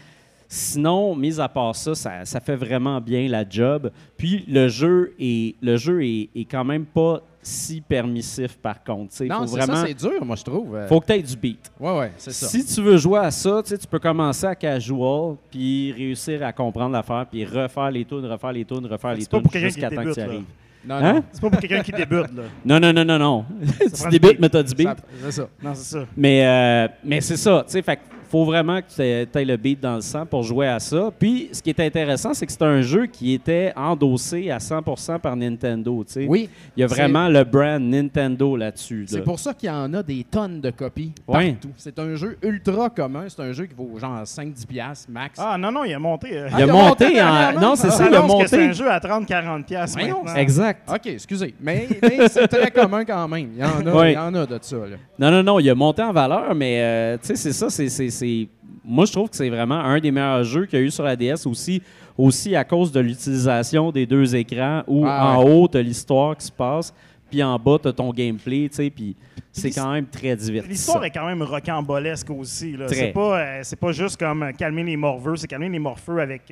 sinon, 0.47 1.15
mis 1.15 1.39
à 1.39 1.47
part 1.49 1.75
ça, 1.75 1.95
ça, 1.95 2.25
ça 2.25 2.39
fait 2.39 2.55
vraiment 2.55 2.99
bien 3.01 3.27
la 3.27 3.43
job. 3.47 3.91
Puis 4.17 4.45
le 4.47 4.67
jeu 4.67 5.13
est, 5.19 5.55
le 5.61 5.77
jeu 5.77 6.03
est, 6.03 6.29
est 6.35 6.45
quand 6.49 6.63
même 6.63 6.85
pas 6.85 7.21
si 7.41 7.79
permissif 7.79 8.57
par 8.57 8.83
contre. 8.83 9.13
Non, 9.23 9.39
faut 9.47 9.55
vraiment, 9.55 9.75
ça, 9.75 9.85
c'est 9.87 9.93
dur, 9.93 10.25
moi, 10.25 10.35
je 10.35 10.43
trouve. 10.43 10.75
Euh, 10.75 10.87
faut 10.87 10.99
que 10.99 11.05
tu 11.05 11.13
aies 11.13 11.21
du 11.21 11.35
beat. 11.37 11.71
Ouais, 11.79 11.97
ouais, 11.97 12.11
c'est 12.17 12.33
ça. 12.33 12.47
Si 12.47 12.65
tu 12.65 12.81
veux 12.81 12.97
jouer 12.97 13.19
à 13.19 13.31
ça, 13.31 13.61
tu 13.63 13.75
peux 13.89 13.99
commencer 13.99 14.45
à 14.45 14.55
casual, 14.55 15.35
puis 15.49 15.93
réussir 15.93 16.43
à 16.45 16.51
comprendre 16.51 16.91
l'affaire, 16.91 17.25
puis 17.31 17.45
refaire 17.45 17.89
les 17.91 18.03
tunes, 18.03 18.25
refaire 18.25 18.51
les 18.51 18.65
tunes, 18.65 18.85
refaire 18.85 19.13
les 19.13 19.25
tunes 19.25 19.41
jusqu'à 19.53 19.89
qui 19.89 19.95
temps 19.95 20.03
que 20.03 20.13
tu 20.13 20.19
arrives. 20.21 20.43
Non, 20.85 20.95
Hein? 20.95 21.13
non. 21.15 21.23
C'est 21.33 21.41
pas 21.41 21.49
pour 21.49 21.59
quelqu'un 21.59 21.81
qui 21.83 21.91
débute, 21.91 22.33
là. 22.35 22.43
Non, 22.65 22.79
non, 22.79 22.93
non, 22.93 23.03
non, 23.05 23.19
non. 23.19 23.45
tu 23.81 23.89
prend 23.91 24.09
du 24.09 24.19
débutes, 24.19 24.31
beat. 24.31 24.39
mais 24.41 24.49
t'as 24.49 24.63
du 24.63 24.73
beat. 24.75 24.87
Ça- 24.87 24.95
C'est 25.23 25.31
ça. 25.31 25.47
Non, 25.63 25.73
c'est 25.75 25.97
ça. 25.97 26.05
Mais, 26.15 26.45
euh, 26.45 26.87
mais 27.03 27.21
c'est 27.21 27.35
ça, 27.37 27.63
tu 27.65 27.71
sais, 27.73 27.81
fait 27.81 27.95
que 27.97 28.01
faut 28.29 28.45
vraiment 28.45 28.79
que 28.81 28.87
tu 28.95 29.01
aies 29.01 29.45
le 29.45 29.57
beat 29.57 29.79
dans 29.79 29.95
le 29.95 30.01
sang 30.01 30.25
pour 30.25 30.43
jouer 30.43 30.67
à 30.67 30.79
ça. 30.79 31.11
Puis, 31.17 31.49
ce 31.51 31.61
qui 31.61 31.69
est 31.69 31.79
intéressant, 31.79 32.33
c'est 32.33 32.45
que 32.45 32.51
c'est 32.51 32.61
un 32.63 32.81
jeu 32.81 33.05
qui 33.07 33.33
était 33.33 33.73
endossé 33.75 34.51
à 34.51 34.57
100% 34.59 35.19
par 35.19 35.35
Nintendo, 35.35 36.03
tu 36.05 36.13
sais. 36.13 36.25
Oui, 36.27 36.49
Il 36.75 36.81
y 36.81 36.83
a 36.83 36.87
vraiment 36.87 37.27
le 37.27 37.43
brand 37.43 37.81
Nintendo 37.81 38.55
là-dessus. 38.55 39.05
c'est 39.07 39.21
pour 39.23 39.39
ça 39.39 39.53
qu'il 39.53 39.69
y 39.69 39.71
en 39.71 39.93
a 39.93 40.03
des 40.03 40.23
tonnes 40.29 40.61
de 40.61 40.69
copies 40.71 41.11
Ouais. 41.27 41.51
partout. 41.53 41.69
C'est 41.77 41.97
un 41.99 42.15
jeu 42.15 42.37
ultra 42.43 42.89
commun. 42.89 43.25
C'est 43.27 43.41
un 43.41 43.51
jeu 43.51 43.65
qui 43.65 43.73
vaut 43.75 43.97
genre 43.99 44.21
5-10$ 44.25 44.65
piastres 44.67 45.09
max. 45.11 45.39
Ah, 45.41 45.57
non, 45.57 45.71
non, 45.71 45.83
il 45.83 45.93
a 45.93 45.99
monté. 45.99 46.37
euh, 46.37 46.47
Il 46.49 46.53
a 46.53 46.57
Ah, 46.57 46.59
il 46.61 46.69
a 46.69 46.73
monté 46.73 47.05
monté 47.05 47.21
en... 47.21 47.59
Non, 47.59 47.75
c'est 47.75 47.89
ça 47.91 48.07
il 48.09 48.15
a 48.15 48.21
que 48.21 48.27
c'est 48.47 48.57
monté. 48.57 48.67
un 48.69 48.71
jeu 48.71 48.89
à 48.91 48.99
30-40$ 48.99 49.63
piastres 49.63 49.99
Voyons, 49.99 50.23
maintenant. 50.23 50.39
Exact. 50.41 50.89
OK, 50.89 51.05
excusez. 51.07 51.53
Mais, 51.61 51.87
mais 52.01 52.27
c'est 52.27 52.47
très 52.47 52.71
commun 52.71 53.05
quand 53.05 53.27
même. 53.27 53.49
Il 53.53 53.59
y 53.59 53.63
en 53.63 53.85
a, 53.85 53.95
Ouais. 53.97 54.11
il 54.11 54.15
y 54.15 54.17
en 54.17 54.33
a 54.35 54.45
de 54.45 54.57
ça. 54.61 54.75
Là. 54.77 54.97
Non, 55.19 55.31
non, 55.31 55.43
non, 55.43 55.59
il 55.59 55.69
a 55.69 55.75
monté 55.75 56.01
en 56.01 56.11
valeur, 56.13 56.53
mais 56.55 56.79
euh, 56.81 57.17
tu 57.21 57.27
sais, 57.27 57.35
c'est 57.35 57.53
ça, 57.53 57.69
c'est, 57.69 57.89
c'est, 58.17 58.47
Moi, 58.83 59.05
je 59.05 59.11
trouve 59.11 59.29
que 59.29 59.35
c'est 59.35 59.49
vraiment 59.49 59.79
un 59.79 59.99
des 59.99 60.11
meilleurs 60.11 60.43
jeux 60.43 60.65
qu'il 60.65 60.79
y 60.79 60.81
a 60.81 60.85
eu 60.85 60.91
sur 60.91 61.03
la 61.03 61.15
DS 61.15 61.45
aussi, 61.45 61.81
aussi 62.17 62.55
à 62.55 62.63
cause 62.63 62.91
de 62.91 62.99
l'utilisation 62.99 63.91
des 63.91 64.05
deux 64.05 64.35
écrans 64.35 64.83
où 64.87 65.05
Ah 65.05 65.37
en 65.37 65.43
ouais. 65.43 65.51
haut, 65.51 65.67
tu 65.67 65.77
as 65.77 65.81
l'histoire 65.81 66.35
qui 66.35 66.45
se 66.45 66.51
passe, 66.51 66.93
puis 67.29 67.43
en 67.43 67.57
bas, 67.59 67.77
tu 67.81 67.87
as 67.87 67.93
ton 67.93 68.11
gameplay, 68.11 68.67
tu 68.69 68.75
sais, 68.75 68.89
puis 68.89 69.15
c'est 69.51 69.71
quand 69.71 69.91
même 69.91 70.05
très 70.05 70.35
divertissant. 70.35 70.69
L'histoire 70.71 71.05
est 71.05 71.11
quand 71.11 71.25
même 71.25 71.41
rocambolesque 71.41 72.29
aussi. 72.29 72.75
C'est 72.87 73.11
pas, 73.11 73.39
euh, 73.39 73.63
pas 73.79 73.91
juste 73.91 74.19
comme 74.19 74.51
calmer 74.57 74.83
les 74.83 74.97
morveux, 74.97 75.35
c'est 75.35 75.47
calmer 75.47 75.69
les 75.69 75.79
morfeux 75.79 76.19
avec 76.19 76.47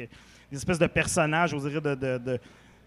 des 0.52 0.58
espèces 0.58 0.80
de 0.80 0.88
personnages, 0.88 1.52
de, 1.52 1.80
de, 1.80 1.96
de, 1.96 2.40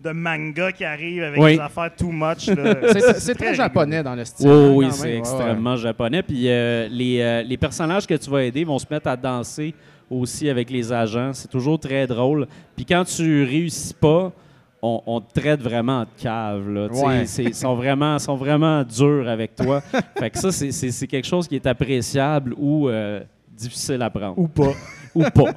de 0.03 0.11
manga 0.11 0.71
qui 0.73 0.85
arrivent 0.85 1.25
avec 1.25 1.41
Oui. 1.41 1.55
des 1.57 1.61
affaires 1.61 1.91
too 1.97 2.11
much. 2.13 2.47
là. 2.49 2.93
C'est 3.19 3.35
très 3.35 3.55
japonais 3.55 4.03
dans 4.03 4.15
le 4.15 4.25
style. 4.25 4.49
Oui, 4.49 4.55
hein, 4.55 4.73
oui, 4.77 4.85
quand 4.87 4.93
c'est. 4.93 5.03
Ouais, 5.09 5.19
extrêmement 5.19 5.77
japonais. 5.77 6.23
Puis 6.23 6.49
euh, 6.49 6.87
les, 6.89 7.21
euh, 7.21 7.43
les 7.43 7.57
personnages 7.57 8.07
que 8.07 8.15
tu 8.15 8.31
vas 8.31 8.45
aider 8.45 8.65
vont 8.65 8.79
se 8.79 8.87
mettre 8.91 9.09
à 9.09 9.17
danser 9.17 9.75
aussi 10.11 10.49
avec 10.49 10.71
les 10.71 10.93
agents. 10.93 11.33
C'est 11.35 11.49
toujours 11.49 11.79
très 11.81 12.07
drôle. 12.07 12.47
Puis 12.77 12.85
quand 12.85 13.05
tu 13.05 13.43
réussis 13.45 13.93
pas, 13.95 14.33
on, 14.81 15.03
on 15.07 15.21
te 15.21 15.41
traite 15.41 15.61
vraiment 15.61 16.03
de 16.03 16.09
cave. 16.23 16.69
Là. 16.71 16.87
Ouais. 16.93 17.25
Ils 17.39 17.55
sont 17.55 17.75
vraiment, 17.75 18.17
sont 18.21 18.37
vraiment 18.37 18.85
durs 18.85 19.29
avec 19.29 19.57
toi. 19.57 19.81
fait 20.19 20.31
que 20.31 20.39
ça, 20.39 20.53
c'est- 20.53 20.71
c'est 20.71 20.93
c'est 20.93 21.09
quelque 21.09 21.27
chose 21.27 21.49
qui 21.49 21.57
est 21.57 21.67
appréciable 21.67 22.55
ou 22.57 22.89
euh, 22.89 23.21
difficile 23.51 24.01
à 24.03 24.11
prendre. 24.11 24.39
Ou 24.39 24.47
pas. 24.47 24.71
Ou 25.15 25.23
pas. 25.25 25.53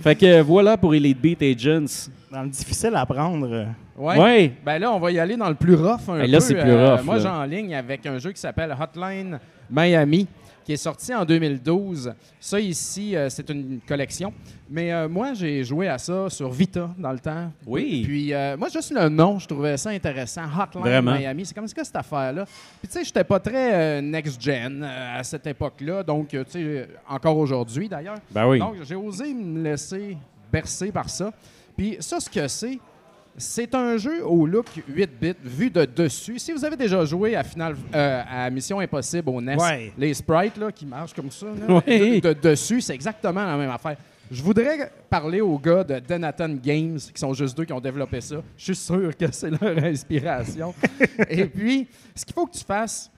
fait 0.00 0.14
que 0.14 0.26
euh, 0.26 0.42
voilà 0.42 0.76
pour 0.76 0.94
Elite 0.94 1.20
Beat 1.20 1.42
Agents. 1.42 2.08
Dans 2.30 2.42
le 2.42 2.48
difficile 2.48 2.92
à 2.94 3.04
prendre. 3.04 3.66
Ouais. 3.96 4.18
Ouais. 4.18 4.52
Ben 4.64 4.78
là, 4.78 4.92
on 4.92 4.98
va 5.00 5.10
y 5.10 5.18
aller 5.18 5.36
dans 5.36 5.48
le 5.48 5.54
plus 5.54 5.74
rough 5.74 6.08
un 6.08 6.18
Ben 6.20 6.30
là, 6.30 6.40
c'est 6.40 6.54
plus 6.54 6.70
Euh, 6.70 6.94
rough, 6.96 7.04
moi, 7.04 7.16
là. 7.16 7.20
j'enligne 7.22 7.74
avec 7.74 8.06
un 8.06 8.18
jeu 8.18 8.32
qui 8.32 8.40
s'appelle 8.40 8.74
Hotline 8.80 9.38
Miami, 9.70 10.26
qui 10.64 10.72
est 10.72 10.76
sorti 10.76 11.14
en 11.14 11.24
2012. 11.24 12.12
Ça, 12.38 12.60
ici, 12.60 13.16
euh, 13.16 13.28
c'est 13.28 13.48
une 13.50 13.80
collection. 13.86 14.32
Mais 14.70 14.92
euh, 14.92 15.08
moi, 15.08 15.34
j'ai 15.34 15.64
joué 15.64 15.88
à 15.88 15.98
ça 15.98 16.30
sur 16.30 16.48
Vita 16.50 16.90
dans 16.96 17.10
le 17.10 17.18
temps. 17.18 17.50
Oui. 17.66 18.02
Puis, 18.04 18.32
euh, 18.32 18.56
moi, 18.56 18.68
juste 18.68 18.92
le 18.92 19.08
nom, 19.08 19.38
je 19.38 19.48
trouvais 19.48 19.76
ça 19.76 19.90
intéressant. 19.90 20.42
Hotline 20.44 20.82
Vraiment. 20.84 21.18
Miami. 21.18 21.44
C'est 21.44 21.54
comme 21.54 21.66
ça, 21.66 21.82
cette 21.82 21.96
affaire-là? 21.96 22.44
Puis, 22.78 22.88
tu 22.88 22.92
sais, 22.92 23.04
j'étais 23.04 23.24
pas 23.24 23.40
très 23.40 23.74
euh, 23.74 24.00
next-gen 24.00 24.84
à 24.84 25.24
cette 25.24 25.46
époque-là. 25.48 26.04
Donc, 26.04 26.28
tu 26.28 26.44
sais, 26.48 26.88
encore 27.08 27.36
aujourd'hui, 27.36 27.88
d'ailleurs. 27.88 28.18
Ben 28.30 28.46
oui. 28.46 28.60
Donc, 28.60 28.76
j'ai 28.84 28.94
osé 28.94 29.34
me 29.34 29.60
laisser 29.60 30.16
bercer 30.52 30.92
par 30.92 31.10
ça. 31.10 31.32
Puis 31.76 31.96
ça, 31.98 32.20
ce 32.20 32.30
que 32.30 32.46
c'est, 32.46 32.78
c'est 33.40 33.74
un 33.74 33.96
jeu 33.96 34.24
au 34.24 34.46
look 34.46 34.66
8 34.88 35.10
bits 35.20 35.34
vu 35.42 35.70
de 35.70 35.84
dessus. 35.84 36.38
Si 36.38 36.52
vous 36.52 36.64
avez 36.64 36.76
déjà 36.76 37.04
joué 37.04 37.34
à 37.34 37.42
Final, 37.42 37.74
euh, 37.94 38.22
à 38.30 38.48
Mission 38.50 38.78
Impossible 38.80 39.28
au 39.30 39.40
NES, 39.40 39.56
Ouais. 39.56 39.92
les 39.98 40.14
sprites 40.14 40.56
là, 40.56 40.70
qui 40.70 40.86
marchent 40.86 41.14
comme 41.14 41.30
ça, 41.30 41.46
là, 41.46 41.80
de, 41.86 42.20
de 42.20 42.32
dessus, 42.50 42.80
c'est 42.80 42.94
exactement 42.94 43.44
la 43.44 43.56
même 43.56 43.70
affaire. 43.70 43.96
Je 44.30 44.42
voudrais 44.44 44.92
parler 45.08 45.40
aux 45.40 45.58
gars 45.58 45.82
de 45.82 45.98
Denatan 45.98 46.50
Games, 46.62 46.98
qui 46.98 47.18
sont 47.18 47.34
juste 47.34 47.56
deux 47.56 47.64
qui 47.64 47.72
ont 47.72 47.80
développé 47.80 48.20
ça. 48.20 48.36
Je 48.56 48.64
suis 48.64 48.76
sûr 48.76 49.16
que 49.16 49.26
c'est 49.32 49.50
leur 49.50 49.82
inspiration. 49.82 50.72
Et 51.28 51.46
puis, 51.46 51.88
ce 52.14 52.24
qu'il 52.24 52.34
faut 52.34 52.46
que 52.46 52.56
tu 52.56 52.64
fasses, 52.64 53.10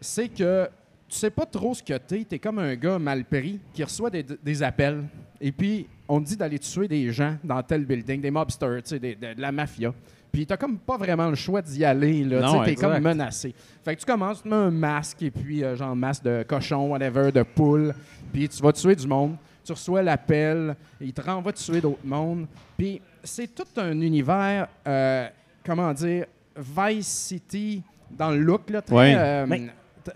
c'est 0.00 0.28
que 0.28 0.68
tu 1.10 1.16
sais 1.18 1.30
pas 1.30 1.44
trop 1.44 1.74
ce 1.74 1.82
que 1.82 1.96
t'es. 1.98 2.24
T'es 2.24 2.38
comme 2.38 2.58
un 2.60 2.74
gars 2.76 2.98
mal 2.98 3.24
pris 3.24 3.58
qui 3.74 3.82
reçoit 3.84 4.10
des, 4.10 4.22
des 4.42 4.62
appels. 4.62 5.02
Et 5.40 5.50
puis, 5.52 5.86
on 6.08 6.20
te 6.20 6.26
dit 6.28 6.36
d'aller 6.36 6.58
tuer 6.58 6.86
des 6.88 7.10
gens 7.12 7.36
dans 7.42 7.62
tel 7.62 7.84
building, 7.84 8.20
des 8.20 8.30
mobsters, 8.30 8.82
tu 8.82 8.90
sais, 8.90 8.98
des- 8.98 9.14
de, 9.16 9.34
de 9.34 9.40
la 9.40 9.50
mafia. 9.52 9.92
Puis, 10.32 10.46
t'as 10.46 10.56
comme 10.56 10.78
pas 10.78 10.96
vraiment 10.96 11.28
le 11.28 11.34
choix 11.34 11.60
d'y 11.60 11.84
aller. 11.84 12.22
Là, 12.24 12.62
t'es 12.64 12.72
exact. 12.72 12.92
comme 12.92 13.02
menacé. 13.02 13.52
Fait 13.84 13.96
que 13.96 14.00
tu 14.00 14.06
commences, 14.06 14.42
tu 14.42 14.48
mets 14.48 14.54
un 14.54 14.70
masque, 14.70 15.22
et 15.22 15.30
puis, 15.32 15.64
euh, 15.64 15.74
genre, 15.74 15.96
masque 15.96 16.22
de 16.22 16.44
cochon, 16.48 16.90
whatever, 16.90 17.32
de 17.32 17.42
poule. 17.42 17.92
Puis, 18.32 18.48
tu 18.48 18.62
vas 18.62 18.72
tuer 18.72 18.94
du 18.94 19.06
monde. 19.08 19.34
Tu 19.64 19.72
reçois 19.72 20.02
l'appel, 20.02 20.74
il 21.00 21.12
te 21.12 21.20
renvoie 21.20 21.52
tuer 21.52 21.80
d'autres 21.80 21.98
mondes. 22.04 22.46
Puis, 22.78 23.00
c'est 23.24 23.52
tout 23.54 23.66
un 23.76 24.00
univers, 24.00 24.68
euh, 24.86 25.28
comment 25.66 25.92
dire, 25.92 26.26
Vice 26.56 27.06
City 27.08 27.82
dans 28.10 28.30
le 28.30 28.38
look, 28.38 28.70
là, 28.70 28.82
très. 28.82 28.94
Ouais. 28.96 29.14
euh, 29.16 29.46
Mais- 29.48 29.68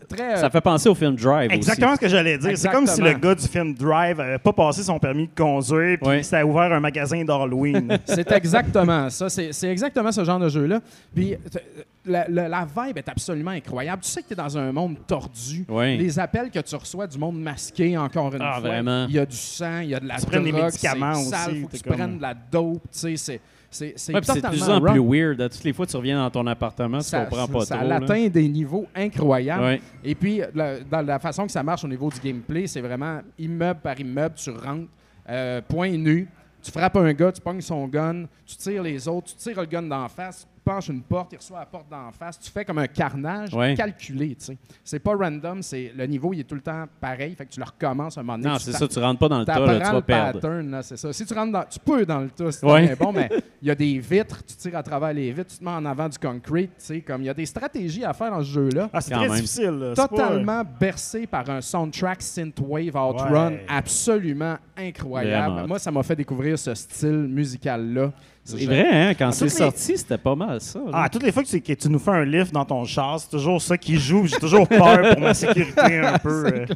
très 0.08 0.36
Ça 0.36 0.50
fait 0.50 0.60
penser 0.60 0.88
au 0.88 0.94
film 0.94 1.14
Drive 1.16 1.50
Exactement 1.52 1.94
ce 1.94 2.00
que 2.00 2.08
j'allais 2.08 2.38
dire. 2.38 2.56
C'est 2.56 2.70
comme 2.70 2.86
si 2.86 3.00
le 3.00 3.12
gars 3.14 3.34
du 3.34 3.46
film 3.46 3.74
Drive 3.74 4.20
avait 4.20 4.38
pas 4.38 4.52
passé 4.52 4.82
son 4.82 4.98
permis 4.98 5.26
de 5.26 5.34
conduire 5.34 5.98
puis 6.02 6.24
s'était 6.24 6.42
ouvert 6.42 6.72
un 6.72 6.80
magasin 6.80 7.24
d'Halloween. 7.24 7.98
C'est 8.04 8.30
exactement 8.32 9.10
ça. 9.10 9.28
C'est 9.28 9.68
exactement 9.70 10.12
ce 10.12 10.24
genre 10.24 10.38
de 10.38 10.48
jeu-là. 10.48 10.80
Puis 11.14 11.36
t- 11.50 11.58
la, 12.06 12.26
la- 12.28 12.48
la 12.48 12.66
vibe 12.66 12.98
est 12.98 13.08
absolument 13.08 13.52
incroyable. 13.52 14.02
Tu 14.02 14.10
sais 14.10 14.22
que 14.22 14.26
tu 14.28 14.32
es 14.34 14.36
dans 14.36 14.58
un 14.58 14.70
monde 14.72 14.96
tordu. 15.06 15.64
Oui. 15.68 15.96
Les 15.96 16.18
appels 16.18 16.50
que 16.50 16.58
tu 16.58 16.74
reçois 16.76 17.06
du 17.06 17.16
monde 17.18 17.40
masqué, 17.40 17.96
encore 17.96 18.34
une 18.34 18.42
Ah, 18.42 18.58
fois. 18.60 18.68
vraiment. 18.68 19.06
Il 19.08 19.14
y 19.14 19.18
a 19.18 19.24
du 19.24 19.34
sang, 19.36 19.78
il 19.80 19.88
y 19.88 19.94
a 19.94 20.00
de 20.00 20.06
la 20.06 20.16
Tu 20.16 20.20
drogue. 20.22 20.32
prennes 20.32 20.44
des 20.44 20.52
médicaments 20.52 21.14
c'est 21.14 21.30
sale, 21.30 21.50
aussi, 21.50 21.60
faut 21.62 21.66
que 21.68 21.72
t'es 21.72 21.78
tu 21.78 21.84
comme- 21.84 21.96
prennes 21.96 22.16
de 22.18 22.22
la 22.22 22.34
dope. 22.34 22.82
Tu 22.92 22.98
sais, 22.98 23.16
c'est- 23.16 23.40
c'est 23.74 23.92
c'est 23.96 24.14
Ouais, 24.14 24.20
de 24.20 24.26
plus 24.48 24.62
en 24.68 24.80
plus 24.80 25.00
weird. 25.00 25.40
À 25.40 25.48
Toutes 25.48 25.64
les 25.64 25.72
fois 25.72 25.86
tu 25.86 25.96
reviens 25.96 26.18
dans 26.22 26.30
ton 26.30 26.46
appartement, 26.46 26.98
tu 26.98 27.04
Ça, 27.04 27.26
comprends 27.26 27.46
pas 27.48 27.64
ça 27.64 27.76
trop. 27.78 27.88
là. 27.88 27.96
atteint 27.96 28.28
des 28.28 28.48
niveaux 28.48 28.86
incroyables. 28.94 29.62
Ouais. 29.64 29.80
Et 30.02 30.14
puis, 30.14 30.40
la- 30.54 30.80
dans 30.80 31.02
la 31.02 31.18
façon 31.18 31.46
que 31.46 31.52
ça 31.52 31.62
marche 31.62 31.84
au 31.84 31.88
niveau 31.88 32.08
du 32.10 32.20
gameplay, 32.20 32.66
c'est 32.66 32.80
vraiment 32.80 33.20
immeuble 33.38 33.80
par 33.80 33.98
immeuble, 33.98 34.34
tu 34.36 34.50
rentres, 34.50 34.88
euh, 35.28 35.60
point 35.68 35.90
nu, 35.90 36.28
tu 36.62 36.70
frappes 36.70 36.96
un 36.96 37.12
gars, 37.12 37.32
tu 37.32 37.40
pognes 37.40 37.60
son 37.60 37.86
gun, 37.88 38.24
tu 38.46 38.56
tires 38.56 38.82
les 38.82 39.06
autres, 39.08 39.28
tu 39.28 39.34
tires 39.36 39.60
le 39.60 39.66
gun 39.66 39.82
d'en 39.82 40.08
face, 40.08 40.46
penches 40.64 40.88
une 40.88 41.02
porte, 41.02 41.32
il 41.32 41.36
reçoit 41.36 41.58
la 41.60 41.66
porte 41.66 41.88
d'en 41.90 42.10
face. 42.12 42.38
Tu 42.40 42.50
fais 42.50 42.64
comme 42.64 42.78
un 42.78 42.86
carnage 42.86 43.52
Ouais. 43.54 43.74
calculé, 43.74 44.34
tu 44.34 44.46
sais. 44.46 44.58
C'est 44.82 44.98
pas 44.98 45.14
random, 45.14 45.62
c'est 45.62 45.92
le 45.94 46.06
niveau, 46.06 46.32
il 46.32 46.40
est 46.40 46.44
tout 46.44 46.54
le 46.54 46.60
temps 46.60 46.84
pareil, 47.00 47.34
fait 47.34 47.44
que 47.46 47.50
tu 47.52 47.60
le 47.60 47.66
recommences 47.66 48.16
un 48.18 48.22
moment 48.22 48.38
donné. 48.38 48.50
Non, 48.50 48.56
tu 48.56 48.64
c'est 48.64 48.72
ça, 48.72 48.88
tu 48.88 48.98
rentres 48.98 49.18
pas 49.18 49.28
dans 49.28 49.38
le 49.40 49.44
tas, 49.44 49.58
là, 49.60 49.78
tu 49.78 49.82
vas 49.84 49.92
le 49.92 50.00
perdre. 50.02 50.40
pattern, 50.40 50.70
là, 50.70 50.82
c'est 50.82 50.96
ça. 50.96 51.12
Si 51.12 51.24
tu 51.26 51.34
rentres 51.34 51.52
dans... 51.52 51.64
Tu 51.64 51.78
peux 51.78 52.04
dans 52.06 52.20
le 52.20 52.30
tas, 52.30 52.50
c'est 52.52 52.66
Ouais. 52.66 52.96
bon, 52.96 53.12
mais 53.12 53.28
il 53.62 53.68
y 53.68 53.70
a 53.70 53.74
des 53.74 53.98
vitres, 53.98 54.42
tu 54.44 54.54
tires 54.56 54.76
à 54.76 54.82
travers 54.82 55.12
les 55.12 55.30
vitres, 55.32 55.50
tu 55.52 55.58
te 55.58 55.64
mets 55.64 55.70
en 55.70 55.84
avant 55.84 56.08
du 56.08 56.18
concrete, 56.18 56.70
tu 56.78 56.84
sais, 56.84 57.00
comme 57.02 57.22
il 57.22 57.26
y 57.26 57.30
a 57.30 57.34
des 57.34 57.46
stratégies 57.46 58.04
à 58.04 58.12
faire 58.12 58.30
dans 58.30 58.40
ce 58.42 58.50
jeu-là. 58.50 58.88
Ah, 58.92 59.00
c'est 59.00 59.10
très 59.12 59.28
même. 59.28 59.34
difficile. 59.36 59.64
là. 59.70 59.92
C'est 59.94 60.02
pas- 60.02 60.08
Totalement 60.08 60.62
bercé 60.80 61.26
par 61.26 61.48
un 61.50 61.60
soundtrack 61.60 62.22
synthwave 62.22 62.94
outrun 62.96 63.50
Ouais. 63.50 63.66
absolument 63.68 64.56
incroyable. 64.76 65.52
Vraiment. 65.52 65.68
Moi, 65.68 65.78
ça 65.78 65.90
m'a 65.90 66.02
fait 66.02 66.16
découvrir 66.16 66.58
ce 66.58 66.74
style 66.74 67.28
musical-là. 67.28 68.12
C'est 68.46 68.66
vrai, 68.66 68.86
hein? 68.92 69.14
Quand 69.18 69.32
c'est 69.32 69.44
les- 69.46 69.50
sorti, 69.50 69.96
c'était 69.96 70.18
pas 70.18 70.34
mal 70.34 70.60
ça. 70.60 70.78
là. 70.78 70.84
Ah, 70.92 71.08
toutes 71.08 71.22
les 71.22 71.32
fois 71.32 71.42
que 71.42 71.48
tu, 71.48 71.60
que 71.62 71.72
tu 71.72 71.88
nous 71.88 71.98
fais 71.98 72.10
un 72.10 72.24
lift 72.26 72.52
dans 72.52 72.64
ton 72.66 72.84
char, 72.84 73.18
c'est 73.18 73.30
toujours 73.30 73.60
ça 73.62 73.78
qui 73.78 73.96
joue. 73.98 74.26
J'ai 74.26 74.36
toujours 74.36 74.68
peur 74.68 75.12
pour 75.14 75.20
ma 75.22 75.32
sécurité 75.32 75.98
un 76.00 76.18
peu. 76.22 76.46
euh. 76.46 76.66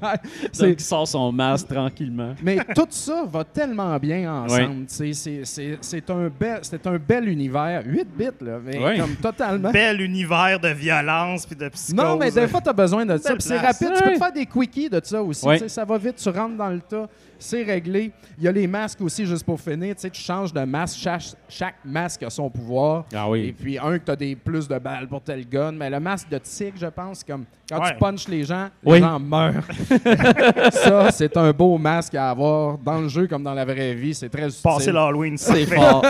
C'est 0.50 0.74
qui 0.76 0.83
sort 0.85 1.07
son 1.07 1.31
masque 1.31 1.68
tranquillement. 1.68 2.35
Mais 2.42 2.57
tout 2.74 2.87
ça 2.88 3.24
va 3.31 3.44
tellement 3.44 3.96
bien 3.98 4.33
ensemble. 4.44 4.85
c'est- 4.88 5.12
C'est 5.12 5.78
c'est 5.81 6.11
un, 6.11 6.28
bel- 6.28 6.61
c'est 6.62 6.87
un 6.87 6.96
bel 6.98 7.28
univers. 7.28 7.83
8 7.85 8.09
bits, 8.16 8.24
là, 8.40 8.59
mais 8.64 8.78
Ouais. 8.78 8.98
comme 8.98 9.14
totalement. 9.16 9.70
Bel 9.70 10.00
univers 10.00 10.59
de 10.61 10.68
violence 10.68 11.44
puis 11.44 11.54
de 11.57 11.68
psychose. 11.68 11.94
Non, 11.94 12.16
mais 12.16 12.31
des 12.31 12.48
fois, 12.48 12.61
tu 12.62 12.70
as 12.70 12.72
besoin 12.72 13.04
de 13.04 13.16
ça. 13.18 13.35
C'est 13.38 13.59
rapide. 13.59 13.92
Tu 13.96 14.02
peux 14.04 14.16
faire 14.16 14.33
des 14.33 14.46
quickies 14.46 14.88
de 14.88 15.00
ça 15.04 15.22
aussi. 15.22 15.44
Ouais. 15.46 15.57
tu 15.59 15.64
sais, 15.64 15.68
Ça 15.68 15.85
va 15.85 15.98
vite. 15.98 16.16
Tu 16.16 16.28
rentres 16.31 16.57
dans 16.57 16.70
le 16.70 16.81
tas. 16.81 17.07
C'est 17.40 17.62
réglé. 17.62 18.11
Il 18.38 18.44
y 18.44 18.48
a 18.48 18.52
les 18.52 18.66
masques 18.66 19.00
aussi, 19.00 19.24
juste 19.24 19.44
pour 19.44 19.61
finir. 19.61 19.94
Tu 19.94 20.00
sais, 20.00 20.11
tu 20.11 20.20
changes 20.20 20.52
de 20.52 20.61
masque. 20.62 20.98
Chaque, 20.98 21.22
chaque 21.59 21.77
masque 21.85 22.23
a 22.23 22.31
son 22.31 22.49
pouvoir. 22.49 23.05
Ah 23.12 23.25
Et 23.27 23.31
oui. 23.31 23.53
puis, 23.59 23.79
un, 23.79 23.99
que 23.99 24.05
tu 24.05 24.11
as 24.12 24.16
des 24.16 24.37
plus 24.37 24.68
de 24.68 24.79
balles 24.79 25.09
pour 25.09 25.21
tel 25.23 25.49
gun. 25.49 25.73
Mais 25.73 25.90
le 25.90 25.99
masque 25.99 26.29
de 26.29 26.38
tigre, 26.38 26.77
je 26.81 26.87
pense, 26.87 27.25
comme 27.25 27.44
quand 27.68 27.81
Ouais. 27.83 27.90
tu 27.92 27.99
punches 27.99 28.29
les 28.29 28.44
gens, 28.44 28.68
les 28.85 28.92
Oui. 28.92 29.01
gens 29.01 29.18
meurent. 29.18 29.64
ça, 30.71 31.11
c'est 31.11 31.37
un 31.37 31.51
beau 31.53 31.77
masque 31.79 32.14
à 32.14 32.31
avoir 32.31 32.79
dans 32.79 33.01
le 33.01 33.09
jeu 33.09 33.27
comme 33.27 33.42
dans 33.42 33.55
la 33.55 33.64
vraie 33.64 33.94
vie. 33.94 34.14
C'est 34.14 34.29
très 34.29 34.47
utile. 34.49 34.62
Passer 34.62 34.92
l'Halloween, 34.92 35.37
C'est 35.37 35.66
fort. 35.66 36.05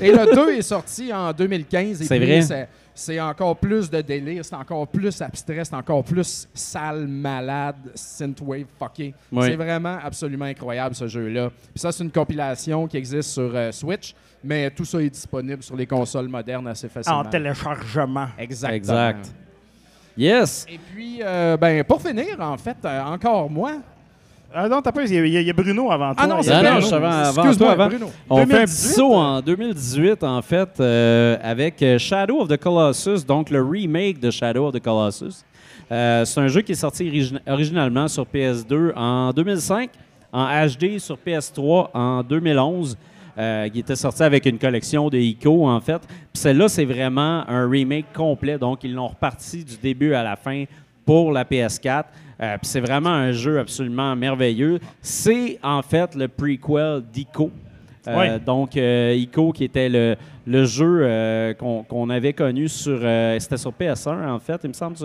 Et 0.00 0.12
le 0.12 0.34
2 0.34 0.52
est 0.58 0.62
sorti 0.62 1.12
en 1.12 1.32
2015. 1.32 2.00
et 2.02 2.04
C'est 2.04 2.18
puis 2.18 2.40
vrai. 2.40 2.68
C'est- 2.98 3.20
encore 3.20 3.56
plus 3.56 3.88
de 3.90 4.00
délire, 4.00 4.44
c'est 4.44 4.54
encore 4.54 4.86
plus 4.88 5.20
abstrait, 5.22 5.64
c'est 5.64 5.74
encore 5.74 6.02
plus 6.04 6.48
sale, 6.54 7.06
malade, 7.06 7.76
synthwave, 7.94 8.66
fucké. 8.78 9.14
Oui. 9.32 9.46
C'est 9.46 9.56
vraiment 9.56 9.98
absolument 10.02 10.44
incroyable 10.46 10.94
ce 10.94 11.06
jeu-là. 11.08 11.50
Puis 11.50 11.78
ça, 11.80 11.92
c'est 11.92 12.04
une 12.04 12.10
compilation 12.10 12.86
qui 12.86 12.96
existe 12.96 13.30
sur 13.30 13.50
euh, 13.54 13.72
Switch, 13.72 14.14
mais 14.42 14.70
tout 14.70 14.84
ça 14.84 15.00
est 15.00 15.10
disponible 15.10 15.62
sur 15.62 15.76
les 15.76 15.86
consoles 15.86 16.28
modernes 16.28 16.66
assez 16.68 16.88
facilement. 16.88 17.20
En 17.20 17.24
téléchargement. 17.24 18.28
Exactement. 18.38 18.76
Exact. 18.76 19.32
Yes. 20.16 20.66
Et 20.68 20.78
puis, 20.78 21.20
euh, 21.22 21.56
ben, 21.56 21.84
pour 21.84 22.02
finir, 22.02 22.40
en 22.40 22.56
fait, 22.58 22.76
euh, 22.84 23.02
encore 23.02 23.48
moi. 23.48 23.74
Ah 24.54 24.68
non, 24.68 24.80
t'as 24.80 24.92
pas. 24.92 25.04
Il 25.04 25.12
y, 25.14 25.18
a- 25.18 25.40
il 25.40 25.46
y 25.46 25.50
a 25.50 25.52
Bruno 25.52 25.90
avant 25.90 26.14
toi. 26.14 26.24
Ah 26.24 26.26
non, 26.26 26.36
Il 26.38 26.40
y 26.40 26.44
c'est 26.44 26.52
a 26.52 26.62
Bruno. 26.62 26.80
je 26.80 26.86
savais 26.86 27.06
avant 27.06 27.42
Excuse-moi, 27.42 27.54
toi, 27.56 27.70
avant. 27.72 27.86
Bruno. 27.88 28.10
On 28.30 28.36
fait 28.36 28.42
un 28.42 28.46
2018, 28.46 28.66
petit 28.66 28.94
saut 28.94 29.14
en 29.14 29.40
2018, 29.42 30.24
en 30.24 30.42
fait, 30.42 30.68
euh, 30.80 31.36
avec 31.42 31.82
euh, 31.82 31.98
Shadow 31.98 32.40
of 32.40 32.48
the 32.48 32.56
Colossus, 32.56 33.24
donc 33.26 33.50
le 33.50 33.62
remake 33.62 34.20
de 34.20 34.30
Shadow 34.30 34.66
of 34.68 34.74
the 34.74 34.80
Colossus. 34.82 35.44
Euh, 35.92 36.24
c'est 36.24 36.40
un 36.40 36.48
jeu 36.48 36.62
qui 36.62 36.72
est 36.72 36.76
sorti 36.76 37.04
origina- 37.04 37.40
originalement 37.46 38.08
sur 38.08 38.24
PS2 38.26 38.92
en 38.96 39.32
2005, 39.32 39.90
en 40.32 40.46
HD 40.66 40.98
sur 40.98 41.16
PS3 41.18 41.90
en 41.94 42.22
2011. 42.22 42.96
euh, 43.40 43.68
qui 43.68 43.78
était 43.78 43.94
sorti 43.94 44.24
avec 44.24 44.46
une 44.46 44.58
collection 44.58 45.08
de 45.08 45.16
ICO, 45.16 45.68
en 45.68 45.80
fait. 45.80 46.00
Puis 46.08 46.16
celle-là, 46.42 46.68
c'est 46.68 46.84
vraiment 46.84 47.44
un 47.48 47.70
remake 47.70 48.06
complet. 48.12 48.58
Donc, 48.58 48.82
ils 48.82 48.92
l'ont 48.92 49.06
reparti 49.06 49.62
du 49.64 49.76
début 49.76 50.12
à 50.12 50.24
la 50.24 50.34
fin 50.34 50.64
pour 51.06 51.30
la 51.30 51.44
PS4. 51.44 52.06
Euh, 52.40 52.56
puis 52.58 52.68
c'est 52.68 52.80
vraiment 52.80 53.10
un 53.10 53.32
jeu 53.32 53.58
absolument 53.58 54.14
merveilleux. 54.14 54.78
C'est, 55.00 55.58
en 55.62 55.82
fait, 55.82 56.14
le 56.14 56.28
prequel 56.28 57.02
d'ICO. 57.12 57.50
Euh. 58.06 58.38
Donc, 58.38 58.76
euh, 58.76 59.14
ICO, 59.16 59.52
qui 59.52 59.64
était 59.64 59.88
le, 59.88 60.16
le 60.46 60.64
jeu 60.64 61.00
euh, 61.02 61.52
qu'on 61.52 61.82
qu'on 61.82 62.08
avait 62.08 62.32
connu 62.32 62.66
sur... 62.68 62.98
euh, 63.02 63.38
c'était 63.38 63.58
sur 63.58 63.72
PS1, 63.72 64.30
en 64.30 64.38
fait, 64.38 64.58
il 64.64 64.68
me 64.68 64.72
semble. 64.72 64.96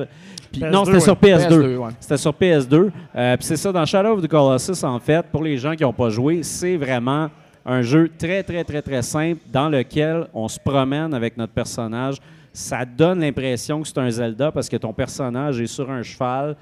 Puis- 0.51 0.61
PS2, 0.61 0.69
non, 0.71 0.85
c'était 0.85 0.97
ouais. 0.97 1.03
sur 1.03 1.15
PS2. 1.15 1.49
PS2, 1.49 1.75
ouais. 1.77 1.91
C'était 1.99 2.17
sur 2.17 2.31
PS2. 2.33 2.91
Euh, 3.15 3.35
Puis 3.37 3.45
c'est 3.45 3.57
ça, 3.57 3.71
dans 3.73 3.85
Shadow 3.85 4.13
of 4.13 4.21
the 4.21 4.27
Colossus, 4.27 4.83
en 4.85 4.99
fait, 4.99 5.25
pour 5.25 5.43
les 5.43 5.57
gens 5.57 5.75
qui 5.75 5.83
n'ont 5.83 5.91
pas 5.91 6.09
joué, 6.09 6.43
c'est 6.43 6.77
vraiment 6.77 7.29
un 7.65 7.81
jeu 7.81 8.09
très, 8.17 8.41
très, 8.43 8.63
très, 8.63 8.81
très 8.81 9.01
simple 9.01 9.39
dans 9.51 9.67
lequel 9.69 10.27
on 10.33 10.47
se 10.47 10.59
promène 10.59 11.13
avec 11.13 11.35
notre 11.35 11.53
personnage. 11.53 12.17
Ça 12.53 12.85
donne 12.85 13.19
l'impression 13.19 13.81
que 13.81 13.87
c'est 13.87 13.97
un 13.97 14.09
Zelda 14.09 14.51
parce 14.51 14.69
que 14.69 14.77
ton 14.77 14.93
personnage 14.93 15.59
est 15.59 15.67
sur 15.67 15.89
un 15.89 16.03
cheval, 16.03 16.55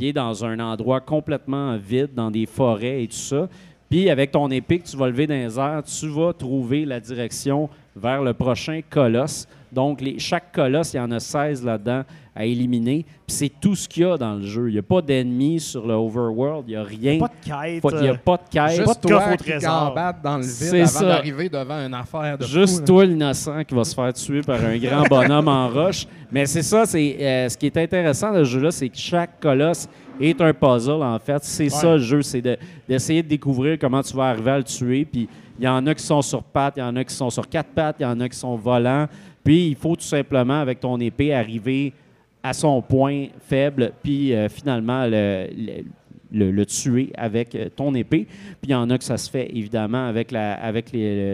est 0.00 0.12
dans 0.12 0.44
un 0.44 0.58
endroit 0.60 1.00
complètement 1.00 1.76
vide, 1.76 2.10
dans 2.14 2.30
des 2.30 2.46
forêts 2.46 3.02
et 3.02 3.08
tout 3.08 3.16
ça. 3.16 3.48
Puis 3.88 4.10
avec 4.10 4.32
ton 4.32 4.50
épée 4.50 4.80
que 4.80 4.86
tu 4.86 4.96
vas 4.96 5.06
lever 5.06 5.26
dans 5.26 5.34
les 5.34 5.58
airs, 5.58 5.82
tu 5.82 6.08
vas 6.08 6.32
trouver 6.32 6.84
la 6.84 7.00
direction 7.00 7.70
vers 7.96 8.22
le 8.22 8.34
prochain 8.34 8.80
colosse. 8.88 9.46
Donc, 9.72 10.00
les, 10.00 10.18
chaque 10.18 10.52
colosse, 10.52 10.94
il 10.94 10.96
y 10.96 11.00
en 11.00 11.10
a 11.10 11.20
16 11.20 11.64
là-dedans 11.64 12.02
à 12.34 12.44
éliminer. 12.44 13.04
Puis 13.26 13.36
c'est 13.36 13.48
tout 13.60 13.74
ce 13.74 13.88
qu'il 13.88 14.04
y 14.04 14.06
a 14.06 14.16
dans 14.16 14.34
le 14.34 14.42
jeu. 14.42 14.68
Il 14.68 14.74
n'y 14.74 14.78
a 14.78 14.82
pas 14.82 15.02
d'ennemis 15.02 15.58
sur 15.58 15.86
le 15.86 15.94
overworld, 15.94 16.64
il 16.68 16.70
n'y 16.70 16.76
a 16.76 16.82
rien. 16.84 17.18
Pas 17.18 17.26
de 17.28 17.32
quête. 17.72 17.82
Pas- 17.82 17.88
Il 17.94 18.00
n'y 18.02 18.08
a 18.08 18.12
euh, 18.12 18.16
pas 18.16 18.36
de 18.36 18.48
quête. 18.50 18.70
Juste 18.76 18.86
Pas 18.86 18.94
de 18.94 19.00
toi 19.00 19.36
qui 19.36 19.44
trésor. 19.44 19.88
gambade 19.88 20.16
dans 20.22 20.36
le 20.36 20.44
vide 20.44 20.74
avant 20.74 20.86
ça. 20.86 21.04
d'arriver 21.06 21.48
devant 21.48 21.84
une 21.86 21.94
affaire 21.94 22.38
de 22.38 22.44
Juste 22.44 22.78
fou, 22.80 22.84
toi, 22.86 23.04
l'innocent, 23.06 23.64
qui 23.64 23.74
va 23.74 23.84
se 23.84 23.94
faire 23.94 24.12
tuer 24.14 24.40
par 24.42 24.64
un 24.64 24.76
grand 24.78 25.02
bonhomme 25.10 25.48
en 25.48 25.68
roche. 25.68 26.06
Mais 26.30 26.46
c'est 26.46 26.62
ça, 26.62 26.86
c'est 26.86 27.16
euh, 27.20 27.48
ce 27.48 27.56
qui 27.58 27.66
est 27.66 27.76
intéressant 27.76 28.32
de 28.32 28.44
ce 28.44 28.50
jeu-là, 28.50 28.70
c'est 28.70 28.88
que 28.88 28.96
chaque 28.98 29.40
colosse 29.40 29.88
est 30.20 30.40
un 30.40 30.52
puzzle, 30.52 31.02
en 31.02 31.18
fait. 31.18 31.42
C'est 31.42 31.68
ça 31.70 31.92
le 31.94 31.98
jeu, 31.98 32.22
c'est 32.22 32.40
de- 32.42 32.56
d'essayer 32.88 33.22
de, 33.22 33.28
découvrir 33.28 33.78
comment 33.80 34.02
tu 34.02 34.14
vas 34.16 34.28
arriver 34.30 34.50
à 34.52 34.58
le 34.58 34.64
tuer. 34.64 35.04
Puis 35.04 35.28
il 35.58 35.64
y 35.64 35.68
en 35.68 35.84
a 35.88 35.94
qui 35.94 36.04
sont 36.04 36.22
sur 36.22 36.42
pattes, 36.42 36.74
il 36.76 36.80
y 36.80 36.82
en 36.84 36.94
a 36.94 37.02
qui 37.02 37.14
sont 37.14 37.30
sur 37.30 37.48
quatre 37.48 37.70
pattes, 37.70 37.96
il 37.98 38.02
y 38.04 38.06
en 38.06 38.20
a 38.20 38.28
qui 38.28 38.36
sont 38.38 38.54
volants. 38.56 39.06
Puis 39.48 39.68
il 39.68 39.76
faut 39.76 39.96
tout 39.96 40.02
simplement, 40.02 40.60
avec 40.60 40.78
ton 40.78 41.00
épée, 41.00 41.32
arriver 41.32 41.94
à 42.42 42.52
son 42.52 42.82
point 42.82 43.28
faible, 43.40 43.94
puis 44.02 44.34
euh, 44.34 44.46
finalement 44.50 45.06
le, 45.06 46.64
tuer 46.64 47.10
avec 47.16 47.54
euh, 47.54 47.70
ton 47.74 47.94
épée. 47.94 48.26
Puis 48.26 48.64
il 48.64 48.70
y 48.72 48.74
en 48.74 48.90
a 48.90 48.98
que 48.98 49.04
ça 49.04 49.16
se 49.16 49.30
fait 49.30 49.48
évidemment 49.56 50.06
avec, 50.06 50.34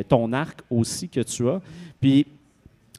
ton 0.09 0.33
arc 0.33 0.61
aussi 0.71 1.09
que 1.09 1.23
tu 1.23 1.49
as. 1.49 1.61
Puis 2.01 2.25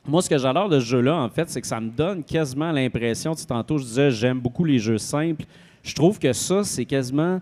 moi, 0.06 0.22
ce 0.22 0.30
que 0.30 0.38
j'adore 0.38 0.68
de 0.68 0.82
ce 0.82 0.86
jeu-là, 0.86 1.16
en 1.16 1.30
fait, 1.30 1.50
c'est 1.50 1.62
que 1.62 1.68
ça 1.68 1.80
me 1.80 1.92
donne 1.92 2.22
quasiment 2.22 2.74
l'impression, 2.74 3.36
tu 3.36 3.46
tantôt 3.46 3.78
je 3.78 3.86
disais 3.86 4.12
j'aime 4.12 4.42
beaucoup 4.42 4.66
les 4.66 4.80
jeux 4.80 4.98
simples. 4.98 5.46
Je 5.82 5.96
trouve 5.96 6.20
que 6.20 6.34
ça, 6.34 6.66
c'est 6.66 6.84
quasiment 6.84 7.40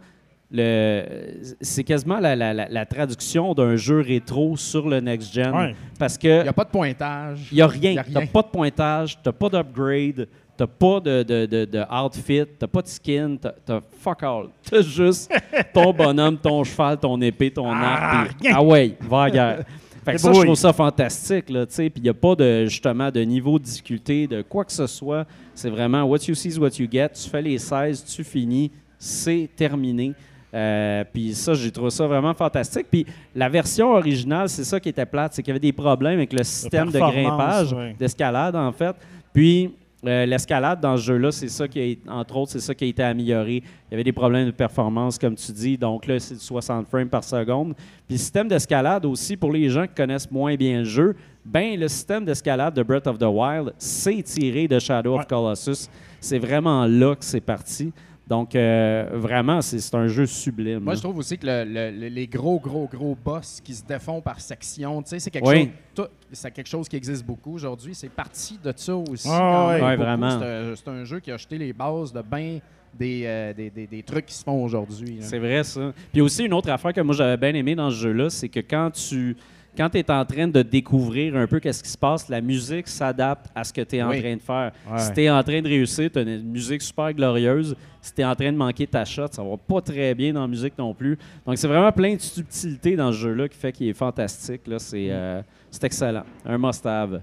c'est 1.61 1.83
quasiment 1.83 2.19
la, 2.19 2.35
la- 2.35 2.53
la- 2.53 2.69
la 2.69 2.85
traduction 2.85 3.53
d'un 3.53 3.75
jeu 3.75 4.01
rétro 4.01 4.55
sur 4.57 4.87
le 4.87 4.99
next 4.99 5.33
gen. 5.33 5.53
Ouais. 5.55 5.75
Parce 5.97 6.15
Il 6.15 6.19
que 6.19 6.43
n'y 6.43 6.49
a 6.49 6.53
pas 6.53 6.63
de 6.65 6.69
pointage. 6.69 7.47
il 7.51 7.55
n'y 7.55 7.61
a 7.61 7.67
rien. 7.67 8.03
Tu 8.03 8.17
rien. 8.17 8.27
pas 8.27 8.41
de 8.41 8.47
pointage, 8.47 9.17
tu 9.23 9.31
pas 9.31 9.49
d'upgrade, 9.49 10.27
tu 10.57 10.65
pas 10.67 10.99
de, 10.99 11.23
de, 11.23 11.45
de, 11.45 11.65
de 11.65 11.83
outfit, 11.91 12.43
tu 12.59 12.67
pas 12.67 12.81
de 12.81 12.87
skin, 12.87 13.37
tu 13.41 13.71
as 13.71 13.81
fuck 13.99 14.21
all. 14.23 14.45
Tu 14.69 14.83
juste 14.83 15.31
ton 15.73 15.91
bonhomme, 15.93 16.37
ton 16.37 16.63
cheval, 16.63 16.97
ton 16.99 17.19
épée, 17.21 17.51
ton 17.51 17.71
Ah, 17.71 18.21
arc. 18.21 18.31
rien. 18.41 18.51
Ah 18.55 18.63
ouais, 18.63 18.95
va 19.01 19.23
à 19.23 19.29
guerre. 19.31 19.63
Fait 20.05 20.13
que 20.13 20.17
ça, 20.17 20.33
je 20.33 20.41
trouve 20.41 20.55
ça 20.55 20.73
fantastique, 20.73 21.49
là, 21.49 21.65
tu 21.65 21.75
sais. 21.75 21.89
Puis 21.89 22.01
il 22.01 22.03
n'y 22.03 22.09
a 22.09 22.13
pas 22.13 22.35
de, 22.35 22.65
justement, 22.65 23.09
de 23.09 23.21
niveau 23.21 23.57
de 23.57 23.63
difficulté, 23.63 24.27
de 24.27 24.41
quoi 24.41 24.65
que 24.65 24.71
ce 24.73 24.85
soit. 24.85 25.25
C'est 25.55 25.69
vraiment 25.69 26.03
what 26.03 26.17
you 26.27 26.35
see 26.35 26.49
is 26.49 26.59
what 26.59 26.71
you 26.77 26.87
get. 26.91 27.09
Tu 27.13 27.29
fais 27.29 27.41
les 27.41 27.57
16, 27.57 28.03
tu 28.03 28.21
finis, 28.25 28.69
c'est 28.99 29.49
terminé. 29.55 30.13
Euh, 30.53 31.03
puis 31.11 31.33
ça, 31.33 31.53
j'ai 31.53 31.71
trouvé 31.71 31.89
ça 31.89 32.05
vraiment 32.05 32.33
fantastique. 32.33 32.87
Puis 32.91 33.05
la 33.35 33.49
version 33.49 33.91
originale, 33.93 34.49
c'est 34.49 34.63
ça 34.63 34.79
qui 34.79 34.89
était 34.89 35.05
plate, 35.05 35.33
c'est 35.33 35.41
qu'il 35.41 35.49
y 35.49 35.53
avait 35.53 35.59
des 35.59 35.73
problèmes 35.73 36.15
avec 36.19 36.31
le 36.33 36.43
système 36.43 36.91
de 36.91 36.99
grimpage, 36.99 37.75
d'escalade, 37.97 38.55
en 38.55 38.71
fait. 38.71 38.95
Puis 39.33 39.71
euh, 40.05 40.25
l'escalade 40.25 40.79
dans 40.81 40.97
ce 40.97 41.03
jeu-là, 41.03 41.31
c'est 41.31 41.47
ça 41.47 41.67
qui 41.67 41.79
a, 41.79 41.83
été- 41.85 42.09
entre 42.09 42.35
autres, 42.35 42.51
c'est 42.51 42.59
ça 42.59 42.75
qui 42.75 42.83
a 42.83 42.87
été 42.87 43.01
amélioré. 43.01 43.55
Il 43.87 43.91
y 43.91 43.93
avait 43.95 44.03
des 44.03 44.11
problèmes 44.11 44.45
de 44.47 44.51
performance, 44.51 45.17
comme 45.17 45.33
tu 45.35 45.51
dis. 45.53 45.77
Donc 45.77 46.05
là, 46.05 46.19
c'est 46.19 46.35
du 46.35 46.41
60 46.41 46.87
frames 46.87 47.07
par 47.09 47.23
seconde. 47.23 47.73
Puis 48.05 48.15
le 48.15 48.17
système 48.17 48.47
d'escalade 48.47 49.05
aussi, 49.05 49.37
pour 49.37 49.51
les 49.51 49.69
gens 49.69 49.87
qui 49.87 49.93
connaissent 49.95 50.29
moins 50.29 50.55
bien 50.55 50.79
le 50.79 50.83
jeu, 50.83 51.15
ben 51.45 51.79
le 51.79 51.87
système 51.87 52.25
d'escalade 52.25 52.73
de 52.75 52.83
Breath 52.83 53.07
of 53.07 53.17
the 53.17 53.23
Wild, 53.23 53.73
c'est 53.77 54.21
tiré 54.23 54.67
de 54.67 54.77
Shadow 54.77 55.13
Ouais. 55.13 55.19
of 55.21 55.27
Colossus. 55.27 55.89
C'est 56.19 56.39
vraiment 56.39 56.85
là 56.85 57.15
que 57.15 57.23
c'est 57.25 57.41
parti. 57.41 57.91
Donc, 58.27 58.55
euh, 58.55 59.09
vraiment, 59.13 59.62
c'est 59.62 59.95
un 59.95 60.07
jeu 60.07 60.25
sublime. 60.25 60.79
Moi, 60.79 60.95
je 60.95 61.01
trouve 61.01 61.17
aussi 61.17 61.38
que 61.38 61.45
le- 61.45 61.65
le- 61.65 61.91
le- 61.91 62.07
les 62.07 62.25
gros, 62.27 62.57
gros, 62.57 62.88
gros 62.89 63.17
boss 63.21 63.59
qui 63.62 63.73
se 63.73 63.83
défont 63.83 64.21
par 64.21 64.39
section, 64.39 65.01
tu 65.01 65.09
sais, 65.09 65.19
c'est 65.19 65.29
quelque, 65.29 65.45
Oui. 65.47 65.69
chose, 65.95 66.07
tout- 66.33 66.49
quelque 66.51 66.69
chose 66.69 66.88
qui 66.88 66.95
existe 66.95 67.25
beaucoup 67.25 67.53
aujourd'hui. 67.55 67.93
C'est 67.93 68.07
parti 68.09 68.57
de 68.63 68.71
ça 68.75 68.95
aussi. 68.95 69.27
Ah, 69.29 69.67
ouais. 69.67 69.79
beaucoup. 69.81 70.01
vraiment. 70.03 70.39
C'est 70.75 70.88
un, 70.88 71.03
jeu 71.03 71.19
qui 71.19 71.31
a 71.31 71.38
jeté 71.38 71.57
les 71.57 71.73
bases 71.73 72.13
de 72.13 72.21
bien 72.21 72.59
des, 72.97 73.23
euh, 73.25 73.53
des, 73.53 73.69
des- 73.69 73.88
des 73.88 74.03
trucs 74.03 74.27
qui 74.27 74.36
se 74.36 74.43
font 74.43 74.63
aujourd'hui. 74.63 75.17
C'est 75.19 75.39
vrai, 75.39 75.63
ça. 75.65 75.91
Puis 76.12 76.21
aussi, 76.21 76.45
une 76.45 76.53
autre 76.53 76.69
affaire 76.69 76.93
que 76.93 77.01
moi 77.01 77.13
j'avais 77.15 77.38
bien 77.38 77.53
aimé 77.59 77.75
dans 77.75 77.89
ce 77.89 77.95
jeu-là, 77.95 78.29
c'est 78.29 78.49
que 78.49 78.59
quand 78.62 78.91
tu 78.91 79.36
quand 79.75 79.89
tu 79.89 79.97
es 79.99 80.12
en 80.12 80.23
train 80.25 80.47
de 80.47 80.62
découvrir 80.62 81.36
un 81.36 81.47
peu 81.47 81.59
qu'est-ce 81.59 81.81
qui 81.83 81.89
se 81.89 81.97
passe, 81.97 82.29
la 82.29 82.41
musique 82.41 82.88
s'adapte 82.88 83.47
à 83.55 83.63
ce 83.63 83.73
que 83.73 83.81
tu 83.81 83.95
es 83.95 84.03
en 84.03 84.09
Oui. 84.09 84.19
train 84.21 84.36
de 84.36 84.41
faire. 84.41 84.71
Ouais. 84.89 84.99
Si 84.99 85.12
tu 85.13 85.21
es 85.23 85.29
en 85.29 85.41
train 85.43 85.62
de 85.62 85.67
réussir, 85.67 86.09
tu 86.12 86.19
as 86.19 86.21
une 86.21 86.43
musique 86.43 86.81
super 86.81 87.13
glorieuse. 87.13 87.75
Si 88.01 88.13
tu 88.13 88.21
es 88.21 88.25
en 88.25 88.36
train 88.36 88.51
de 88.51 88.57
manquer 88.57 88.86
ta 88.88 89.05
shot, 89.05 89.27
ça 89.31 89.41
va 89.43 89.55
pas 89.57 89.81
très 89.81 90.13
bien 90.13 90.33
dans 90.33 90.41
la 90.41 90.47
musique 90.47 90.77
non 90.77 90.93
plus. 90.93 91.17
Donc, 91.45 91.57
c'est 91.57 91.67
vraiment 91.67 91.91
plein 91.91 92.15
de 92.15 92.19
subtilités 92.21 92.95
dans 92.95 93.12
ce 93.12 93.17
jeu-là 93.17 93.48
qui 93.48 93.58
fait 93.58 93.71
qu'il 93.71 93.87
est 93.87 93.93
fantastique. 93.93 94.67
là. 94.67 94.77
C'est 94.79 95.08
euh, 95.10 95.41
c'est 95.71 95.83
excellent. 95.85 96.23
Un 96.45 96.58
must-have. 96.58 97.21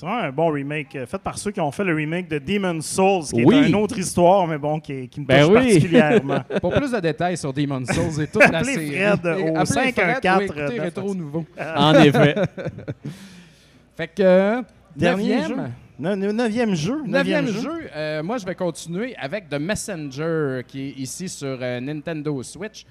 C'est 0.00 0.06
vraiment 0.06 0.22
un 0.22 0.32
bon 0.32 0.48
remake, 0.48 0.96
euh, 0.96 1.04
fait 1.04 1.18
par 1.18 1.36
ceux 1.36 1.50
qui 1.50 1.60
ont 1.60 1.70
fait 1.70 1.84
le 1.84 1.94
remake 1.94 2.26
de 2.26 2.38
Demon's 2.38 2.86
Souls, 2.86 3.24
qui 3.34 3.44
Oui. 3.44 3.56
est 3.56 3.68
une 3.68 3.74
autre 3.74 3.98
histoire, 3.98 4.46
mais 4.46 4.56
bon, 4.56 4.80
qui, 4.80 5.06
qui 5.10 5.20
me 5.20 5.26
touche 5.26 5.36
Ben 5.36 5.44
oui. 5.46 5.54
particulièrement. 5.74 6.40
Pour 6.62 6.72
plus 6.72 6.90
de 6.92 7.00
détails 7.00 7.36
sur 7.36 7.52
Demon's 7.52 7.86
Souls 7.86 8.22
et 8.22 8.26
toute 8.26 8.48
la 8.50 8.60
Appelez 8.60 8.72
série, 8.72 8.96
Fred 8.96 9.26
au 9.26 9.56
appelez 9.58 9.66
514 9.66 10.46
Fred 10.46 10.48
ou 10.48 10.60
écoutez 10.62 10.76
de 10.76 10.80
Rétro. 10.80 11.14
Nouveau. 11.14 11.44
En 11.76 11.94
effet. 11.96 12.34
Fait 13.98 14.08
que, 14.08 14.22
euh, 14.22 14.62
Dernier 14.96 15.36
neuvième, 15.36 15.48
jeu. 15.48 15.56
Ne- 15.98 16.14
ne- 16.14 16.32
Neuvième 16.32 16.74
jeu. 16.74 17.02
neuvième 17.06 17.46
jeu, 17.48 17.90
euh, 17.94 18.22
moi 18.22 18.38
je 18.38 18.46
vais 18.46 18.54
continuer 18.54 19.14
avec 19.16 19.50
The 19.50 19.60
Messenger 19.60 20.62
qui 20.66 20.88
est 20.88 20.92
ici 20.98 21.28
sur 21.28 21.58
euh, 21.60 21.78
Nintendo 21.78 22.42
Switch 22.42 22.86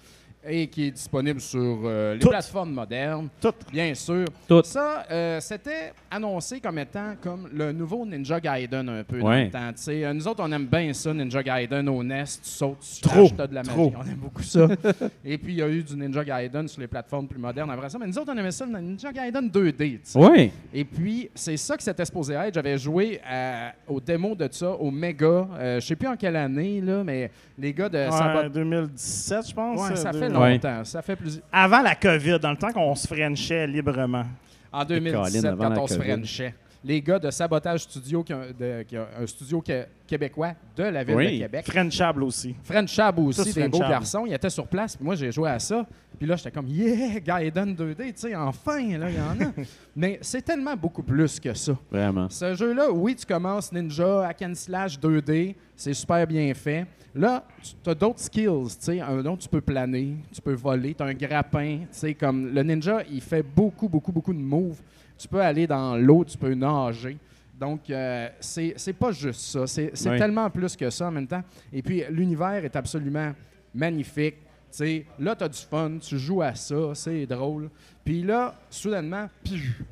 et 0.47 0.67
qui 0.67 0.85
est 0.87 0.91
disponible 0.91 1.41
sur 1.41 1.79
euh, 1.83 2.13
les 2.13 2.19
Toutes. 2.19 2.29
plateformes 2.31 2.71
modernes. 2.71 3.27
Tout. 3.41 3.53
Bien 3.71 3.93
sûr. 3.93 4.25
Toutes. 4.47 4.65
Ça, 4.65 5.05
euh, 5.11 5.39
c'était 5.41 5.91
annoncé 6.09 6.59
comme 6.61 6.79
étant 6.79 7.15
comme 7.21 7.49
le 7.53 7.71
nouveau 7.73 8.05
Ninja 8.05 8.39
Gaiden 8.39 8.87
un 8.87 9.03
peu 9.03 9.19
dans 9.19 9.27
Ouais. 9.27 9.45
le 9.45 9.51
temps. 9.51 9.71
Euh, 9.89 10.13
nous 10.13 10.27
autres, 10.27 10.41
on 10.41 10.51
aime 10.51 10.65
bien 10.65 10.93
ça, 10.93 11.13
Ninja 11.13 11.43
Gaiden 11.43 11.89
au 11.89 12.01
NES. 12.03 12.23
Tu 12.23 12.49
sautes, 12.49 12.77
tu 12.79 13.01
Trop, 13.01 13.25
craches, 13.25 13.35
t'as 13.35 13.47
de 13.47 13.53
la 13.55 13.63
magie. 13.63 13.75
trop. 13.75 13.93
On 13.97 14.01
aime 14.03 14.15
beaucoup 14.15 14.41
ça. 14.43 14.67
Et 15.25 15.37
puis, 15.37 15.53
il 15.53 15.59
y 15.59 15.61
a 15.61 15.67
eu 15.67 15.83
du 15.83 15.95
Ninja 15.97 16.23
Gaiden 16.23 16.67
sur 16.69 16.79
les 16.81 16.87
plateformes 16.87 17.27
plus 17.27 17.39
modernes 17.39 17.69
après 17.71 17.89
ça. 17.89 17.97
Mais 17.99 18.07
nous 18.07 18.17
autres, 18.17 18.31
on 18.33 18.37
aimait 18.37 18.51
ça, 18.51 18.65
le 18.65 18.79
Ninja 18.79 19.11
Gaiden 19.11 19.49
2D. 19.49 19.75
tu 19.77 19.99
sais. 20.03 20.19
Oui. 20.19 20.51
Et 20.73 20.85
puis, 20.85 21.29
c'est 21.35 21.57
ça 21.57 21.75
que 21.75 21.83
c'était 21.83 22.05
supposé 22.05 22.33
être. 22.35 22.53
J'avais 22.53 22.77
joué 22.77 23.19
à- 23.29 23.73
au 23.87 23.99
démo 23.99 24.35
de 24.35 24.47
ça, 24.51 24.71
au 24.71 24.89
Mega. 24.89 25.25
Euh, 25.59 25.79
je 25.81 25.85
sais 25.85 25.95
plus 25.97 26.07
en 26.07 26.15
quelle 26.15 26.37
année, 26.37 26.79
là, 26.81 27.03
mais 27.03 27.29
les 27.57 27.73
gars 27.73 27.89
de 27.89 27.97
Sabot- 28.09 28.43
Ouais, 28.43 28.49
2017, 28.49 29.49
je 29.49 29.53
pense. 29.53 29.81
Ouais, 29.89 29.95
ça 29.97 30.13
fait. 30.13 30.28
Longtemps. 30.29 30.83
Ça 30.85 31.01
fait 31.01 31.15
plus... 31.15 31.41
Avant 31.51 31.81
la 31.81 31.95
COVID, 31.95 32.39
dans 32.39 32.51
le 32.51 32.57
temps 32.57 32.71
qu'on 32.71 32.95
se 32.95 33.07
frenchait 33.07 33.67
librement. 33.67 34.25
En 34.71 34.85
2017, 34.85 35.41
Colin, 35.41 35.51
avant 35.51 35.75
quand 35.75 35.81
on 35.83 35.87
se 35.87 35.99
frenchait. 35.99 36.53
Les 36.83 37.01
gars 37.01 37.19
de 37.19 37.29
Sabotage 37.29 37.81
Studio, 37.81 38.23
qui, 38.23 38.33
ont- 38.33 38.41
de- 38.57 38.83
qui 38.83 38.95
a 38.95 39.05
un 39.19 39.27
studio 39.27 39.59
que- 39.61 39.85
québécois 40.07 40.53
de 40.77 40.83
la 40.83 41.03
ville 41.03 41.15
Oui. 41.15 41.33
de 41.39 41.43
Québec. 41.43 41.65
Frenchable 41.69 42.23
aussi. 42.23 42.55
Frenchab 42.63 43.19
aussi, 43.19 43.53
des 43.53 43.67
beaux 43.67 43.77
Frenchab. 43.79 43.89
garçons. 43.99 44.25
Ils 44.25 44.33
étaient 44.33 44.49
sur 44.49 44.65
place, 44.65 44.95
puis 44.95 45.03
moi, 45.03 45.15
j'ai 45.15 45.29
joué 45.31 45.49
à 45.49 45.59
ça. 45.59 45.85
Puis 46.17 46.25
là, 46.27 46.35
j'étais 46.37 46.51
comme, 46.51 46.67
yeah, 46.67 47.19
Gaiden 47.19 47.75
2D, 47.75 48.13
tu 48.13 48.13
sais, 48.15 48.35
enfin, 48.35 48.97
là, 48.97 49.09
il 49.09 49.15
y 49.15 49.19
en 49.19 49.45
a. 49.47 49.51
Mais 49.95 50.19
c'est 50.21 50.41
tellement 50.41 50.75
beaucoup 50.75 51.03
plus 51.03 51.39
que 51.39 51.53
ça. 51.53 51.77
Vraiment. 51.91 52.29
Ce 52.29 52.55
jeu-là, 52.55 52.91
oui, 52.91 53.15
tu 53.15 53.25
commences 53.25 53.71
ninja, 53.73 54.27
hack 54.27 54.41
and 54.41 54.53
slash 54.55 54.97
2D, 54.99 55.55
c'est 55.75 55.93
super 55.93 56.25
bien 56.25 56.53
fait. 56.53 56.85
Là, 57.13 57.43
tu 57.83 57.89
as 57.89 57.95
d'autres 57.95 58.19
skills, 58.19 58.47
tu 58.69 58.75
sais, 58.79 59.01
un 59.01 59.25
autre, 59.25 59.39
tu 59.39 59.49
peux 59.49 59.61
planer, 59.61 60.15
tu 60.31 60.41
peux 60.41 60.53
voler, 60.53 60.93
tu 60.93 61.03
as 61.03 61.07
un 61.07 61.13
grappin, 61.13 61.79
tu 61.79 61.87
sais, 61.91 62.13
comme 62.13 62.53
le 62.53 62.63
ninja, 62.63 63.01
il 63.11 63.19
fait 63.21 63.43
beaucoup, 63.43 63.89
beaucoup, 63.89 64.11
beaucoup 64.11 64.33
de 64.33 64.39
moves. 64.39 64.79
Tu 65.19 65.27
peux 65.27 65.41
aller 65.41 65.67
dans 65.67 65.95
l'eau, 65.97 66.23
tu 66.25 66.35
peux 66.37 66.53
nager. 66.55 67.17
Donc, 67.59 67.89
euh, 67.89 68.29
c'est 68.39 68.73
c'est 68.77 68.93
pas 68.93 69.11
juste 69.11 69.41
ça, 69.41 69.67
c'est 69.67 69.91
Oui. 70.09 70.17
tellement 70.17 70.49
plus 70.49 70.75
que 70.77 70.89
ça 70.89 71.07
en 71.07 71.11
même 71.11 71.27
temps. 71.27 71.43
Et 71.73 71.81
puis, 71.83 72.03
l'univers 72.09 72.63
est 72.63 72.75
absolument 72.75 73.33
magnifique. 73.75 74.35
Tu 74.71 74.77
sais, 74.77 75.05
là, 75.19 75.35
tu 75.35 75.43
as 75.43 75.49
du 75.49 75.57
fun, 75.59 75.97
tu 75.99 76.17
joues 76.17 76.41
à 76.43 76.53
ça, 76.55 76.75
c'est 76.93 77.25
drôle. 77.25 77.69
Puis 78.05 78.21
là, 78.21 78.53
soudainement, 78.69 79.27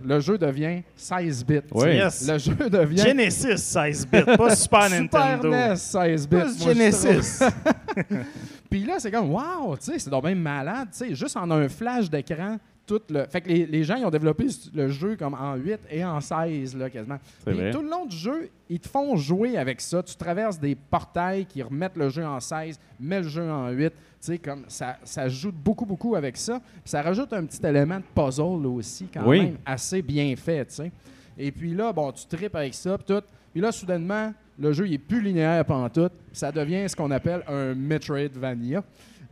le 0.03 0.19
jeu 0.19 0.37
devient 0.37 0.81
16 0.95 1.43
bits. 1.45 1.59
Oui. 1.73 1.95
Yes. 1.95 2.27
Le 2.29 2.37
jeu 2.37 2.55
devient 2.69 2.97
Genesis 3.01 3.57
16 3.57 4.07
bits, 4.07 4.23
pas 4.37 4.55
Super 4.55 4.89
Nintendo. 4.91 5.49
NES 5.49 5.75
16 5.75 6.27
bits. 6.29 6.35
Moi. 6.35 6.73
Genesis. 6.73 7.43
Puis 8.69 8.85
là, 8.85 8.99
c'est 8.99 9.11
comme, 9.11 9.31
wow, 9.31 9.75
tu 9.77 9.85
sais, 9.85 9.99
c'est 9.99 10.09
donc 10.09 10.23
même 10.23 10.39
malade, 10.39 10.89
tu 10.91 10.99
sais, 11.09 11.15
juste 11.15 11.35
en 11.37 11.49
un 11.51 11.67
flash 11.67 12.09
d'écran, 12.09 12.57
tout 12.87 13.01
le. 13.09 13.25
Fait 13.25 13.41
que 13.41 13.49
les, 13.49 13.65
les 13.67 13.83
gens, 13.83 13.95
ils 13.97 14.05
ont 14.05 14.09
développé 14.09 14.47
le 14.73 14.87
jeu 14.87 15.15
comme 15.15 15.33
en 15.35 15.55
8 15.55 15.79
et 15.91 16.03
en 16.03 16.19
16, 16.19 16.75
là, 16.75 16.89
quasiment. 16.89 17.19
Puis 17.45 17.55
tout 17.71 17.81
le 17.81 17.89
long 17.89 18.05
du 18.05 18.15
jeu, 18.15 18.49
ils 18.69 18.79
te 18.79 18.87
font 18.87 19.15
jouer 19.15 19.57
avec 19.57 19.79
ça. 19.81 20.01
Tu 20.01 20.15
traverses 20.15 20.59
des 20.59 20.73
portails 20.75 21.45
qui 21.45 21.61
remettent 21.61 21.97
le 21.97 22.09
jeu 22.09 22.25
en 22.25 22.39
16, 22.39 22.79
mets 22.99 23.21
le 23.21 23.27
jeu 23.27 23.47
en 23.51 23.69
8. 23.69 23.89
Tu 23.89 23.95
sais, 24.21 24.37
comme 24.39 24.63
ça, 24.67 24.97
ça 25.03 25.29
joue 25.29 25.51
beaucoup, 25.51 25.85
beaucoup 25.85 26.15
avec 26.15 26.37
ça. 26.37 26.59
Puis 26.59 26.89
ça 26.89 27.01
rajoute 27.03 27.31
un 27.33 27.45
petit 27.45 27.63
élément 27.63 27.97
de 27.97 28.03
puzzle 28.15 28.63
là, 28.63 28.69
aussi, 28.69 29.05
quand 29.13 29.27
Oui. 29.27 29.41
même, 29.41 29.57
assez 29.65 30.01
bien 30.01 30.35
fait, 30.35 30.65
tu 30.65 30.73
sais. 30.75 30.91
Et 31.37 31.51
puis 31.51 31.75
là, 31.75 31.93
bon, 31.93 32.11
tu 32.11 32.25
tripes 32.25 32.55
avec 32.55 32.73
ça, 32.73 32.97
puis 32.97 33.05
tout. 33.15 33.21
Puis 33.51 33.61
là, 33.61 33.71
soudainement, 33.71 34.33
le 34.59 34.71
jeu 34.73 34.87
il 34.87 34.93
est 34.95 34.97
plus 34.97 35.21
linéaire 35.21 35.63
pendant 35.65 35.89
tout. 35.89 36.09
Ça 36.33 36.51
devient 36.51 36.87
ce 36.89 36.95
qu'on 36.95 37.11
appelle 37.11 37.43
un 37.47 37.75
Metroidvania. 37.75 38.83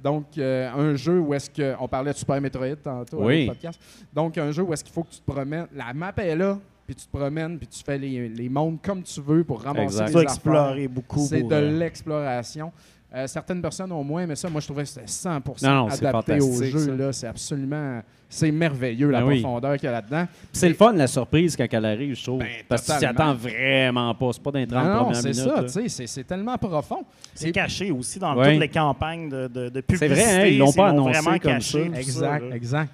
Donc, 0.06 0.38
euh, 0.38 0.70
un 0.72 0.96
jeu 0.96 1.20
où 1.20 1.34
est-ce 1.34 1.50
que. 1.50 1.74
On 1.80 1.88
parlait 1.88 2.14
de 2.14 2.18
Super 2.18 2.40
Metroid 2.40 2.76
tantôt 2.76 3.18
Oui. 3.26 3.48
dans 3.48 3.52
le 3.54 3.58
podcast. 3.58 3.80
Donc, 4.14 4.38
un 4.38 4.52
jeu 4.52 4.62
où 4.62 4.72
est-ce 4.72 4.84
qu'il 4.84 4.94
faut 4.94 5.02
que 5.04 5.10
tu 5.10 5.20
te 5.20 5.32
promènes. 5.32 5.66
La 5.76 5.94
map 5.94 6.14
est 6.18 6.36
là, 6.36 6.60
puis 6.86 6.94
tu 6.96 7.08
te 7.08 7.18
promènes, 7.18 7.58
puis 7.58 7.68
tu 7.68 7.84
fais 7.84 7.98
les, 7.98 8.30
les 8.30 8.48
mondes 8.48 8.78
comme 8.84 9.02
tu 9.02 9.20
veux 9.20 9.44
pour 9.44 9.62
ramasser 9.64 9.84
Exact. 9.86 10.04
vas 10.04 10.10
affaires. 10.10 10.22
explorer 10.22 10.88
beaucoup. 10.88 11.26
C'est 11.26 11.42
de 11.42 11.54
euh, 11.56 11.80
l'exploration. 11.80 12.72
Euh, 13.14 13.28
certaines 13.28 13.62
personnes 13.62 13.92
ont 13.94 14.04
moins, 14.04 14.26
mais 14.26 14.36
ça, 14.36 14.50
moi, 14.50 14.60
je 14.60 14.66
trouvais 14.68 14.84
que 14.84 14.90
c'était 14.90 15.08
100 15.08 15.30
Non, 15.64 15.86
non, 15.86 15.90
c'est 15.90 16.06
adapté 16.06 16.34
au 16.42 16.52
fantastique, 16.52 16.72
jeu. 16.72 16.80
ça. 16.80 16.92
là. 16.96 17.14
C'est 17.14 17.28
absolument... 17.28 18.02
C'est 18.28 18.52
merveilleux, 18.52 19.12
la 19.12 19.22
Ben 19.22 19.28
oui. 19.28 19.42
profondeur 19.42 19.76
qu'il 19.78 19.86
y 19.86 19.88
a 19.88 19.92
là-dedans. 19.94 20.26
Puis 20.26 20.50
C'est 20.52 20.68
le 20.68 20.74
fun, 20.76 20.92
la 20.94 21.08
surprise, 21.08 21.56
quand 21.56 21.68
elle 21.72 21.86
arrive, 21.86 22.16
je 22.16 22.24
trouve. 22.24 22.40
Ben, 22.40 22.48
Parce 22.68 22.82
que 22.86 22.92
tu 22.94 22.98
t'y 22.98 23.06
attends 23.06 23.34
vraiment 23.36 24.14
pas. 24.16 24.30
C'est 24.34 24.42
pas 24.44 24.52
dans 24.52 24.60
les 24.60 24.68
30 24.68 24.84
Non, 24.84 24.90
non, 24.94 25.00
premières 25.06 25.16
c'est 25.22 25.30
minutes. 25.30 25.44
ça, 25.56 25.64
tu 25.64 25.70
sais, 25.70 25.88
c'est- 25.90 26.08
c'est 26.08 26.24
tellement 26.24 26.58
profond. 26.58 27.06
C'est 27.34 27.52
caché 27.52 27.92
aussi 27.92 28.20
dans 28.20 28.36
Ouais. 28.36 28.52
toutes 28.54 28.62
les 28.62 28.68
campagnes 28.70 29.30
de, 29.30 29.48
de, 29.48 29.70
de 29.70 29.72
C'est 29.76 29.82
publicité. 29.84 30.08
vrai, 30.10 30.42
hein, 30.42 30.46
ils 30.48 30.58
l'ont 30.58 30.68
c'est 30.68 30.76
pas 30.78 30.90
annoncé 30.90 31.12
vraiment 31.20 31.38
comme 31.40 31.52
caché, 31.54 31.90
ça. 31.94 32.00
Exact, 32.00 32.44
exact. 32.54 32.90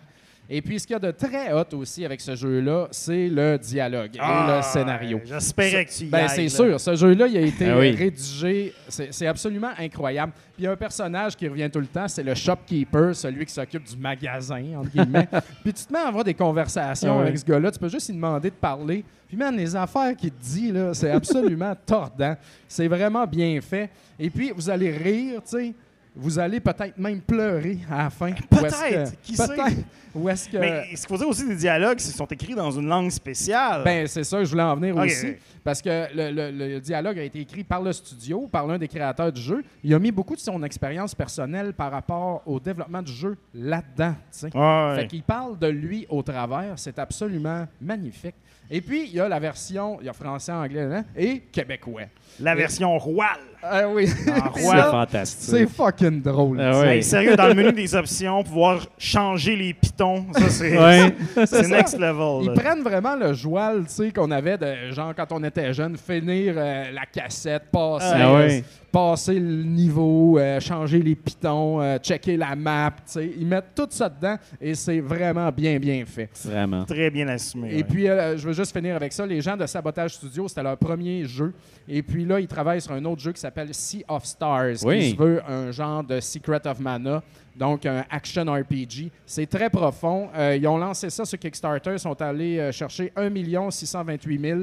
Et 0.53 0.61
puis, 0.61 0.77
ce 0.81 0.85
qu'il 0.85 0.93
y 0.95 0.97
a 0.97 0.99
de 0.99 1.11
très 1.11 1.53
hot 1.53 1.63
aussi 1.77 2.03
avec 2.03 2.19
ce 2.19 2.35
jeu-là, 2.35 2.89
c'est 2.91 3.29
le 3.29 3.57
dialogue 3.57 4.11
et 4.15 4.19
Ah, 4.19 4.57
le 4.57 4.61
scénario. 4.61 5.21
J'espérais 5.23 5.85
que 5.85 5.91
tu 5.91 6.03
y 6.03 6.07
Ben, 6.07 6.27
c'est 6.27 6.49
sûr. 6.49 6.77
Ce 6.77 6.93
jeu-là, 6.93 7.25
il 7.27 7.37
a 7.37 7.41
été 7.41 7.69
Ah 7.69 7.77
oui. 7.79 7.91
rédigé. 7.91 8.73
C'est 8.89 9.27
absolument 9.27 9.71
incroyable. 9.79 10.33
Puis 10.53 10.63
il 10.63 10.65
y 10.65 10.67
a 10.67 10.71
un 10.71 10.75
personnage 10.75 11.37
qui 11.37 11.47
revient 11.47 11.69
tout 11.71 11.79
le 11.79 11.87
temps, 11.87 12.05
c'est 12.09 12.21
le 12.23 12.35
shopkeeper, 12.35 13.15
celui 13.15 13.45
qui 13.45 13.53
s'occupe 13.53 13.85
du 13.85 13.95
magasin, 13.95 14.61
entre 14.77 14.89
guillemets. 14.89 15.29
Puis 15.63 15.71
tu 15.71 15.85
te 15.85 15.93
mets 15.93 15.99
à 15.99 16.09
avoir 16.09 16.25
des 16.25 16.33
conversations 16.33 17.17
Ah 17.17 17.21
avec 17.21 17.37
ce 17.37 17.45
gars-là. 17.45 17.71
Tu 17.71 17.79
peux 17.79 17.87
juste 17.87 18.09
lui 18.09 18.15
demander 18.15 18.49
de 18.49 18.55
parler. 18.55 19.05
Puis, 19.29 19.37
man, 19.37 19.55
les 19.55 19.73
affaires 19.73 20.13
qu'il 20.17 20.31
te 20.31 20.43
dit, 20.43 20.73
là, 20.73 20.93
c'est 20.93 21.11
absolument 21.11 21.73
tordant. 21.85 22.35
C'est 22.67 22.89
vraiment 22.89 23.25
bien 23.25 23.57
fait. 23.61 23.89
Et 24.19 24.29
puis, 24.29 24.51
vous 24.53 24.69
allez 24.69 24.91
rire, 24.91 25.41
tu 25.49 25.57
sais. 25.57 25.73
Vous 26.15 26.37
allez 26.37 26.59
peut-être 26.59 26.97
même 26.97 27.21
pleurer 27.21 27.79
à 27.89 28.03
la 28.03 28.09
fin. 28.09 28.31
Peut-être, 28.33 29.11
que- 29.11 29.15
qui 29.23 29.35
sait? 29.35 29.47
Peut-être. 29.47 29.77
Ou 30.13 30.27
est-ce 30.27 30.49
que. 30.49 30.57
Mais 30.57 30.83
ce 30.93 31.07
qu'il 31.07 31.07
faut 31.07 31.17
dire 31.17 31.27
aussi 31.29 31.47
des 31.47 31.55
dialogues, 31.55 31.97
qu'ils 31.97 32.11
sont 32.11 32.25
écrits 32.25 32.53
dans 32.53 32.69
une 32.69 32.85
langue 32.87 33.09
spéciale. 33.09 33.81
Ben, 33.85 34.05
c'est 34.07 34.25
ça, 34.25 34.43
je 34.43 34.49
voulais 34.49 34.61
en 34.63 34.75
venir 34.75 34.97
aussi. 34.97 35.35
Parce 35.63 35.81
que 35.81 36.07
le, 36.13 36.31
le- 36.51 36.51
le 36.73 36.79
dialogue 36.81 37.17
a 37.17 37.23
été 37.23 37.39
écrit 37.39 37.63
par 37.63 37.81
le 37.81 37.93
studio, 37.93 38.45
par 38.51 38.67
l'un 38.67 38.77
des 38.77 38.89
créateurs 38.89 39.31
du 39.31 39.39
jeu. 39.41 39.63
Il 39.85 39.93
a 39.93 39.99
mis 39.99 40.11
beaucoup 40.11 40.35
de 40.35 40.41
son 40.41 40.61
expérience 40.63 41.15
personnelle 41.15 41.71
par 41.73 41.91
rapport 41.91 42.41
au 42.45 42.59
développement 42.59 43.01
du 43.01 43.13
jeu 43.13 43.37
là-dedans. 43.53 44.15
Ouais. 44.53 44.95
Fait 44.97 45.07
qu'il 45.07 45.23
parle 45.23 45.57
de 45.57 45.67
lui 45.67 46.05
au 46.09 46.21
travers. 46.23 46.73
C'est 46.75 46.99
absolument 46.99 47.65
magnifique. 47.79 48.35
Et 48.73 48.79
puis, 48.79 49.03
il 49.05 49.15
y 49.15 49.19
a 49.19 49.27
la 49.27 49.37
version, 49.37 49.97
il 49.99 50.05
y 50.05 50.09
a 50.09 50.13
français, 50.13 50.53
anglais 50.53 50.87
hein, 50.89 51.03
et 51.13 51.39
québécois. 51.51 52.03
La 52.39 52.55
version 52.55 52.97
royale. 52.97 53.37
Ah 53.61 53.87
oui, 53.89 54.05
Puis 54.55 54.63
C'est 54.63 54.81
fantastique. 54.81 55.49
c'est 55.51 55.67
fucking 55.67 56.21
drôle. 56.21 56.59
Ah. 56.59 56.85
Hey, 56.85 57.03
sérieux, 57.03 57.35
dans 57.35 57.47
le 57.47 57.53
menu 57.53 57.73
des 57.73 57.93
options, 57.93 58.43
pouvoir 58.43 58.87
changer 58.97 59.57
les 59.57 59.73
pitons, 59.73 60.25
ça 60.31 60.49
c'est 60.49 61.67
next 61.67 61.99
level. 61.99 62.45
Ils 62.45 62.53
prennent 62.53 62.81
vraiment 62.81 63.15
le 63.17 63.33
joual, 63.33 63.83
tu 63.87 63.93
sais, 63.93 64.11
qu'on 64.11 64.31
avait 64.31 64.57
de 64.57 64.91
genre 64.91 65.13
quand 65.15 65.31
on 65.33 65.43
était 65.43 65.73
jeune, 65.73 65.97
finir 65.97 66.53
euh, 66.57 66.91
la 66.91 67.05
cassette, 67.05 67.63
passer, 67.71 68.15
Ah 68.15 68.33
ouais. 68.33 68.63
Passer 68.91 69.39
le 69.39 69.63
niveau, 69.63 70.37
euh, 70.37 70.59
changer 70.59 71.01
les 71.01 71.15
pitons, 71.15 71.81
euh, 71.81 71.97
checker 71.97 72.35
la 72.35 72.55
map, 72.55 72.91
tu 72.97 73.01
sais. 73.05 73.31
Ils 73.37 73.45
mettent 73.47 73.73
tout 73.75 73.87
ça 73.89 74.09
dedans 74.09 74.35
et 74.59 74.75
c'est 74.75 74.99
vraiment 74.99 75.49
bien, 75.51 75.79
bien 75.79 76.03
fait. 76.05 76.29
Vraiment. 76.45 76.83
Très 76.85 77.09
bien 77.09 77.27
assumé. 77.29 77.71
Et 77.71 77.75
ouais. 77.77 77.83
puis, 77.83 78.09
euh, 78.09 78.37
je 78.37 78.45
veux 78.47 78.53
juste 78.53 78.75
finir 78.75 78.95
avec 78.95 79.13
ça. 79.13 79.25
Les 79.25 79.39
gens 79.41 79.55
de 79.55 79.65
Sabotage 79.65 80.15
Studio, 80.15 80.47
c'était 80.47 80.63
leur 80.63 80.77
premier 80.77 81.23
jeu. 81.25 81.53
Et 81.87 82.03
puis 82.03 82.25
là, 82.25 82.39
ils 82.39 82.47
travaillent 82.47 82.81
sur 82.81 82.91
un 82.91 83.05
autre 83.05 83.21
jeu 83.21 83.31
qui 83.31 83.39
s'appelle 83.39 83.73
Sea 83.73 84.03
of 84.07 84.25
Stars, 84.25 84.83
Oui. 84.83 84.99
qui 84.99 85.11
se 85.11 85.15
veut 85.15 85.41
un 85.47 85.71
genre 85.71 86.03
de 86.03 86.19
Secret 86.19 86.65
of 86.67 86.79
Mana, 86.79 87.23
donc 87.55 87.85
un 87.85 88.03
action 88.09 88.43
RPG. 88.45 89.09
C'est 89.25 89.47
très 89.47 89.69
profond. 89.69 90.29
Euh, 90.35 90.55
ils 90.57 90.67
ont 90.67 90.77
lancé 90.77 91.09
ça 91.09 91.23
sur 91.23 91.39
Kickstarter. 91.39 91.93
Ils 91.93 91.99
sont 91.99 92.21
allés 92.21 92.71
chercher 92.71 93.11
1 93.15 93.71
628 93.71 94.39
000 94.41 94.59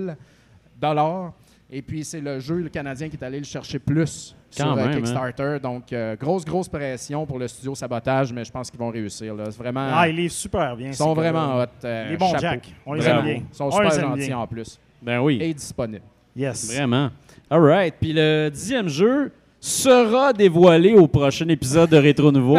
dollars. 0.80 1.32
Et 1.70 1.82
puis, 1.82 2.02
c'est 2.02 2.20
le 2.22 2.40
jeu 2.40 2.56
le 2.60 2.68
Canadien 2.70 3.08
qui 3.10 3.16
est 3.16 3.22
allé 3.24 3.38
le 3.38 3.44
chercher 3.44 3.78
plus 3.78 4.34
Quand 4.56 4.74
sur 4.74 4.78
euh, 4.78 4.86
hein? 4.86 4.90
Kickstarter. 4.94 5.58
Donc, 5.62 5.92
euh, 5.92 6.16
grosse, 6.16 6.44
grosse 6.44 6.68
pression 6.68 7.26
pour 7.26 7.38
le 7.38 7.46
studio 7.46 7.74
Sabotage, 7.74 8.32
mais 8.32 8.42
je 8.44 8.50
pense 8.50 8.70
qu'ils 8.70 8.80
vont 8.80 8.88
réussir. 8.88 9.34
là. 9.34 9.44
C'est 9.50 9.58
vraiment... 9.58 9.90
Ah, 9.92 10.08
il 10.08 10.18
est 10.18 10.28
super 10.30 10.74
bien. 10.76 10.88
ils 10.88 10.94
sont 10.94 11.12
vraiment 11.12 11.58
hot. 11.58 11.66
euh, 11.84 12.08
Les 12.10 12.16
bons 12.16 12.28
chapeau. 12.30 12.40
Jack. 12.40 12.74
On 12.86 12.94
les 12.94 13.02
Vraiment. 13.02 13.18
aime 13.20 13.24
bien. 13.26 13.42
Ils 13.52 13.54
sont 13.56 13.64
On 13.66 13.70
super 13.70 13.90
gentils 14.00 14.26
bien. 14.28 14.38
en 14.38 14.46
plus. 14.46 14.78
Ben 15.02 15.20
oui. 15.20 15.38
Et 15.42 15.52
disponibles. 15.52 16.04
Yes. 16.34 16.72
Vraiment. 16.74 17.10
All 17.50 17.60
right. 17.60 17.94
Puis 18.00 18.14
le 18.14 18.48
dixième 18.48 18.88
jeu 18.88 19.30
sera 19.60 20.32
dévoilé 20.32 20.94
au 20.94 21.06
prochain 21.06 21.48
épisode 21.48 21.90
de 21.90 21.96
Rétro 21.98 22.32
Nouveau 22.32 22.58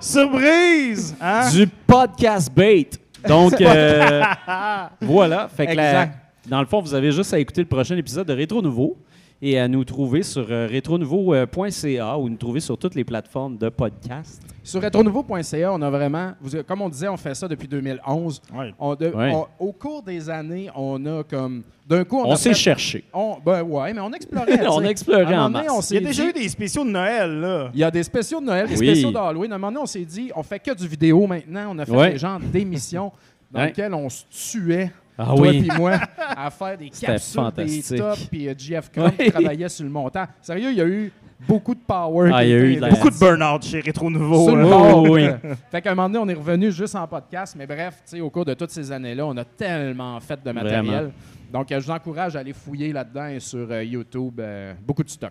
Surprise! 0.00 1.14
Hein? 1.20 1.50
du 1.50 1.66
podcast 1.66 2.50
Bait. 2.54 2.88
Donc, 3.26 3.60
euh, 3.60 4.22
voilà. 5.00 5.48
Fait 5.48 5.66
que 5.66 5.72
la- 5.74 5.88
Exact. 6.04 6.18
Dans 6.48 6.60
le 6.60 6.66
fond, 6.66 6.80
vous 6.80 6.94
avez 6.94 7.12
juste 7.12 7.32
à 7.34 7.38
écouter 7.38 7.62
le 7.62 7.68
prochain 7.68 7.96
épisode 7.96 8.26
de 8.26 8.32
Rétro 8.32 8.60
Nouveau 8.62 8.96
et 9.42 9.58
à 9.58 9.66
nous 9.68 9.84
trouver 9.84 10.22
sur 10.22 10.46
euh, 10.50 10.68
retronouveau.ca 10.72 12.16
ou 12.18 12.28
nous 12.28 12.36
trouver 12.36 12.60
sur 12.60 12.78
toutes 12.78 12.94
les 12.94 13.04
plateformes 13.04 13.56
de 13.58 13.68
podcast. 13.68 14.40
Sur 14.62 14.80
retronouveau.ca, 14.82 15.72
on 15.72 15.82
a 15.82 15.90
vraiment, 15.90 16.32
vous- 16.40 16.62
comme 16.66 16.80
on 16.82 16.88
disait, 16.88 17.08
on 17.08 17.16
fait 17.16 17.34
ça 17.34 17.48
depuis 17.48 17.68
2011. 17.68 18.40
Ouais. 18.54 18.72
On 18.78 18.94
de- 18.94 19.08
Ouais. 19.08 19.32
on- 19.34 19.46
au 19.66 19.72
cours 19.72 20.02
des 20.02 20.30
années, 20.30 20.70
on 20.74 21.04
a 21.06 21.22
comme. 21.24 21.62
D'un 21.86 22.04
coup, 22.04 22.18
on, 22.18 22.28
On 22.28 22.32
a 22.32 22.36
s'est 22.36 22.50
fait- 22.50 22.54
cherché. 22.54 23.04
on, 23.12 23.36
ben 23.44 23.62
ouais, 23.62 23.92
mais 23.92 24.00
on 24.00 24.10
explorait. 24.12 24.66
On 24.68 24.82
explorait 24.84 25.24
en 25.26 25.48
moment 25.48 25.50
donné, 25.50 25.64
masse. 25.66 25.76
on 25.76 25.80
Il 25.80 25.84
y 25.84 25.86
s'est 25.88 25.96
a 25.96 26.00
déjà 26.00 26.22
dit- 26.22 26.28
eu 26.30 26.32
des 26.32 26.48
spéciaux 26.48 26.84
de 26.84 26.90
Noël, 26.90 27.40
là. 27.40 27.70
Il 27.74 27.80
y 27.80 27.84
a 27.84 27.90
des 27.90 28.02
spéciaux 28.02 28.40
de 28.40 28.46
Noël, 28.46 28.66
des 28.68 28.78
Oui. 28.78 28.86
spéciaux 28.86 29.10
d'Halloween. 29.12 29.52
À 29.52 29.56
un 29.56 29.58
moment 29.58 29.70
donné, 29.72 29.82
on 29.82 29.86
s'est 29.86 30.04
dit, 30.06 30.30
on 30.34 30.42
fait 30.42 30.60
que 30.60 30.72
du 30.74 30.88
vidéo 30.88 31.26
maintenant. 31.26 31.66
On 31.74 31.78
a 31.78 31.84
fait 31.84 32.12
des 32.12 32.18
genres 32.18 32.40
d'émissions 32.40 33.12
dans 33.52 33.64
lesquelles 33.64 33.92
on 33.92 34.08
se 34.08 34.24
tuait, 34.30 34.90
Ah 35.16 35.26
toi 35.36 35.48
oui. 35.48 35.62
puis 35.62 35.78
moi, 35.78 35.92
à 36.18 36.50
faire 36.50 36.76
des 36.76 36.90
capsules, 36.90 37.40
des 37.56 37.82
tops, 37.82 38.24
puis 38.26 38.48
Crump 38.92 39.18
Ouais. 39.18 39.24
qui 39.26 39.30
travaillait 39.30 39.68
sur 39.68 39.84
le 39.84 39.90
montant. 39.90 40.24
Sérieux, 40.42 40.70
il 40.72 40.76
y 40.76 40.80
a 40.80 40.86
eu 40.86 41.12
beaucoup 41.46 41.74
de 41.74 41.80
power. 41.86 42.30
Ah, 42.34 42.42
qui 42.42 42.48
il 42.48 42.50
y 42.50 42.54
a 42.54 42.58
eu 42.58 42.74
de 42.76 42.80
la- 42.80 42.88
Beaucoup 42.88 43.10
de 43.10 43.18
burn-out 43.18 43.64
chez 43.64 43.80
Rétro 43.80 44.10
Nouveau. 44.10 44.46
sur 44.48 44.56
le. 44.56 44.64
Oh, 44.66 45.06
oui. 45.10 45.26
fait 45.70 45.82
qu'à 45.82 45.92
un 45.92 45.94
moment 45.94 46.08
donné, 46.08 46.18
on 46.24 46.28
est 46.28 46.38
revenu 46.38 46.72
juste 46.72 46.96
en 46.96 47.06
podcast. 47.06 47.54
Mais 47.56 47.66
bref, 47.66 47.94
tu 48.04 48.16
sais, 48.16 48.20
au 48.20 48.28
cours 48.30 48.44
de 48.44 48.54
toutes 48.54 48.70
ces 48.70 48.90
années-là, 48.90 49.24
on 49.26 49.36
a 49.36 49.44
tellement 49.44 50.18
fait 50.20 50.42
de 50.42 50.50
matériel. 50.50 50.84
Vraiment. 50.84 51.12
Donc, 51.52 51.70
euh, 51.70 51.78
je 51.80 51.84
vous 51.86 51.92
encourage 51.92 52.34
à 52.34 52.40
aller 52.40 52.52
fouiller 52.52 52.92
là-dedans 52.92 53.26
et 53.28 53.38
sur 53.40 53.70
euh, 53.70 53.84
YouTube. 53.84 54.40
euh, 54.40 54.74
beaucoup 54.84 55.04
de 55.04 55.10
stock. 55.10 55.30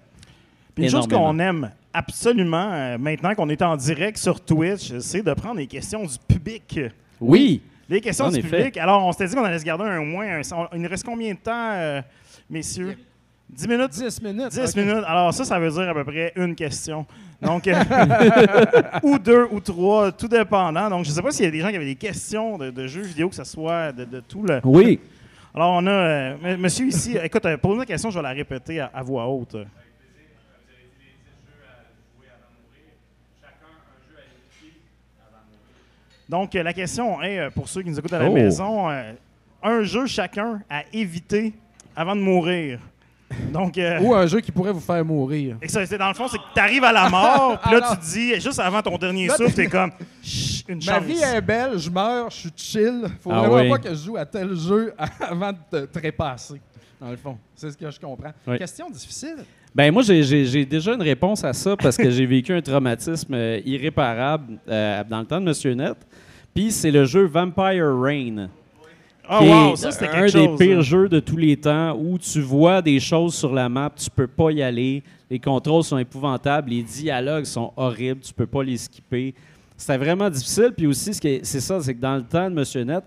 Puis 0.74 0.86
une 0.86 0.90
chose 0.90 1.08
qu'on 1.08 1.38
aime 1.40 1.70
absolument, 1.94 2.72
euh, 2.72 2.98
maintenant 2.98 3.36
qu'on 3.36 3.50
est 3.50 3.62
en 3.62 3.76
direct 3.76 4.18
sur 4.18 4.40
Twitch, 4.40 4.98
c'est 5.00 5.22
de 5.22 5.34
prendre 5.34 5.58
les 5.58 5.68
questions 5.68 6.04
du 6.04 6.16
public. 6.28 6.80
Oui. 7.20 7.62
Les 7.94 8.02
questions 8.02 8.26
En 8.26 8.32
du 8.32 8.40
effet. 8.40 8.50
public. 8.58 8.78
Alors, 8.78 9.06
on 9.06 9.12
s'était 9.12 9.28
dit 9.28 9.36
qu'on 9.36 9.44
allait 9.44 9.60
se 9.60 9.64
garder 9.66 9.84
un 9.84 10.00
au 10.00 10.04
moins. 10.06 10.26
un- 10.40 10.68
il 10.74 10.82
nous 10.82 10.90
reste 10.90 11.06
combien 11.06 11.32
de 11.34 11.38
temps, 11.40 11.72
euh, 11.74 12.02
messieurs? 12.50 12.98
10 13.50 13.68
minutes? 13.68 13.92
10 13.92 14.22
minutes. 14.24 14.50
10 14.52 14.70
ok. 14.70 14.76
minutes. 14.78 15.04
Alors, 15.06 15.32
ça, 15.34 15.46
ça 15.46 15.60
veut 15.60 15.70
dire 15.70 15.90
à 15.90 15.94
peu 15.94 16.04
près 16.04 16.34
une 16.36 16.56
question. 16.56 17.06
Donc, 17.40 17.68
euh, 17.68 17.74
ou 19.04 19.20
deux 19.20 19.46
ou 19.52 19.60
trois, 19.60 20.12
tout 20.12 20.28
dépendant. 20.28 20.90
Donc, 20.90 21.06
je 21.06 21.10
ne 21.12 21.16
sais 21.16 21.22
pas 21.22 21.30
s'il 21.32 21.46
y 21.46 21.48
a 21.48 21.52
des 21.52 21.60
gens 21.60 21.70
qui 21.70 21.76
avaient 21.76 21.86
des 21.86 21.94
questions 21.96 22.58
de, 22.58 22.72
de 22.72 22.88
jeux 22.88 23.02
vidéo, 23.04 23.30
que 23.30 23.36
ce 23.36 23.44
soit 23.44 23.92
de, 23.92 24.06
de 24.06 24.20
tout 24.22 24.42
le. 24.44 24.60
Oui. 24.64 25.00
Alors, 25.54 25.74
on 25.74 25.86
a. 25.86 25.92
euh, 25.92 26.58
monsieur 26.58 26.88
ici, 26.88 27.16
écoute, 27.24 27.46
euh, 27.46 27.58
pose-moi 27.58 27.84
la 27.84 27.86
question, 27.86 28.10
je 28.10 28.18
vais 28.18 28.24
la 28.24 28.30
répéter 28.32 28.80
à, 28.80 28.90
à 28.92 29.04
voix 29.04 29.28
haute. 29.28 29.56
Donc, 36.30 36.56
euh, 36.56 36.64
la 36.64 36.74
question 36.74 37.22
est, 37.22 37.40
euh, 37.40 37.50
pour 37.50 37.68
ceux 37.68 37.82
qui 37.82 37.90
nous 37.90 38.00
écoutent 38.00 38.14
à 38.14 38.20
la 38.20 38.30
Oh. 38.30 38.34
maison, 38.34 38.90
euh, 38.90 39.12
un 39.62 39.84
jeu 39.84 40.06
chacun 40.08 40.62
à 40.70 40.84
éviter 40.94 41.54
avant 41.96 42.16
de 42.16 42.22
mourir. 42.22 42.80
Donc, 43.52 43.78
euh, 43.80 44.00
Ou 44.00 44.14
un 44.14 44.28
jeu 44.28 44.40
qui 44.42 44.52
pourrait 44.52 44.72
vous 44.72 44.80
faire 44.80 45.04
mourir. 45.04 45.58
et 45.62 45.68
ça, 45.68 45.84
c'est 45.88 45.98
dans 45.98 46.08
le 46.08 46.14
fond, 46.14 46.28
c'est 46.28 46.38
que 46.38 46.44
tu 46.54 46.60
arrives 46.60 46.84
à 46.84 46.92
la 46.92 47.10
mort, 47.10 47.60
puis 47.64 47.72
là, 47.72 47.78
Alors- 47.78 47.92
tu 48.00 48.06
te 48.06 48.12
dis, 48.14 48.36
juste 48.40 48.60
avant 48.60 48.82
ton 48.82 48.96
dernier 48.98 49.28
Là, 49.28 49.36
souffle, 49.36 49.54
t'es 49.54 49.68
comme, 49.68 49.92
Chut, 50.22 50.66
une 50.70 50.76
Ma 50.78 50.82
chance. 51.00 51.04
vie 51.04 51.18
est 51.22 51.42
belle, 51.42 51.78
je 51.80 51.90
meurs, 51.90 52.30
je 52.30 52.36
suis 52.38 52.52
chill. 52.56 53.06
Faut 53.22 53.32
Ah 53.32 53.40
vraiment 53.42 53.56
oui. 53.56 53.70
pas 53.70 53.80
que 53.80 53.90
je 53.90 53.96
joue 54.06 54.18
à 54.18 54.26
tel 54.26 54.54
jeu 54.56 54.94
avant 55.20 55.52
de 55.52 55.58
te 55.72 55.86
trépasser. 56.00 56.62
Dans 57.02 57.10
le 57.10 57.18
fond, 57.18 57.38
c'est 57.56 57.72
ce 57.72 57.78
que 57.78 57.90
je 57.90 58.00
comprends. 58.00 58.32
Oui. 58.48 58.58
Question 58.60 58.90
difficile. 58.90 59.38
Ben 59.76 59.92
moi, 59.92 60.04
j'ai- 60.04 60.22
j'ai 60.24 60.46
j'ai 60.46 60.64
déjà 60.66 60.94
une 60.94 61.02
réponse 61.02 61.44
à 61.44 61.52
ça 61.52 61.76
parce 61.76 61.98
que 61.98 62.10
j'ai 62.12 62.26
vécu 62.28 62.54
un 62.54 62.62
traumatisme 62.62 63.34
euh, 63.34 63.60
irréparable 63.66 64.60
euh, 64.70 65.04
dans 65.10 65.20
le 65.20 65.26
temps 65.26 65.42
de 65.42 65.46
Monsieur 65.46 65.74
Net. 65.74 65.98
Puis 66.54 66.72
c'est 66.72 66.92
le 66.92 67.06
jeu 67.06 67.26
Vampire 67.26 67.98
Reign. 68.00 68.50
Qui 69.26 69.50
wow, 69.50 69.74
est 69.74 69.76
ça, 69.78 69.92
c'était 69.92 70.10
un 70.10 70.28
chose. 70.28 70.34
des 70.34 70.66
pires 70.66 70.80
hein. 70.80 70.82
jeux 70.82 71.08
de 71.08 71.22
tous 71.22 71.38
les 71.38 71.56
temps 71.56 71.98
où 71.98 72.18
tu 72.18 72.42
vois 72.42 72.82
des 72.82 73.00
choses 73.00 73.34
sur 73.34 73.54
la 73.54 73.70
map, 73.70 73.90
tu 73.96 74.10
peux 74.10 74.28
pas 74.28 74.52
y 74.52 74.62
aller, 74.62 75.02
les 75.30 75.40
contrôles 75.40 75.84
sont 75.84 75.98
épouvantables, 75.98 76.70
les 76.70 76.84
dialogues 76.84 77.46
sont 77.46 77.72
horribles, 77.78 78.20
tu 78.20 78.34
peux 78.34 78.46
pas 78.46 78.64
les 78.64 78.76
skipper. 78.76 79.34
C'était 79.78 79.98
vraiment 79.98 80.30
difficile. 80.30 80.74
Puis 80.76 80.88
aussi, 80.88 81.14
ce 81.14 81.40
c'est 81.44 81.60
ça, 81.62 81.82
c'est 81.82 81.96
que 81.96 82.02
dans 82.02 82.18
le 82.18 82.24
temps 82.24 82.50
de 82.50 82.56
Monsieur 82.56 82.84
Net, 82.84 83.04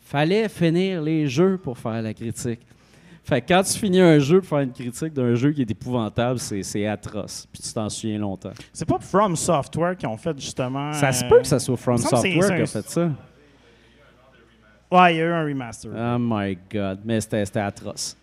fallait 0.00 0.48
finir 0.48 1.02
les 1.02 1.26
jeux 1.26 1.58
pour 1.58 1.76
faire 1.76 2.00
la 2.02 2.14
critique. 2.14 2.60
Fait 3.24 3.40
que 3.40 3.48
quand 3.48 3.62
tu 3.62 3.78
finis 3.78 4.00
un 4.00 4.18
jeu 4.18 4.40
pour 4.40 4.48
faire 4.48 4.58
une 4.60 4.72
critique 4.72 5.12
d'un 5.12 5.34
jeu 5.36 5.52
qui 5.52 5.62
est 5.62 5.70
épouvantable, 5.70 6.38
c'est 6.40 6.86
atroce. 6.86 7.46
Puis 7.52 7.62
tu 7.62 7.72
t'en 7.72 7.88
souviens 7.88 8.18
longtemps. 8.18 8.50
C'est 8.72 8.84
pas 8.88 8.98
From 8.98 9.36
Software 9.36 9.96
qui 9.96 10.06
ont 10.06 10.16
fait 10.16 10.38
justement. 10.40 10.92
Ça 10.92 11.12
se 11.12 11.24
peut 11.24 11.38
que 11.38 11.46
ça 11.46 11.60
soit 11.60 11.76
From 11.76 11.98
Software 11.98 12.56
qui 12.56 12.62
a 12.62 12.66
fait 12.66 12.88
ça. 12.88 13.10
Ouais, 14.90 15.14
il 15.14 15.18
y 15.18 15.20
a 15.22 15.24
eu 15.24 15.32
un 15.32 15.44
remaster. 15.44 15.90
Oh 15.96 16.16
my 16.18 16.58
God. 16.70 17.00
Mais 17.04 17.20
c'était 17.20 17.60
atroce. 17.60 18.16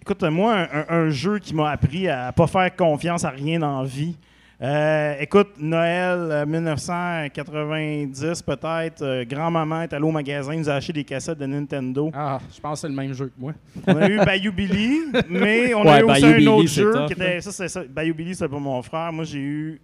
Écoute, 0.00 0.22
moi, 0.22 0.54
un, 0.54 0.68
un- 0.72 0.86
un 0.88 1.10
jeu 1.10 1.38
qui 1.38 1.54
m'a 1.54 1.70
appris 1.70 2.08
à 2.08 2.32
pas 2.32 2.46
faire 2.46 2.74
confiance 2.74 3.24
à 3.24 3.30
rien 3.30 3.58
dans 3.58 3.82
la 3.82 3.86
vie. 3.86 4.16
Euh, 4.60 5.14
écoute, 5.20 5.50
Noël 5.60 6.18
euh, 6.32 6.44
1990 6.44 8.42
peut-être, 8.42 9.02
euh, 9.02 9.24
grand-maman 9.24 9.82
est 9.82 9.92
allée 9.92 10.04
au 10.04 10.10
magasin, 10.10 10.56
nous 10.56 10.68
a 10.68 10.74
acheté 10.74 10.92
des 10.92 11.04
cassettes 11.04 11.38
de 11.38 11.46
Nintendo. 11.46 12.10
Ah, 12.12 12.40
je 12.52 12.60
pense 12.60 12.80
que 12.80 12.80
c'est 12.80 12.88
le 12.88 12.94
même 13.00 13.12
jeu 13.12 13.26
que 13.26 13.40
moi. 13.40 13.52
On 13.86 13.96
a 13.96 14.08
eu 14.08 14.16
Bayou 14.24 14.50
Billy, 14.52 14.98
mais 15.28 15.74
on 15.74 15.82
Ouais, 15.84 15.90
a 15.90 16.00
eu 16.00 16.02
aussi 16.04 16.20
Bayou 16.22 16.26
un 16.26 16.36
Billy, 16.38 16.48
autre 16.48 16.68
c'est 16.68 16.80
jeu 16.82 16.92
tough, 16.92 17.06
qui 17.06 17.12
était. 17.12 17.40
Ça, 17.40 17.52
c'est 17.52 17.68
ça. 17.68 17.82
Bayou 17.88 18.14
Billy, 18.14 18.34
c'était 18.34 18.48
pour 18.48 18.60
mon 18.60 18.82
frère. 18.82 19.12
Moi, 19.12 19.22
j'ai 19.24 19.38
eu 19.38 19.80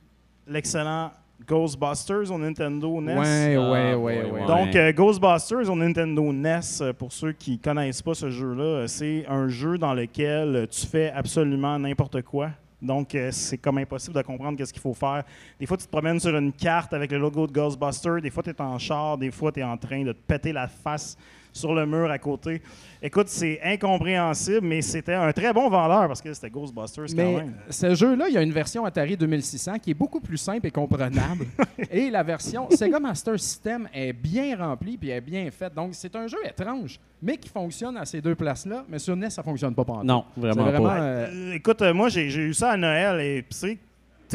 l'excellent 0.49 1.12
Ghostbusters 1.47 2.33
au 2.33 2.39
Nintendo 2.39 3.01
NES. 3.01 3.16
Ouais, 3.18 3.57
ouais, 3.57 3.57
Ah, 3.57 3.70
ouais, 3.70 3.95
ouais, 3.95 4.22
ouais. 4.25 4.31
ouais. 4.41 4.47
Donc, 4.47 4.75
euh, 4.75 4.93
Ghostbusters 4.93 5.70
au 5.70 5.77
Nintendo 5.77 6.33
NES, 6.33 6.61
euh, 6.81 6.93
pour 6.93 7.12
ceux 7.12 7.33
qui 7.33 7.59
connaissent 7.61 8.03
pas 8.03 8.14
ce 8.14 8.29
jeu-là, 8.31 8.62
euh, 8.64 8.87
c'est 8.89 9.25
un 9.29 9.47
jeu 9.49 9.79
dans 9.79 9.95
lequel 9.95 10.57
euh, 10.57 10.66
tu 10.66 10.85
fais 10.87 11.12
absolument 11.14 11.79
n'importe 11.79 12.22
quoi. 12.22 12.51
Donc, 12.81 13.14
euh, 13.14 13.31
c'est 13.31 13.59
comme 13.59 13.79
impossible 13.79 14.14
de 14.14 14.22
comprendre 14.22 14.59
qu'est-ce 14.59 14.72
qu'il 14.72 14.83
faut 14.83 14.95
faire. 14.95 15.25
Des 15.59 15.66
fois, 15.66 15.77
tu 15.77 15.85
te 15.85 15.91
promènes 15.91 16.20
sur 16.20 16.37
une 16.37 16.53
carte 16.53 16.93
avec 16.93 17.11
le 17.11 17.18
logo 17.18 17.47
de 17.47 17.53
Ghostbusters. 17.53 18.20
Des 18.20 18.31
fois, 18.31 18.43
tu 18.43 18.51
es 18.51 18.61
en 18.61 18.79
char. 18.79 19.16
Des 19.16 19.31
fois, 19.31 19.53
tu 19.53 19.61
es 19.61 19.64
en 19.64 19.77
train 19.77 20.05
de 20.05 20.12
te 20.12 20.20
péter 20.27 20.53
la 20.53 20.68
face 20.68 21.16
sur 21.55 21.73
le 21.75 21.87
mur 21.87 22.11
à 22.11 22.19
côté. 22.19 22.61
Écoute, 23.01 23.29
c'est 23.29 23.61
incompréhensible, 23.63 24.61
mais 24.67 24.83
c'était 24.83 25.15
un 25.15 25.33
très 25.33 25.53
bon 25.53 25.69
vendeur 25.71 26.09
parce 26.09 26.21
que 26.21 26.33
c'était 26.35 26.51
Ghostbusters 26.51 27.05
quand 27.07 27.15
Mais 27.17 27.37
même. 27.37 27.55
ce 27.71 27.95
jeu-là, 27.95 28.27
il 28.29 28.35
y 28.35 28.39
a 28.39 28.43
une 28.43 28.53
version 28.53 28.85
Atari 28.85 29.17
2600 29.17 29.79
qui 29.79 29.91
est 29.93 29.95
beaucoup 29.95 30.21
plus 30.21 30.37
simple 30.37 30.67
et 30.67 30.71
comprenable. 30.71 31.47
et 31.91 32.11
la 32.11 32.23
version 32.23 32.69
Sega 32.71 32.99
Master 32.99 33.39
System 33.39 33.89
est 33.95 34.13
bien 34.13 34.57
remplie 34.57 34.97
puis 34.97 35.11
est 35.11 35.21
bien 35.21 35.49
faite. 35.51 35.75
Donc, 35.75 35.91
c'est 35.93 36.15
un 36.17 36.27
jeu 36.27 36.39
étrange, 36.45 36.99
mais 37.23 37.37
qui 37.37 37.49
fonctionne 37.49 37.97
à 37.97 38.05
ces 38.05 38.21
deux 38.21 38.35
places-là. 38.35 38.85
Mais 38.89 38.99
sur 38.99 39.15
NES, 39.17 39.31
ça 39.31 39.43
fonctionne 39.43 39.75
pas 39.75 39.85
pendant 39.85 40.03
Non, 40.05 40.25
vraiment, 40.37 40.65
vraiment, 40.65 40.89
pas. 40.89 41.01
euh, 41.01 41.27
Euh, 41.31 41.55
écoute, 41.55 41.81
euh, 41.83 41.95
moi, 41.95 42.09
j'ai 42.09 42.27
eu 42.27 42.53
ça 42.55 42.73
à 42.73 42.77
Noël 42.77 43.21
et 43.21 43.45
tu 43.49 43.79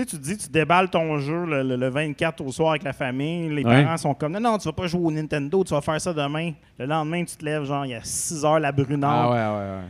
sais, 0.01 0.05
tu 0.05 0.17
te 0.17 0.21
dis, 0.23 0.37
tu 0.37 0.49
déballes 0.49 0.89
ton 0.89 1.17
jeu 1.19 1.45
le, 1.45 1.63
le- 1.63 1.75
le 1.75 1.89
24 1.89 2.41
au 2.41 2.51
soir 2.51 2.71
avec 2.71 2.83
la 2.83 2.93
famille. 2.93 3.49
Les 3.49 3.63
Ouais. 3.63 3.83
parents 3.83 3.97
sont 3.97 4.13
comme, 4.13 4.33
non, 4.33 4.39
non, 4.39 4.57
tu 4.57 4.67
vas 4.67 4.73
pas 4.73 4.87
jouer 4.87 5.01
au 5.05 5.11
Nintendo, 5.11 5.63
tu 5.63 5.73
vas 5.73 5.81
faire 5.81 5.99
ça 6.01 6.13
demain. 6.13 6.51
Le 6.77 6.85
lendemain, 6.85 7.23
tu 7.25 7.35
te 7.35 7.45
lèves, 7.45 7.63
genre, 7.65 7.85
il 7.85 7.89
y 7.91 7.95
a 7.95 8.01
6 8.03 8.43
heures 8.45 8.59
la 8.59 8.71
brunante. 8.71 9.03
Ah 9.03 9.29
ouais, 9.29 9.35
ouais, 9.37 9.71
ouais. 9.75 9.81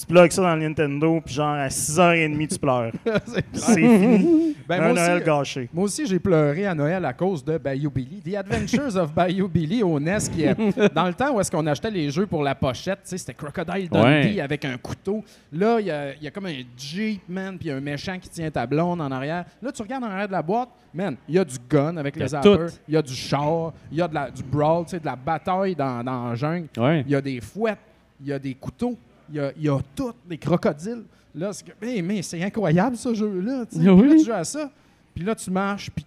Tu 0.00 0.06
plugues 0.06 0.32
ça 0.32 0.42
dans 0.42 0.56
le 0.56 0.62
Nintendo, 0.62 1.20
puis 1.24 1.34
genre, 1.34 1.54
à 1.54 1.68
6h30, 1.68 2.48
tu 2.48 2.58
pleures. 2.58 2.90
C'est- 3.26 3.44
C'est 3.52 3.74
fini. 3.74 4.50
Ben, 4.66 4.76
un 4.80 4.84
moi 4.84 4.92
aussi, 4.92 5.02
Noël 5.02 5.22
gâché. 5.24 5.68
Moi 5.74 5.84
aussi, 5.84 6.06
j'ai 6.06 6.18
pleuré 6.18 6.64
à 6.66 6.74
Noël 6.74 7.04
à 7.04 7.12
cause 7.12 7.44
de 7.44 7.58
Bayou 7.58 7.90
Billy. 7.90 8.22
The 8.22 8.36
Adventures 8.36 8.96
of 8.96 9.12
Bayou 9.12 9.46
Billy 9.46 9.82
au 9.82 10.00
NES, 10.00 10.16
qui 10.32 10.44
est 10.44 10.54
dans 10.94 11.04
le 11.06 11.12
temps 11.12 11.34
où 11.36 11.40
est-ce 11.40 11.50
qu'on 11.50 11.66
achetait 11.66 11.90
les 11.90 12.10
jeux 12.10 12.26
pour 12.26 12.42
la 12.42 12.54
pochette, 12.54 13.00
tu 13.02 13.10
sais, 13.10 13.18
c'était 13.18 13.34
Crocodile 13.34 13.90
Dundee 13.90 14.36
Ouais. 14.36 14.40
avec 14.40 14.64
un 14.64 14.78
couteau. 14.78 15.22
Là, 15.52 15.80
il 15.80 15.86
y 15.86 15.90
a, 15.90 16.14
il 16.14 16.22
y 16.22 16.26
a 16.26 16.30
comme 16.30 16.46
un 16.46 16.62
Jeep, 16.78 17.20
man, 17.28 17.58
puis 17.58 17.70
un 17.70 17.80
méchant 17.80 18.18
qui 18.18 18.30
tient 18.30 18.50
ta 18.50 18.66
blonde 18.66 19.02
en 19.02 19.10
arrière. 19.10 19.44
Là, 19.60 19.70
tu 19.70 19.82
regardes 19.82 20.04
en 20.04 20.08
arrière 20.10 20.28
de 20.28 20.32
la 20.32 20.42
boîte, 20.42 20.70
man, 20.94 21.14
il 21.28 21.34
y 21.34 21.38
a 21.38 21.44
du 21.44 21.56
gun 21.68 21.98
avec 21.98 22.16
les 22.16 22.28
zappers, 22.28 22.70
il 22.88 22.94
y 22.94 22.96
a 22.96 23.02
du 23.02 23.14
char, 23.14 23.74
il 23.92 23.98
y 23.98 24.00
a 24.00 24.08
de 24.08 24.14
la, 24.14 24.30
du 24.30 24.42
brawl, 24.42 24.84
tu 24.86 24.92
sais, 24.92 25.00
de 25.00 25.04
la 25.06 25.16
bataille 25.16 25.74
dans, 25.74 26.02
dans 26.02 26.30
la 26.30 26.34
jungle. 26.36 26.68
Ouais. 26.78 27.02
Il 27.06 27.12
y 27.12 27.14
a 27.14 27.20
des 27.20 27.38
fouettes, 27.42 27.78
il 28.22 28.28
y 28.28 28.32
a 28.32 28.38
des 28.38 28.54
couteaux, 28.54 28.96
il 29.30 29.36
y 29.36 29.40
a, 29.40 29.52
y 29.56 29.68
a 29.68 29.78
tout, 29.94 30.12
des 30.26 30.38
crocodiles. 30.38 31.04
Là, 31.34 31.52
c'est 31.52 31.64
mais, 31.80 32.22
incroyable 32.42 32.96
ce 32.96 33.12
jeu-là. 33.12 33.66
tu. 33.66 33.78
Oui. 33.78 34.00
Puis 34.00 34.08
là, 34.08 34.16
tu 34.16 34.24
joues 34.24 34.32
à 34.32 34.44
ça, 34.44 34.70
puis 35.14 35.24
là, 35.24 35.34
tu 35.34 35.50
marches, 35.50 35.90
puis 35.90 36.04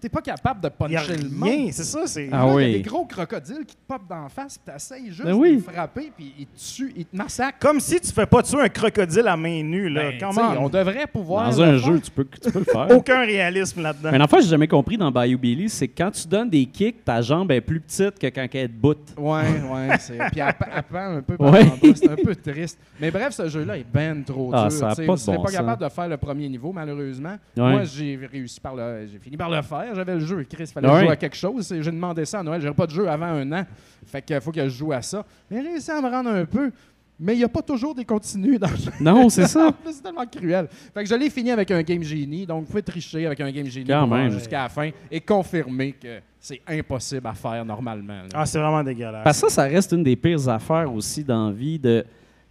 t'es 0.00 0.08
pas 0.08 0.20
capable 0.22 0.60
de 0.60 0.68
puncher 0.68 1.16
le 1.16 1.28
monde. 1.28 1.72
c'est 1.72 1.84
ça. 1.84 2.06
C'est... 2.06 2.28
Ah 2.32 2.38
Là, 2.38 2.46
Il 2.46 2.48
y 2.48 2.50
a 2.50 2.54
oui. 2.54 2.72
des 2.74 2.82
gros 2.82 3.04
crocodiles 3.04 3.64
qui 3.66 3.76
te 3.76 3.80
popent 3.86 4.08
d'en 4.08 4.28
face, 4.28 4.58
puis 4.58 4.72
t'essayes 4.72 5.06
juste 5.10 5.24
Ben 5.24 5.32
oui. 5.34 5.50
de 5.50 5.54
les 5.56 5.60
frapper, 5.72 6.12
puis 6.16 6.34
ils 6.38 6.46
te 6.46 6.58
tuent, 6.58 6.92
ils 6.96 7.04
te 7.06 7.16
massacrent. 7.16 7.58
Comme 7.58 7.80
si 7.80 8.00
tu 8.00 8.12
fais 8.12 8.26
pas 8.26 8.42
tuer 8.42 8.60
un 8.60 8.68
crocodile 8.68 9.28
à 9.28 9.36
main 9.36 9.62
nue. 9.62 9.88
Là. 9.88 10.10
Ben, 10.18 10.28
même. 10.34 10.58
on 10.62 10.68
devrait 10.68 11.06
pouvoir. 11.06 11.50
Dans 11.50 11.60
un 11.62 11.66
faire. 11.66 11.78
jeu, 11.78 12.00
tu 12.00 12.10
peux, 12.10 12.24
tu 12.24 12.50
peux 12.50 12.58
le 12.60 12.64
faire. 12.72 12.88
Aucun 12.90 13.20
réalisme 13.20 13.82
là-dedans. 13.82 14.10
Mais 14.12 14.20
affaire 14.20 14.38
que 14.38 14.44
j'ai 14.44 14.50
jamais 14.50 14.68
compris 14.68 14.96
dans 14.96 15.10
Bayou 15.10 15.38
Billy, 15.38 15.68
c'est 15.68 15.88
que 15.88 16.02
quand 16.02 16.10
tu 16.10 16.26
donnes 16.26 16.50
des 16.50 16.66
kicks, 16.66 17.04
ta 17.04 17.20
jambe 17.20 17.50
est 17.52 17.60
plus 17.60 17.80
petite 17.80 18.18
que 18.18 18.26
quand 18.28 18.46
elle 18.52 18.60
est 18.60 18.68
debout. 18.68 18.94
Ouais, 19.16 19.42
ouais. 19.72 19.98
c'est- 19.98 20.16
Puis 20.32 20.40
elle, 20.40 20.54
elle 20.76 20.82
pend 20.84 21.16
un 21.16 21.22
peu 21.22 21.36
par 21.36 21.52
Ouais. 21.52 21.62
en 21.64 21.76
bas, 21.76 21.94
c'est 21.94 22.10
un 22.10 22.16
peu 22.16 22.34
triste. 22.34 22.78
Mais 23.00 23.10
bref, 23.10 23.32
ce 23.34 23.48
jeu-là 23.48 23.76
est 23.78 23.86
ben 23.92 24.22
trop 24.24 24.50
Ah, 24.54 24.68
dur. 24.68 24.72
ça 24.78 24.90
a 24.90 24.94
pas 24.94 25.02
de 25.02 25.06
bon 25.06 25.12
pas 25.14 25.16
sens. 25.18 25.52
capable 25.52 25.82
de 25.84 25.88
faire 25.88 26.08
le 26.08 26.16
premier 26.16 26.48
niveau, 26.48 26.72
malheureusement. 26.72 27.36
Ouais. 27.56 27.70
Moi, 27.72 27.84
j'ai 27.84 28.18
réussi 28.30 28.60
par 28.60 28.74
le. 28.74 29.06
J'ai 29.10 29.18
fini 29.18 29.36
par 29.36 29.50
le 29.50 29.60
faire. 29.62 29.89
J'avais 29.94 30.14
le 30.14 30.20
jeu. 30.20 30.44
Chris, 30.48 30.66
fallait 30.66 30.88
Ouais. 30.88 31.00
jouer 31.00 31.10
à 31.10 31.16
quelque 31.16 31.36
chose. 31.36 31.70
Et 31.72 31.82
J'ai 31.82 31.90
demandé 31.90 32.24
ça 32.24 32.40
à 32.40 32.42
Noël. 32.42 32.60
J'avais 32.60 32.74
pas 32.74 32.86
de 32.86 32.92
jeu 32.92 33.08
avant 33.08 33.26
un 33.26 33.52
an. 33.52 33.64
Fait 34.06 34.22
qu'il 34.22 34.40
faut 34.40 34.52
que 34.52 34.62
je 34.64 34.68
joue 34.70 34.92
à 34.92 35.02
ça. 35.02 35.24
Mais 35.50 35.62
j'ai 35.62 35.68
réussi 35.68 35.90
à 35.90 36.00
me 36.00 36.08
rendre 36.08 36.30
un 36.30 36.44
peu. 36.44 36.70
Mais 37.22 37.34
il 37.34 37.38
n'y 37.38 37.44
a 37.44 37.48
pas 37.50 37.60
toujours 37.60 37.94
des 37.94 38.04
continues 38.06 38.58
dans 38.58 38.70
le 38.70 38.76
jeu. 38.76 38.90
Non, 38.98 39.28
c'est 39.28 39.46
ça. 39.46 39.70
C'est 39.90 40.02
tellement 40.02 40.24
cruel. 40.24 40.68
Fait 40.94 41.02
que 41.04 41.08
je 41.10 41.14
l'ai 41.14 41.28
fini 41.28 41.50
avec 41.50 41.70
un 41.70 41.82
Game 41.82 42.02
Genie. 42.02 42.46
Donc, 42.46 42.62
vous 42.62 42.68
pouvez 42.70 42.82
tricher 42.82 43.26
avec 43.26 43.38
un 43.40 43.50
Game 43.50 43.66
Genie 43.66 44.30
jusqu'à 44.30 44.62
la 44.62 44.68
fin 44.70 44.88
et 45.10 45.20
confirmer 45.20 45.92
que 45.92 46.20
c'est 46.38 46.62
impossible 46.66 47.26
à 47.26 47.34
faire 47.34 47.62
normalement. 47.62 48.22
là. 48.22 48.28
Ah, 48.32 48.46
c'est 48.46 48.58
vraiment 48.58 48.82
dégueulasse. 48.82 49.22
Parce 49.22 49.38
que 49.42 49.48
ça, 49.50 49.54
ça 49.56 49.68
reste 49.68 49.92
une 49.92 50.02
des 50.02 50.16
pires 50.16 50.48
affaires 50.48 50.90
aussi 50.94 51.22
dans 51.22 51.48
la 51.48 51.52
vie. 51.52 51.78
De... 51.78 52.06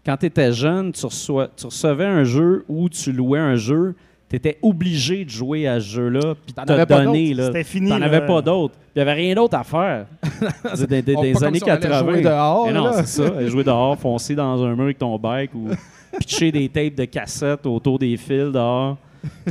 Quand 0.05 0.15
tu 0.17 0.27
étais 0.27 0.51
jeune, 0.53 0.91
tu, 0.91 1.03
reçois- 1.03 1.49
tu 1.57 1.65
recevais 1.65 2.05
un 2.05 2.23
jeu 2.23 2.63
ou 2.69 2.87
tu 2.89 3.11
louais 3.11 3.39
un 3.39 3.55
jeu, 3.55 3.95
tu 4.29 4.35
étais 4.35 4.57
obligé 4.61 5.25
de 5.25 5.29
jouer 5.29 5.67
à 5.67 5.79
ce 5.79 5.87
jeu-là 5.87 6.35
puis 6.45 6.53
T'en 6.53 6.63
te 6.65 6.85
donner. 6.85 7.33
C'était 7.35 7.63
fini, 7.63 7.89
T'en 7.89 8.01
avais 8.01 8.25
pas 8.25 8.41
d'autres. 8.41 8.75
Puis 8.75 8.87
Il 8.95 8.99
n'y 8.99 9.01
avait 9.01 9.13
rien 9.13 9.35
d'autre 9.35 9.57
à 9.57 9.63
faire. 9.63 10.05
C'est 10.75 10.87
des, 10.89 11.01
des- 11.01 11.15
des 11.15 11.33
pas 11.33 11.39
comme 11.39 11.43
années 11.47 11.57
si 11.59 11.63
on 11.63 11.67
allait 11.67 11.79
80. 11.81 11.99
jouer 12.11 12.21
dehors, 12.21 12.65
Mais 12.67 12.73
non, 12.73 12.83
là. 12.85 12.93
c'est 13.03 13.23
ça. 13.23 13.47
Jouer 13.47 13.63
dehors, 13.63 13.97
foncer 13.97 14.35
dans 14.35 14.63
un 14.63 14.75
mur 14.75 14.83
avec 14.83 14.97
ton 14.99 15.17
bike 15.17 15.53
ou 15.55 15.69
pitcher 16.19 16.51
des 16.51 16.69
tapes 16.69 16.95
de 16.95 17.05
cassettes 17.05 17.65
autour 17.65 17.97
des 17.99 18.15
fils 18.17 18.51
dehors. 18.51 18.97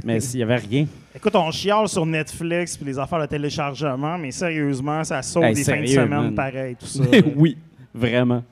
Mais 0.05 0.21
s'il 0.21 0.39
n'y 0.39 0.43
avait 0.45 0.57
rien. 0.57 0.87
Écoute, 1.15 1.35
on 1.35 1.51
chiale 1.51 1.89
sur 1.89 2.07
Netflix 2.07 2.77
puis 2.77 2.87
les 2.87 2.99
affaires 2.99 3.21
de 3.21 3.27
téléchargement, 3.27 4.17
mais 4.17 4.31
sérieusement, 4.31 5.03
ça 5.05 5.21
sauve 5.23 5.45
Hey, 5.45 5.55
des 5.55 5.65
fins 5.65 5.81
de 5.81 5.87
semaine 5.87 6.09
man. 6.09 6.35
pareil, 6.35 6.77
tout 6.79 6.87
ça. 6.87 7.03
oui, 7.37 7.57
vraiment. 7.93 8.43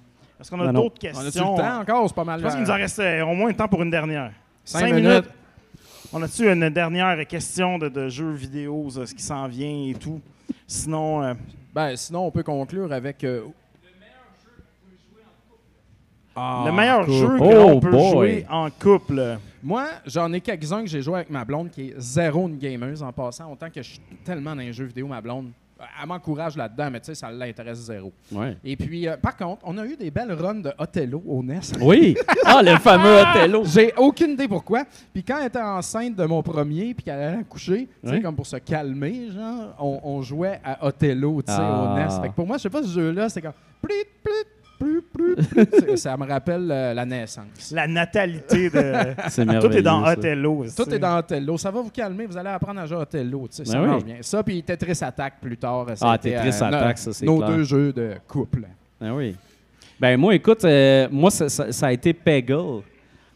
Est-ce 0.41 0.51
qu'on 0.51 0.61
a 0.61 0.67
Non, 0.67 0.73
non. 0.73 0.83
d'autres 0.83 0.97
On 1.05 1.09
a-tu 1.09 1.23
questions? 1.25 1.57
le 1.57 1.63
temps 1.63 1.81
encore? 1.81 2.09
C'est 2.09 2.15
pas 2.17 2.25
mal. 2.25 2.41
Je 2.41 2.45
pense 2.45 2.55
qu'il 2.55 2.65
nous 2.65 2.71
en 2.71 2.75
reste 2.75 3.01
au 3.01 3.35
moins 3.35 3.49
le 3.49 3.55
temps 3.57 3.69
pour 3.69 3.83
une 3.83 3.91
dernière. 3.91 4.33
Cinq 4.65 4.81
Cinq 4.81 4.95
minutes. 4.95 5.25
On 6.13 6.23
a-tu 6.23 6.49
une 6.51 6.69
dernière 6.71 7.27
question 7.27 7.79
de, 7.79 7.89
de 7.89 8.09
jeux 8.09 8.33
vidéo, 8.33 8.89
ça, 8.91 9.07
ce 9.07 9.15
qui 9.15 9.23
s'en 9.23 9.47
vient 9.49 9.91
et 9.91 9.95
tout? 9.95 10.21
Sinon, 10.67 11.23
euh, 11.23 11.35
Ben, 11.75 11.97
sinon, 11.97 12.27
on 12.27 12.31
peut 12.31 12.43
conclure 12.43 12.93
avec. 12.93 13.23
euh, 13.25 13.43
Ah, 16.39 16.65
le 16.67 16.73
meilleur 16.73 17.01
couple. 17.07 17.13
jeu 17.13 17.37
Oh, 17.41 17.49
que 17.49 17.55
l'on 17.55 17.81
peut 17.81 17.91
boy. 17.91 18.11
jouer 18.11 18.47
en 18.51 18.69
couple. 18.71 19.39
Moi, 19.63 19.87
j'en 20.05 20.31
ai 20.35 20.41
quelques-uns 20.43 20.83
que 20.83 20.87
j'ai 20.89 21.01
joué 21.01 21.15
avec 21.17 21.31
ma 21.31 21.45
blonde 21.47 21.71
qui 21.71 21.89
est 21.89 21.95
zéro 21.97 22.47
une 22.47 22.59
gameuse 22.59 23.03
en 23.03 23.11
passant. 23.11 23.51
Autant 23.51 23.71
que 23.71 23.83
je 23.83 23.89
suis 23.93 24.01
tellement 24.23 24.55
dans 24.55 24.61
les 24.61 24.73
jeux 24.73 24.85
vidéo, 24.85 25.07
ma 25.07 25.21
blonde. 25.23 25.51
Elle 25.79 26.09
m'encourage 26.09 26.57
là-dedans, 26.57 26.91
mais 26.91 27.01
tu 27.01 27.07
sais, 27.07 27.15
ça 27.15 27.31
l'intéresse 27.31 27.79
zéro. 27.79 28.11
Ouais. 28.33 28.57
Et 28.65 28.77
puis, 28.77 29.07
euh, 29.07 29.17
par 29.19 29.37
contre, 29.37 29.61
on 29.65 29.77
a 29.77 29.85
eu 29.85 29.95
des 29.97 30.11
belles 30.11 30.33
runs 30.33 30.55
de 30.61 30.73
Othello 30.79 31.23
au 31.27 31.43
NES. 31.43 31.61
Oui. 31.81 32.17
Ah, 32.49 32.63
le 32.63 32.77
fameux 32.79 33.21
Othello. 33.21 33.65
J'ai 33.65 33.93
aucune 33.97 34.31
idée 34.31 34.47
pourquoi. 34.49 34.85
Puis 35.13 35.23
quand 35.25 35.39
elle 35.41 35.49
était 35.49 35.61
enceinte 35.61 36.15
de 36.15 36.25
mon 36.25 36.43
premier, 36.43 36.95
puis 36.95 37.05
qu'elle 37.05 37.21
allait 37.21 37.45
coucher, 37.45 37.89
tu 38.03 38.09
sais, 38.09 38.15
Ouais. 38.17 38.23
comme 38.23 38.37
pour 38.37 38.47
se 38.47 38.57
calmer, 38.57 39.31
genre, 39.33 39.75
on, 39.81 40.01
on 40.05 40.23
jouait 40.23 40.61
à 40.65 40.87
Othello, 40.87 41.43
tu 41.43 41.53
sais, 41.53 41.59
Ah. 41.61 41.83
au 41.93 41.99
NES. 41.99 42.23
Fait 42.23 42.29
que 42.29 42.35
pour 42.35 42.47
moi, 42.47 42.57
je 42.57 42.63
sais 42.63 42.71
pas, 42.71 42.83
ce 42.83 42.89
jeu-là, 42.89 43.29
c'est 43.29 43.43
comme... 43.43 43.53
Plit, 43.83 43.93
plit, 44.25 44.33
Ça 45.97 46.17
me 46.17 46.27
rappelle 46.27 46.69
euh, 46.71 46.95
la 46.95 47.05
naissance. 47.05 47.71
La 47.73 47.87
natalité 47.87 48.71
de. 48.71 48.93
C'est 49.29 49.45
Tout 49.61 49.73
est 49.73 49.83
dans 49.83 50.05
ça. 50.05 50.13
Othello. 50.13 50.65
Tout 50.77 50.95
est 50.95 50.99
dans 50.99 51.19
Othello. 51.19 51.57
Ça 51.59 51.71
va 51.71 51.81
vous 51.81 51.91
calmer. 51.91 52.27
Vous 52.27 52.37
allez 52.37 52.51
apprendre 52.51 52.81
à 52.81 52.87
jouer 52.87 52.99
à 52.99 53.01
Othello. 53.01 53.47
ça 53.51 53.63
Ben 53.65 53.81
oui. 53.83 53.87
marche 53.89 54.05
bien. 54.05 54.17
Ça, 54.21 54.43
puis 54.43 54.63
Tetris 54.63 54.99
Attack 55.03 55.35
plus 55.41 55.57
tard. 55.57 55.87
ça 55.95 56.11
Ah, 56.13 56.19
Tetris 56.19 56.49
euh, 56.63 56.65
Attack, 56.67 56.99
ça, 56.99 57.13
c'est 57.13 57.27
Nos 57.27 57.39
clair. 57.39 57.49
deux 57.51 57.63
jeux 57.65 57.93
de 57.93 58.15
couple. 58.29 58.65
Ah 59.01 59.15
oui. 59.15 59.35
Ben 59.99 60.17
moi, 60.19 60.35
écoute, 60.35 60.65
euh, 60.65 61.09
moi, 61.11 61.31
ça, 61.31 61.49
ça- 61.49 61.73
ça 61.73 61.87
a 61.87 61.93
été 61.93 62.13
Peggle. 62.13 62.83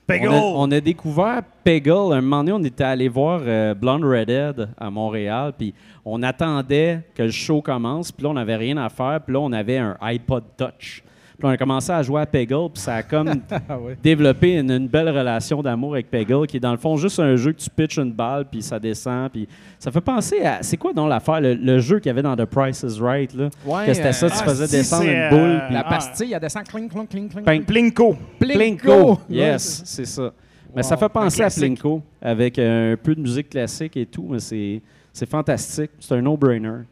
Peggle. 0.07 0.29
On 0.29 0.33
a, 0.33 0.67
on 0.67 0.71
a 0.73 0.81
découvert 0.81 1.43
Peggle. 1.65 2.13
Un 2.13 2.21
moment 2.21 2.39
donné, 2.45 2.53
on 2.53 2.65
était 2.65 2.85
allé 2.85 3.09
voir 3.09 3.41
euh, 3.45 3.75
Blonde 3.75 4.05
Redhead 4.05 4.69
à 4.77 4.91
Montréal, 4.91 5.53
puis 5.57 5.73
on 6.05 6.23
attendait 6.23 7.01
que 7.15 7.23
le 7.23 7.31
show 7.31 7.63
commence, 7.63 8.11
puis 8.13 8.25
là, 8.25 8.31
on 8.31 8.35
n'avait 8.35 8.57
rien 8.57 8.77
à 8.79 8.89
faire, 8.89 9.21
puis 9.25 9.33
là, 9.33 9.41
on 9.41 9.53
avait 9.53 9.79
un 9.79 9.97
iPod 10.01 10.43
Touch. 10.57 11.03
Puis 11.41 11.49
on 11.49 11.53
a 11.53 11.57
commencé 11.57 11.91
à 11.91 12.03
jouer 12.03 12.21
à 12.21 12.27
Peggle, 12.27 12.71
puis 12.73 12.83
ça 12.83 12.95
a 12.97 13.03
comme 13.03 13.29
Ah 13.51 13.79
développé 14.03 14.59
une, 14.59 14.71
une 14.71 14.87
belle 14.87 15.09
relation 15.09 15.63
d'amour 15.63 15.95
avec 15.95 16.11
Peggle, 16.11 16.47
qui 16.47 16.59
est 16.59 16.61
dans 16.61 16.71
le 16.71 16.77
fond 16.79 16.97
juste 16.97 17.19
un 17.19 17.35
jeu 17.35 17.53
que 17.53 17.59
tu 17.59 17.69
pitches 17.71 17.97
une 17.99 18.13
balle, 18.13 18.45
puis 18.45 18.63
ça 18.63 18.79
descend, 18.79 19.31
puis 19.33 19.49
ça 19.79 19.91
fait 19.91 20.01
penser 20.01 20.45
à... 20.45 20.59
C'est 20.63 20.77
quoi 20.77 20.93
donc 20.93 21.09
l'affaire, 21.09 21.41
le, 21.41 21.55
le 21.55 21.79
jeu 21.81 21.99
qu'il 21.99 22.09
y 22.09 22.11
avait 22.11 22.23
dans 22.23 22.37
The 22.37 22.45
Price 22.45 22.85
is 22.87 23.01
Right, 23.01 23.35
là? 23.35 23.49
Ouais, 23.65 23.87
que 23.87 23.95
c'était 23.95 24.13
ça, 24.13 24.27
euh, 24.27 24.31
tu 24.31 24.37
ah, 24.39 24.45
faisais 24.45 24.67
si, 24.67 24.73
descendre 24.77 25.05
une 25.09 25.17
euh, 25.17 25.31
boule, 25.31 25.63
puis 25.67 25.75
La 25.75 25.81
Ah. 25.81 25.89
pastille, 25.89 26.33
elle 26.33 26.41
descend 26.41 26.65
cling, 26.69 26.89
cling, 26.89 27.07
cling. 27.09 27.29
Pling- 27.45 27.65
Plinko. 27.65 28.17
Plinko, 28.39 29.19
yes, 29.29 29.83
c'est 29.85 30.05
ça. 30.07 30.33
Mais 30.75 30.83
Wow. 30.83 30.89
ça 30.89 30.97
fait 30.97 31.09
penser 31.09 31.43
à. 31.43 31.49
Plinko 31.51 32.01
avec 32.23 32.57
euh, 32.59 32.93
un 32.93 32.97
peu 32.97 33.15
de 33.15 33.21
musique 33.21 33.49
classique 33.51 33.97
et 33.97 34.07
tout, 34.07 34.29
mais 34.31 34.39
c'est 34.39 34.81
c'est 35.13 35.29
fantastique. 35.29 35.91
C'est 35.99 36.15
un 36.15 36.23
no-brainer. 36.23 36.83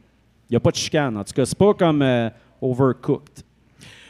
Il 0.51 0.55
n'y 0.55 0.57
a 0.57 0.61
pas 0.61 0.70
de 0.72 0.76
chicane. 0.76 1.16
En 1.16 1.22
tout 1.22 1.32
cas, 1.32 1.44
c'est 1.44 1.57
pas 1.57 1.72
comme 1.74 2.03
euh, 2.03 2.28
Overcooked. 2.61 3.44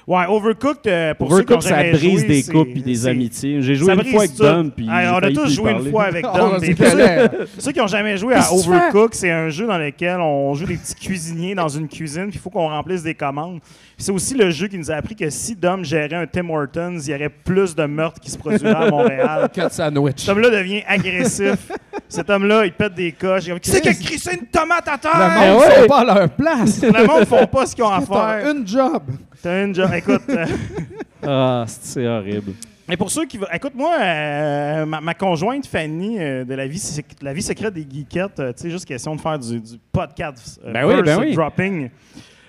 Ouais, 0.09 0.24
Overcooked, 0.26 0.86
euh, 0.86 1.12
pour 1.12 1.30
Overcooked, 1.30 1.36
ceux 1.36 1.44
qui 1.44 1.52
ont 1.52 1.61
ça 1.61 1.76
jamais 1.82 1.90
brise 1.92 2.20
joué, 2.20 2.28
des 2.28 2.42
c'est- 2.42 2.50
couples 2.52 2.78
et 2.78 2.80
des 2.80 3.06
amitiés. 3.06 3.61
J'ai 3.61 3.74
joué 3.74 3.88
ça 3.88 3.92
une 3.92 4.04
fois 4.06 4.20
avec 4.22 4.34
tout. 4.34 4.42
Dom, 4.42 4.70
puis 4.70 4.86
j'ai 4.86 5.09
on 5.09 5.16
a 5.16 5.30
tous 5.30 5.40
plus 5.42 5.50
joué 5.54 5.70
une 5.72 5.90
fois 5.90 6.04
avec 6.04 6.22
Dom. 6.34 6.59
Ceux 7.59 7.72
qui 7.72 7.78
n'ont 7.78 7.86
jamais 7.86 8.16
joué 8.16 8.32
à 8.32 8.38
Qu'est-ce 8.38 8.50
que 8.50 8.56
tu 8.56 8.62
fais? 8.62 8.74
Overcook, 8.76 9.14
c'est 9.14 9.30
un 9.30 9.50
jeu 9.50 9.66
dans 9.66 9.76
lequel 9.76 10.18
on 10.20 10.54
joue 10.54 10.64
des 10.64 10.78
petits 10.78 10.94
cuisiniers 10.94 11.54
dans 11.54 11.68
une 11.68 11.88
cuisine, 11.88 12.28
puis 12.28 12.36
il 12.36 12.40
faut 12.40 12.48
qu'on 12.48 12.68
remplisse 12.68 13.02
des 13.02 13.12
commandes. 13.14 13.61
C'est 13.98 14.11
aussi 14.11 14.34
le 14.34 14.48
jeu 14.50 14.68
qui 14.68 14.78
nous 14.78 14.90
a 14.90 14.94
appris 14.94 15.14
que 15.14 15.28
si 15.28 15.54
Dom 15.54 15.84
gérait 15.84 16.14
un 16.14 16.26
Tim 16.26 16.48
Hortons, 16.48 16.98
il 17.00 17.11
y 17.11 17.14
aurait 17.14 17.28
plus 17.28 17.74
de 17.76 17.84
meurtres 17.84 18.18
qui 18.20 18.30
se 18.30 18.38
produiraient 18.38 18.86
à 18.86 18.90
Montréal. 18.90 19.50
Cut 19.54 19.61
sandwich. 19.70 20.20
Cet 20.20 20.30
homme-là 20.30 20.48
devient 20.48 20.82
agressif. 20.86 21.70
Cet 22.09 22.30
homme-là, 22.30 22.64
il 22.64 22.72
pète 22.72 22.94
des 22.94 23.12
coches. 23.12 23.44
Il 23.48 23.61
Qui 23.61 23.70
c'est 23.70 23.82
qui 23.82 23.88
a 23.90 23.92
crissé 23.92 24.38
une 24.40 24.46
tomate 24.46 24.88
à 24.88 24.92
Le 24.94 24.98
terre? 25.00 25.30
monde 25.52 25.61
ouais. 25.61 25.80
sont 25.82 25.86
pas 25.86 25.98
à 25.98 26.04
leur 26.18 26.28
place. 26.30 26.80
Le 26.82 27.06
monde 27.06 27.20
ne 27.20 27.24
font 27.26 27.46
pas 27.46 27.66
ce 27.66 27.74
qu'ils 27.74 27.84
ont 27.84 27.90
à 27.90 28.00
faire. 28.00 28.50
une 28.50 28.66
job. 28.66 29.02
T'as 29.43 29.64
une 29.64 29.74
job. 29.74 29.91
Écoute, 29.95 30.22
euh, 30.30 30.47
Ah, 31.26 31.64
c'est 31.66 32.07
horrible. 32.07 32.53
Et 32.91 32.97
pour 32.97 33.11
ceux 33.11 33.26
qui 33.26 33.36
veulent. 33.36 33.49
Écoute, 33.53 33.74
moi, 33.74 33.97
euh, 34.01 34.86
ma, 34.86 35.01
ma 35.01 35.14
conjointe 35.14 35.66
Fanny 35.66 36.18
euh, 36.18 36.45
de 36.45 36.55
la 36.55 36.66
vie, 36.66 36.82
la 37.20 37.32
vie 37.34 37.43
secrète 37.43 37.74
des 37.74 37.86
geekettes, 37.89 38.41
euh, 38.41 38.53
tu 38.53 38.62
sais, 38.62 38.70
juste 38.70 38.86
question 38.86 39.14
de 39.14 39.20
faire 39.20 39.39
du, 39.39 39.61
du 39.61 39.76
podcast 39.93 40.59
euh, 40.64 40.72
Ben 40.72 40.86
oui, 40.86 41.03
ben 41.03 41.18
oui. 41.20 41.34
dropping. 41.34 41.91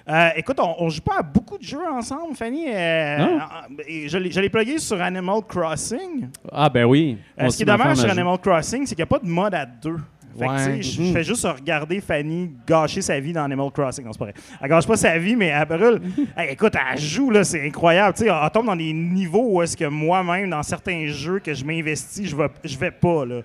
Euh, 0.08 0.30
écoute, 0.38 0.58
on, 0.62 0.76
on 0.80 0.90
joue 0.90 1.02
pas 1.02 1.18
à 1.20 1.22
beaucoup 1.24 1.58
de 1.58 1.64
jeux 1.64 1.86
ensemble, 1.92 2.36
Fanny. 2.36 2.68
et 2.68 4.08
je 4.08 4.40
l'ai 4.40 4.50
plugué 4.50 4.80
sur 4.80 5.00
Animal 5.02 5.42
Crossing. 5.48 6.30
Ah, 6.52 6.70
ben 6.70 6.86
oui. 6.86 7.18
Euh, 7.40 7.50
ce 7.50 7.58
qui 7.58 7.64
est 7.64 7.66
dommage 7.66 7.98
sur. 7.98 8.10
Animal 8.10 8.38
Crossing, 8.40 8.86
c'est 8.86 8.96
qu'il 8.96 9.04
n'y 9.04 9.10
a 9.10 9.18
pas 9.18 9.20
de 9.20 9.28
mode 9.30 9.54
à 9.54 9.66
deux. 9.66 9.98
Fait 10.40 10.46
que, 10.46 10.52
Ouais. 10.52 10.78
tu 10.80 10.84
sais, 10.84 11.04
je 11.04 11.14
fais 11.14 11.24
juste 11.24 11.46
regarder 11.46 12.00
Fanny 12.02 12.52
gâcher 12.66 13.02
sa 13.02 13.20
vie 13.20 13.34
dans 13.34 13.44
Animal 13.44 13.70
Crossing. 13.72 14.06
Non, 14.06 14.12
c'est 14.14 14.20
pas 14.20 14.26
vrai. 14.26 14.34
Elle 14.62 14.70
gâche 14.70 14.88
pas 14.88 14.96
sa 14.98 15.18
vie, 15.18 15.36
mais 15.36 15.48
elle 15.48 15.66
brûle. 15.68 16.02
Hey, 16.38 16.54
écoute, 16.54 16.74
elle 16.92 17.00
joue, 17.00 17.30
là, 17.30 17.44
c'est 17.44 17.66
incroyable. 17.68 18.16
Tu 18.18 18.24
sais, 18.24 18.30
elle 18.30 18.50
tombe 18.52 18.66
dans 18.68 18.76
des 18.76 18.94
niveaux 18.94 19.46
où 19.56 19.62
est-ce 19.62 19.76
que 19.78 19.86
moi-même, 19.86 20.50
dans 20.50 20.64
certains 20.64 21.06
jeux 21.08 21.40
que 21.40 21.54
je 21.54 21.64
m'investis, 21.66 22.30
je 22.30 22.36
vais, 22.36 22.48
je 22.64 22.78
vais 22.78 22.92
pas, 22.92 23.26
là. 23.26 23.42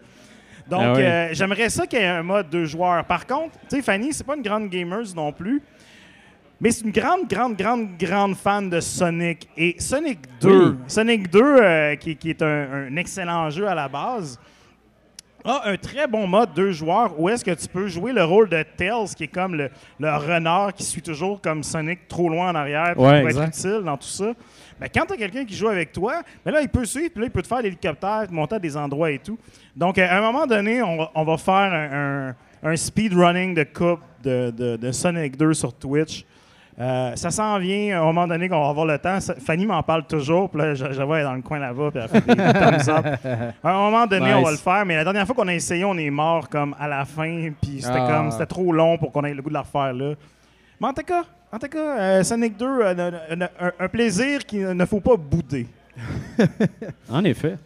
Donc, 0.69 0.81
Ah 0.83 0.93
oui. 0.95 1.03
euh, 1.03 1.29
j'aimerais 1.33 1.69
ça 1.69 1.87
qu'il 1.87 1.99
y 1.99 2.03
ait 2.03 2.07
un 2.07 2.23
mode 2.23 2.49
deux 2.49 2.65
joueurs. 2.65 3.05
Par 3.05 3.27
contre, 3.27 3.53
tu 3.69 3.77
sais, 3.77 3.83
Fanny, 3.83 4.13
c'est 4.15 4.25
pas 4.25 4.35
une 4.37 4.43
grande 4.43 4.71
gamer 4.71 5.03
non 5.15 5.31
plus. 5.33 5.61
Mais 6.61 6.71
c'est 6.71 6.85
une 6.87 6.93
grande, 6.93 7.29
grande, 7.29 7.57
grande, 7.57 7.89
grande 7.99 8.37
fan 8.37 8.71
de 8.71 8.81
Sonic. 8.81 9.47
Et 9.57 9.75
Sonic 9.79 10.21
2, 10.41 10.71
Oui. 10.71 10.77
Sonic 10.87 11.29
2 11.31 11.43
euh, 11.43 11.97
qui, 11.97 12.17
qui 12.17 12.31
est 12.31 12.41
un, 12.41 12.87
un 12.89 12.97
excellent 12.97 13.51
jeu 13.51 13.69
à 13.69 13.75
la 13.75 13.89
base, 13.89 14.39
a 15.45 15.63
un 15.69 15.77
très 15.77 16.07
bon 16.07 16.27
mode 16.27 16.55
deux 16.55 16.73
joueurs 16.73 17.19
où 17.21 17.29
est-ce 17.29 17.45
que 17.45 17.51
tu 17.51 17.69
peux 17.69 17.87
jouer 17.89 18.13
le 18.13 18.25
rôle 18.25 18.49
de 18.49 18.63
Tails, 18.77 19.15
qui 19.17 19.25
est 19.25 19.29
comme 19.29 19.55
le, 19.55 19.71
le 20.01 20.11
renard 20.17 20.73
qui 20.73 20.83
suit 20.85 21.03
toujours 21.03 21.41
comme 21.41 21.63
Sonic 21.63 22.09
trop 22.09 22.29
loin 22.29 22.51
en 22.51 22.55
arrière 22.55 22.95
pour 22.95 23.05
Ouais, 23.05 23.19
être 23.21 23.27
exact. 23.27 23.57
utile 23.59 23.83
dans 23.85 23.97
tout 23.97 24.07
ça? 24.09 24.33
Ben, 24.81 24.89
quand 24.93 25.05
tu 25.07 25.13
as 25.13 25.17
quelqu'un 25.17 25.45
qui 25.45 25.55
joue 25.55 25.69
avec 25.69 25.93
toi, 25.93 26.23
ben 26.45 26.51
là, 26.53 26.61
il 26.63 26.69
peut 26.69 26.85
suivre, 26.85 27.11
puis 27.11 27.21
là, 27.21 27.27
il 27.27 27.31
peut 27.31 27.43
te 27.43 27.47
faire 27.47 27.61
l'hélicoptère, 27.63 28.25
te 28.27 28.33
monter 28.33 28.57
à 28.57 28.59
des 28.59 28.77
endroits 28.77 29.11
et 29.11 29.19
tout. 29.19 29.39
Donc, 29.77 29.99
à 29.99 30.17
un 30.17 30.21
moment 30.21 30.47
donné, 30.47 30.83
on 30.83 30.97
va, 30.97 31.11
on 31.15 31.25
va 31.25 31.37
faire 31.37 31.55
un, 31.55 32.29
un, 32.63 32.71
un 32.73 32.77
speedrunning 32.77 33.55
de 33.55 33.65
coupe 33.65 34.01
de, 34.23 34.51
de- 34.51 34.77
de 34.77 34.93
Sonic 34.93 35.37
2 35.37 35.53
sur 35.55 35.73
Twitch. 35.75 36.25
Euh, 36.81 37.13
ça 37.15 37.31
s'en 37.31 37.59
vient 37.61 37.97
à 37.99 38.03
un 38.03 38.05
moment 38.05 38.27
donné 38.27 38.49
qu'on 38.49 38.61
va 38.61 38.69
avoir 38.69 38.87
le 38.87 38.99
temps. 38.99 39.21
Ça- 39.21 39.35
Fanny 39.37 39.65
m'en 39.65 39.81
parle 39.85 40.05
toujours. 40.07 40.51
Puis 40.51 40.59
là, 40.61 40.75
je, 40.75 41.03
vois 41.03 41.19
elle 41.19 41.23
est 41.23 41.29
dans 41.29 41.35
le 41.35 41.43
coin 41.43 41.61
là-bas. 41.61 41.91
Puis 41.93 42.01
elle 42.03 42.09
fait 42.09 42.27
des 42.27 42.35
thumbs 42.35 42.89
up. 42.89 43.07
À 43.63 43.71
un 43.71 43.79
moment 43.91 44.07
donné, 44.07 44.27
Nice. 44.27 44.35
on 44.37 44.43
va 44.43 44.51
le 44.51 44.57
faire. 44.57 44.85
Mais 44.85 44.97
la 44.97 45.05
dernière 45.05 45.25
fois 45.25 45.37
qu'on 45.37 45.47
a 45.47 45.55
essayé, 45.55 45.85
on 45.85 45.97
est 45.97 46.11
mort 46.11 46.49
comme 46.49 46.75
à 46.81 46.89
la 46.89 47.05
fin. 47.05 47.51
Puis 47.63 47.81
c'était 47.81 47.99
Ah. 48.01 48.09
comme 48.11 48.31
c'était 48.33 48.47
trop 48.47 48.73
long 48.73 48.99
pour 48.99 49.13
qu'on 49.13 49.23
ait 49.25 49.33
le 49.35 49.41
goût 49.41 49.51
de 49.51 49.55
la 49.55 49.61
refaire 49.63 49.93
là. 49.93 50.15
Mais 50.81 50.89
en 50.89 50.93
tout 50.93 51.03
cas, 51.05 51.23
en 51.53 51.59
tout 51.61 51.69
cas 51.69 51.79
euh, 51.99 52.23
Sonic 52.25 52.57
2, 52.57 52.67
euh, 52.67 53.11
un, 53.31 53.67
un- 53.67 53.73
un 53.79 53.89
plaisir 53.89 54.45
qu'il 54.45 54.67
ne 54.71 54.85
faut 54.85 55.01
pas 55.01 55.17
bouder. 55.17 55.69
En 57.11 57.23
effet. 57.25 57.57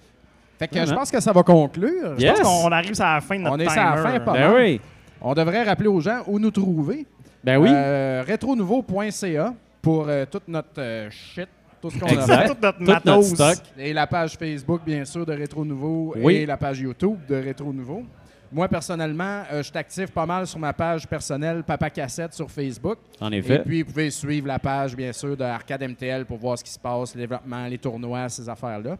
Fait 0.59 0.69
que 0.69 0.85
je 0.85 0.93
pense 0.93 1.11
que 1.11 1.21
ça 1.21 1.33
va 1.33 1.43
conclure. 1.43 2.15
Yes. 2.19 2.37
Je 2.37 2.43
pense 2.43 2.63
qu'on 2.65 2.73
arrive 2.73 3.01
à 3.01 3.15
la 3.15 3.21
fin 3.21 3.37
de 3.37 3.43
notre 3.43 3.57
On 3.57 3.59
est 3.61 3.67
timer. 3.67 3.81
à 3.81 3.97
la 3.97 4.03
fin, 4.03 4.21
pas 4.21 4.33
Ben 4.33 4.53
oui. 4.55 4.81
On 5.21 5.33
devrait 5.35 5.63
rappeler 5.63 5.89
aux 5.89 6.01
gens 6.01 6.21
où 6.27 6.39
nous 6.39 6.51
trouver. 6.51 7.07
Ben 7.45 7.57
oui. 7.59 7.68
Euh, 7.72 8.24
retronouveau.ca 8.28 9.55
pour 9.82 10.07
euh, 10.09 10.24
toute 10.30 10.49
notre 10.49 10.68
euh, 10.80 11.09
shit, 11.11 11.49
tout 11.80 11.91
ce 11.91 11.99
qu'on 11.99 12.07
a 12.07 12.26
fait. 12.26 12.49
Tout 12.49 12.57
notre 12.61 12.78
Tout 12.78 13.09
notre 13.09 13.22
stock. 13.22 13.59
Et 13.78 13.93
la 13.93 14.07
page 14.07 14.36
Facebook, 14.36 14.82
bien 14.84 15.05
sûr, 15.05 15.24
de 15.24 15.32
Rétro 15.32 15.64
Nouveau 15.64 16.14
Oui. 16.16 16.36
et 16.36 16.47
la 16.47 16.57
page 16.57 16.80
YouTube 16.80 17.18
de 17.28 17.36
Rétro 17.36 17.72
Nouveau. 17.72 18.03
Moi, 18.51 18.66
personnellement, 18.66 19.43
euh, 19.53 19.62
je 19.62 19.70
t'active 19.70 20.09
pas 20.11 20.24
mal 20.24 20.47
sur 20.47 20.59
ma 20.59 20.72
page 20.72 21.07
personnelle 21.07 21.62
Papa 21.62 21.91
Cassette 21.91 22.32
sur 22.32 22.51
Facebook. 22.51 22.97
En 23.20 23.30
Et 23.30 23.36
effet. 23.36 23.59
puis, 23.64 23.82
vous 23.82 23.91
pouvez 23.91 24.11
suivre 24.11 24.47
la 24.49 24.59
page, 24.59 24.97
bien 24.97 25.12
sûr, 25.12 25.36
de 25.36 25.45
Arcade 25.45 25.82
MTL 25.82 26.24
pour 26.24 26.39
voir 26.39 26.59
ce 26.59 26.64
qui 26.64 26.70
se 26.72 26.78
passe, 26.78 27.14
le 27.14 27.20
développement, 27.20 27.66
les 27.66 27.76
tournois, 27.78 28.28
ces 28.30 28.49
affaires-là. 28.49 28.97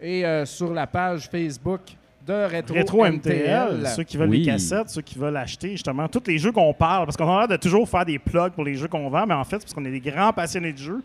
Et 0.00 0.24
euh, 0.24 0.46
sur 0.46 0.72
la 0.72 0.86
page 0.86 1.28
Facebook 1.28 1.80
de 2.26 2.32
Rétro, 2.32 2.74
Rétro 2.74 3.04
MTL. 3.04 3.76
MTL, 3.76 3.86
ceux 3.94 4.02
qui 4.02 4.16
veulent 4.16 4.30
Oui. 4.30 4.38
les 4.40 4.46
cassettes, 4.52 4.88
ceux 4.90 5.02
qui 5.02 5.18
veulent 5.18 5.36
acheter 5.36 5.70
justement 5.72 6.08
tous 6.08 6.22
les 6.26 6.38
jeux 6.38 6.52
qu'on 6.52 6.72
parle, 6.72 7.04
parce 7.06 7.16
qu'on 7.16 7.30
a 7.34 7.40
l'air 7.40 7.48
de 7.48 7.56
toujours 7.56 7.88
faire 7.88 8.04
des 8.04 8.18
plugs 8.18 8.52
pour 8.52 8.64
les 8.64 8.74
jeux 8.74 8.88
qu'on 8.88 9.08
vend, 9.10 9.26
mais 9.26 9.34
en 9.34 9.44
fait, 9.44 9.56
c'est 9.56 9.64
parce 9.64 9.74
qu'on 9.74 9.84
est 9.84 9.90
des 9.90 10.00
grands 10.00 10.32
passionnés 10.32 10.72
de 10.72 10.78
jeux. 10.78 11.02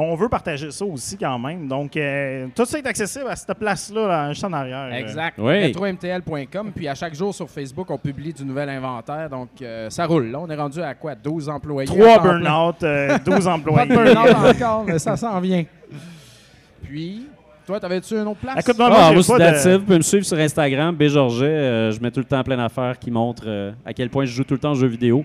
On 0.00 0.14
veut 0.14 0.28
partager 0.28 0.70
ça 0.70 0.84
aussi 0.84 1.16
quand 1.18 1.36
même. 1.40 1.66
Donc, 1.66 1.96
euh, 1.96 2.46
tout 2.54 2.64
ça 2.64 2.78
est 2.78 2.86
accessible 2.86 3.24
à 3.28 3.34
cette 3.34 3.58
place-là, 3.58 4.06
là, 4.06 4.28
juste 4.32 4.44
en 4.44 4.52
arrière. 4.52 4.94
Exact. 4.94 5.36
Oui. 5.38 5.66
RetroMTL.com. 5.66 6.70
Puis 6.72 6.86
à 6.86 6.94
chaque 6.94 7.16
jour 7.16 7.34
sur 7.34 7.50
Facebook, 7.50 7.90
on 7.90 7.98
publie 7.98 8.32
du 8.32 8.44
nouvel 8.44 8.68
inventaire. 8.68 9.28
Donc, 9.28 9.48
euh, 9.60 9.90
ça 9.90 10.06
roule. 10.06 10.26
Là, 10.30 10.38
on 10.38 10.48
est 10.48 10.54
rendu 10.54 10.80
à 10.80 10.94
quoi? 10.94 11.16
12 11.16 11.48
employés. 11.48 11.88
Trois 11.88 12.12
à 12.12 12.14
temps 12.18 12.22
plein. 12.22 12.38
burn-out, 12.40 12.82
euh, 12.84 13.18
12 13.24 13.44
Pas 13.44 13.52
employés. 13.54 13.88
de 13.88 13.94
burn-out 13.94 14.54
encore, 14.54 14.84
mais 14.86 15.00
ça 15.00 15.16
s'en 15.16 15.40
vient. 15.40 15.64
Puis, 16.84 17.26
toi, 17.68 17.78
t'avais-tu 17.78 18.14
une 18.14 18.26
autre 18.26 18.40
place? 18.40 18.56
Écoute, 18.60 18.78
moi, 18.78 18.88
Ah, 18.90 19.12
moi, 19.12 19.20
de... 19.38 19.76
Vous 19.76 19.84
pouvez 19.84 19.98
me 19.98 20.02
suivre 20.02 20.24
sur 20.24 20.38
Instagram, 20.38 20.96
Bjorget. 20.96 21.44
Euh, 21.44 21.92
je 21.92 22.00
mets 22.00 22.10
tout 22.10 22.20
le 22.20 22.24
temps 22.24 22.42
plein 22.42 22.56
d'affaires 22.56 22.98
qui 22.98 23.10
montrent 23.10 23.44
euh, 23.46 23.72
à 23.84 23.92
quel 23.92 24.08
point 24.08 24.24
je 24.24 24.32
joue 24.32 24.44
tout 24.44 24.54
le 24.54 24.60
temps 24.60 24.72
aux 24.72 24.76
jeux 24.76 24.86
vidéo. 24.86 25.22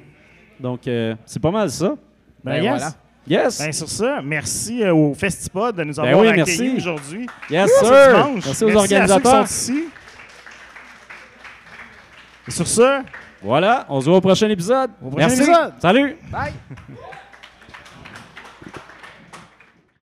Donc, 0.60 0.86
euh, 0.88 1.16
c'est 1.26 1.42
pas 1.42 1.52
mal 1.52 1.70
ça. 1.70 1.96
Ben, 2.44 2.52
Ben 2.52 2.64
yes. 2.64 2.70
voilà. 2.70 2.92
Yes! 3.26 3.60
Ben, 3.60 3.72
sur 3.72 3.88
ça, 3.88 4.20
merci 4.22 4.84
euh, 4.84 4.94
au 4.94 5.14
Festipod 5.14 5.74
de 5.78 5.86
nous 5.86 5.94
Ben 5.94 6.04
avoir 6.04 6.22
oui, 6.26 6.42
accueillis 6.42 6.76
aujourd'hui. 6.76 7.28
yes, 7.50 7.72
Ce 7.80 7.86
sir! 7.86 8.28
Merci 8.34 8.48
aux 8.48 8.50
à 8.50 8.54
ceux 8.54 8.68
qui 8.68 8.76
organisateurs. 8.76 9.48
sont 9.48 9.54
ici. 9.54 9.84
Et 12.46 12.52
sur 12.52 12.68
ça, 12.68 13.04
Voilà, 13.42 13.86
on 13.88 14.02
se 14.02 14.10
voit 14.10 14.18
au 14.18 14.22
prochain 14.22 14.50
épisode. 14.50 14.92
Au 15.02 15.10
prochain 15.10 15.28
Merci. 15.28 15.44
épisode. 15.44 15.74
Salut! 15.80 16.18
Bye! 16.30 16.52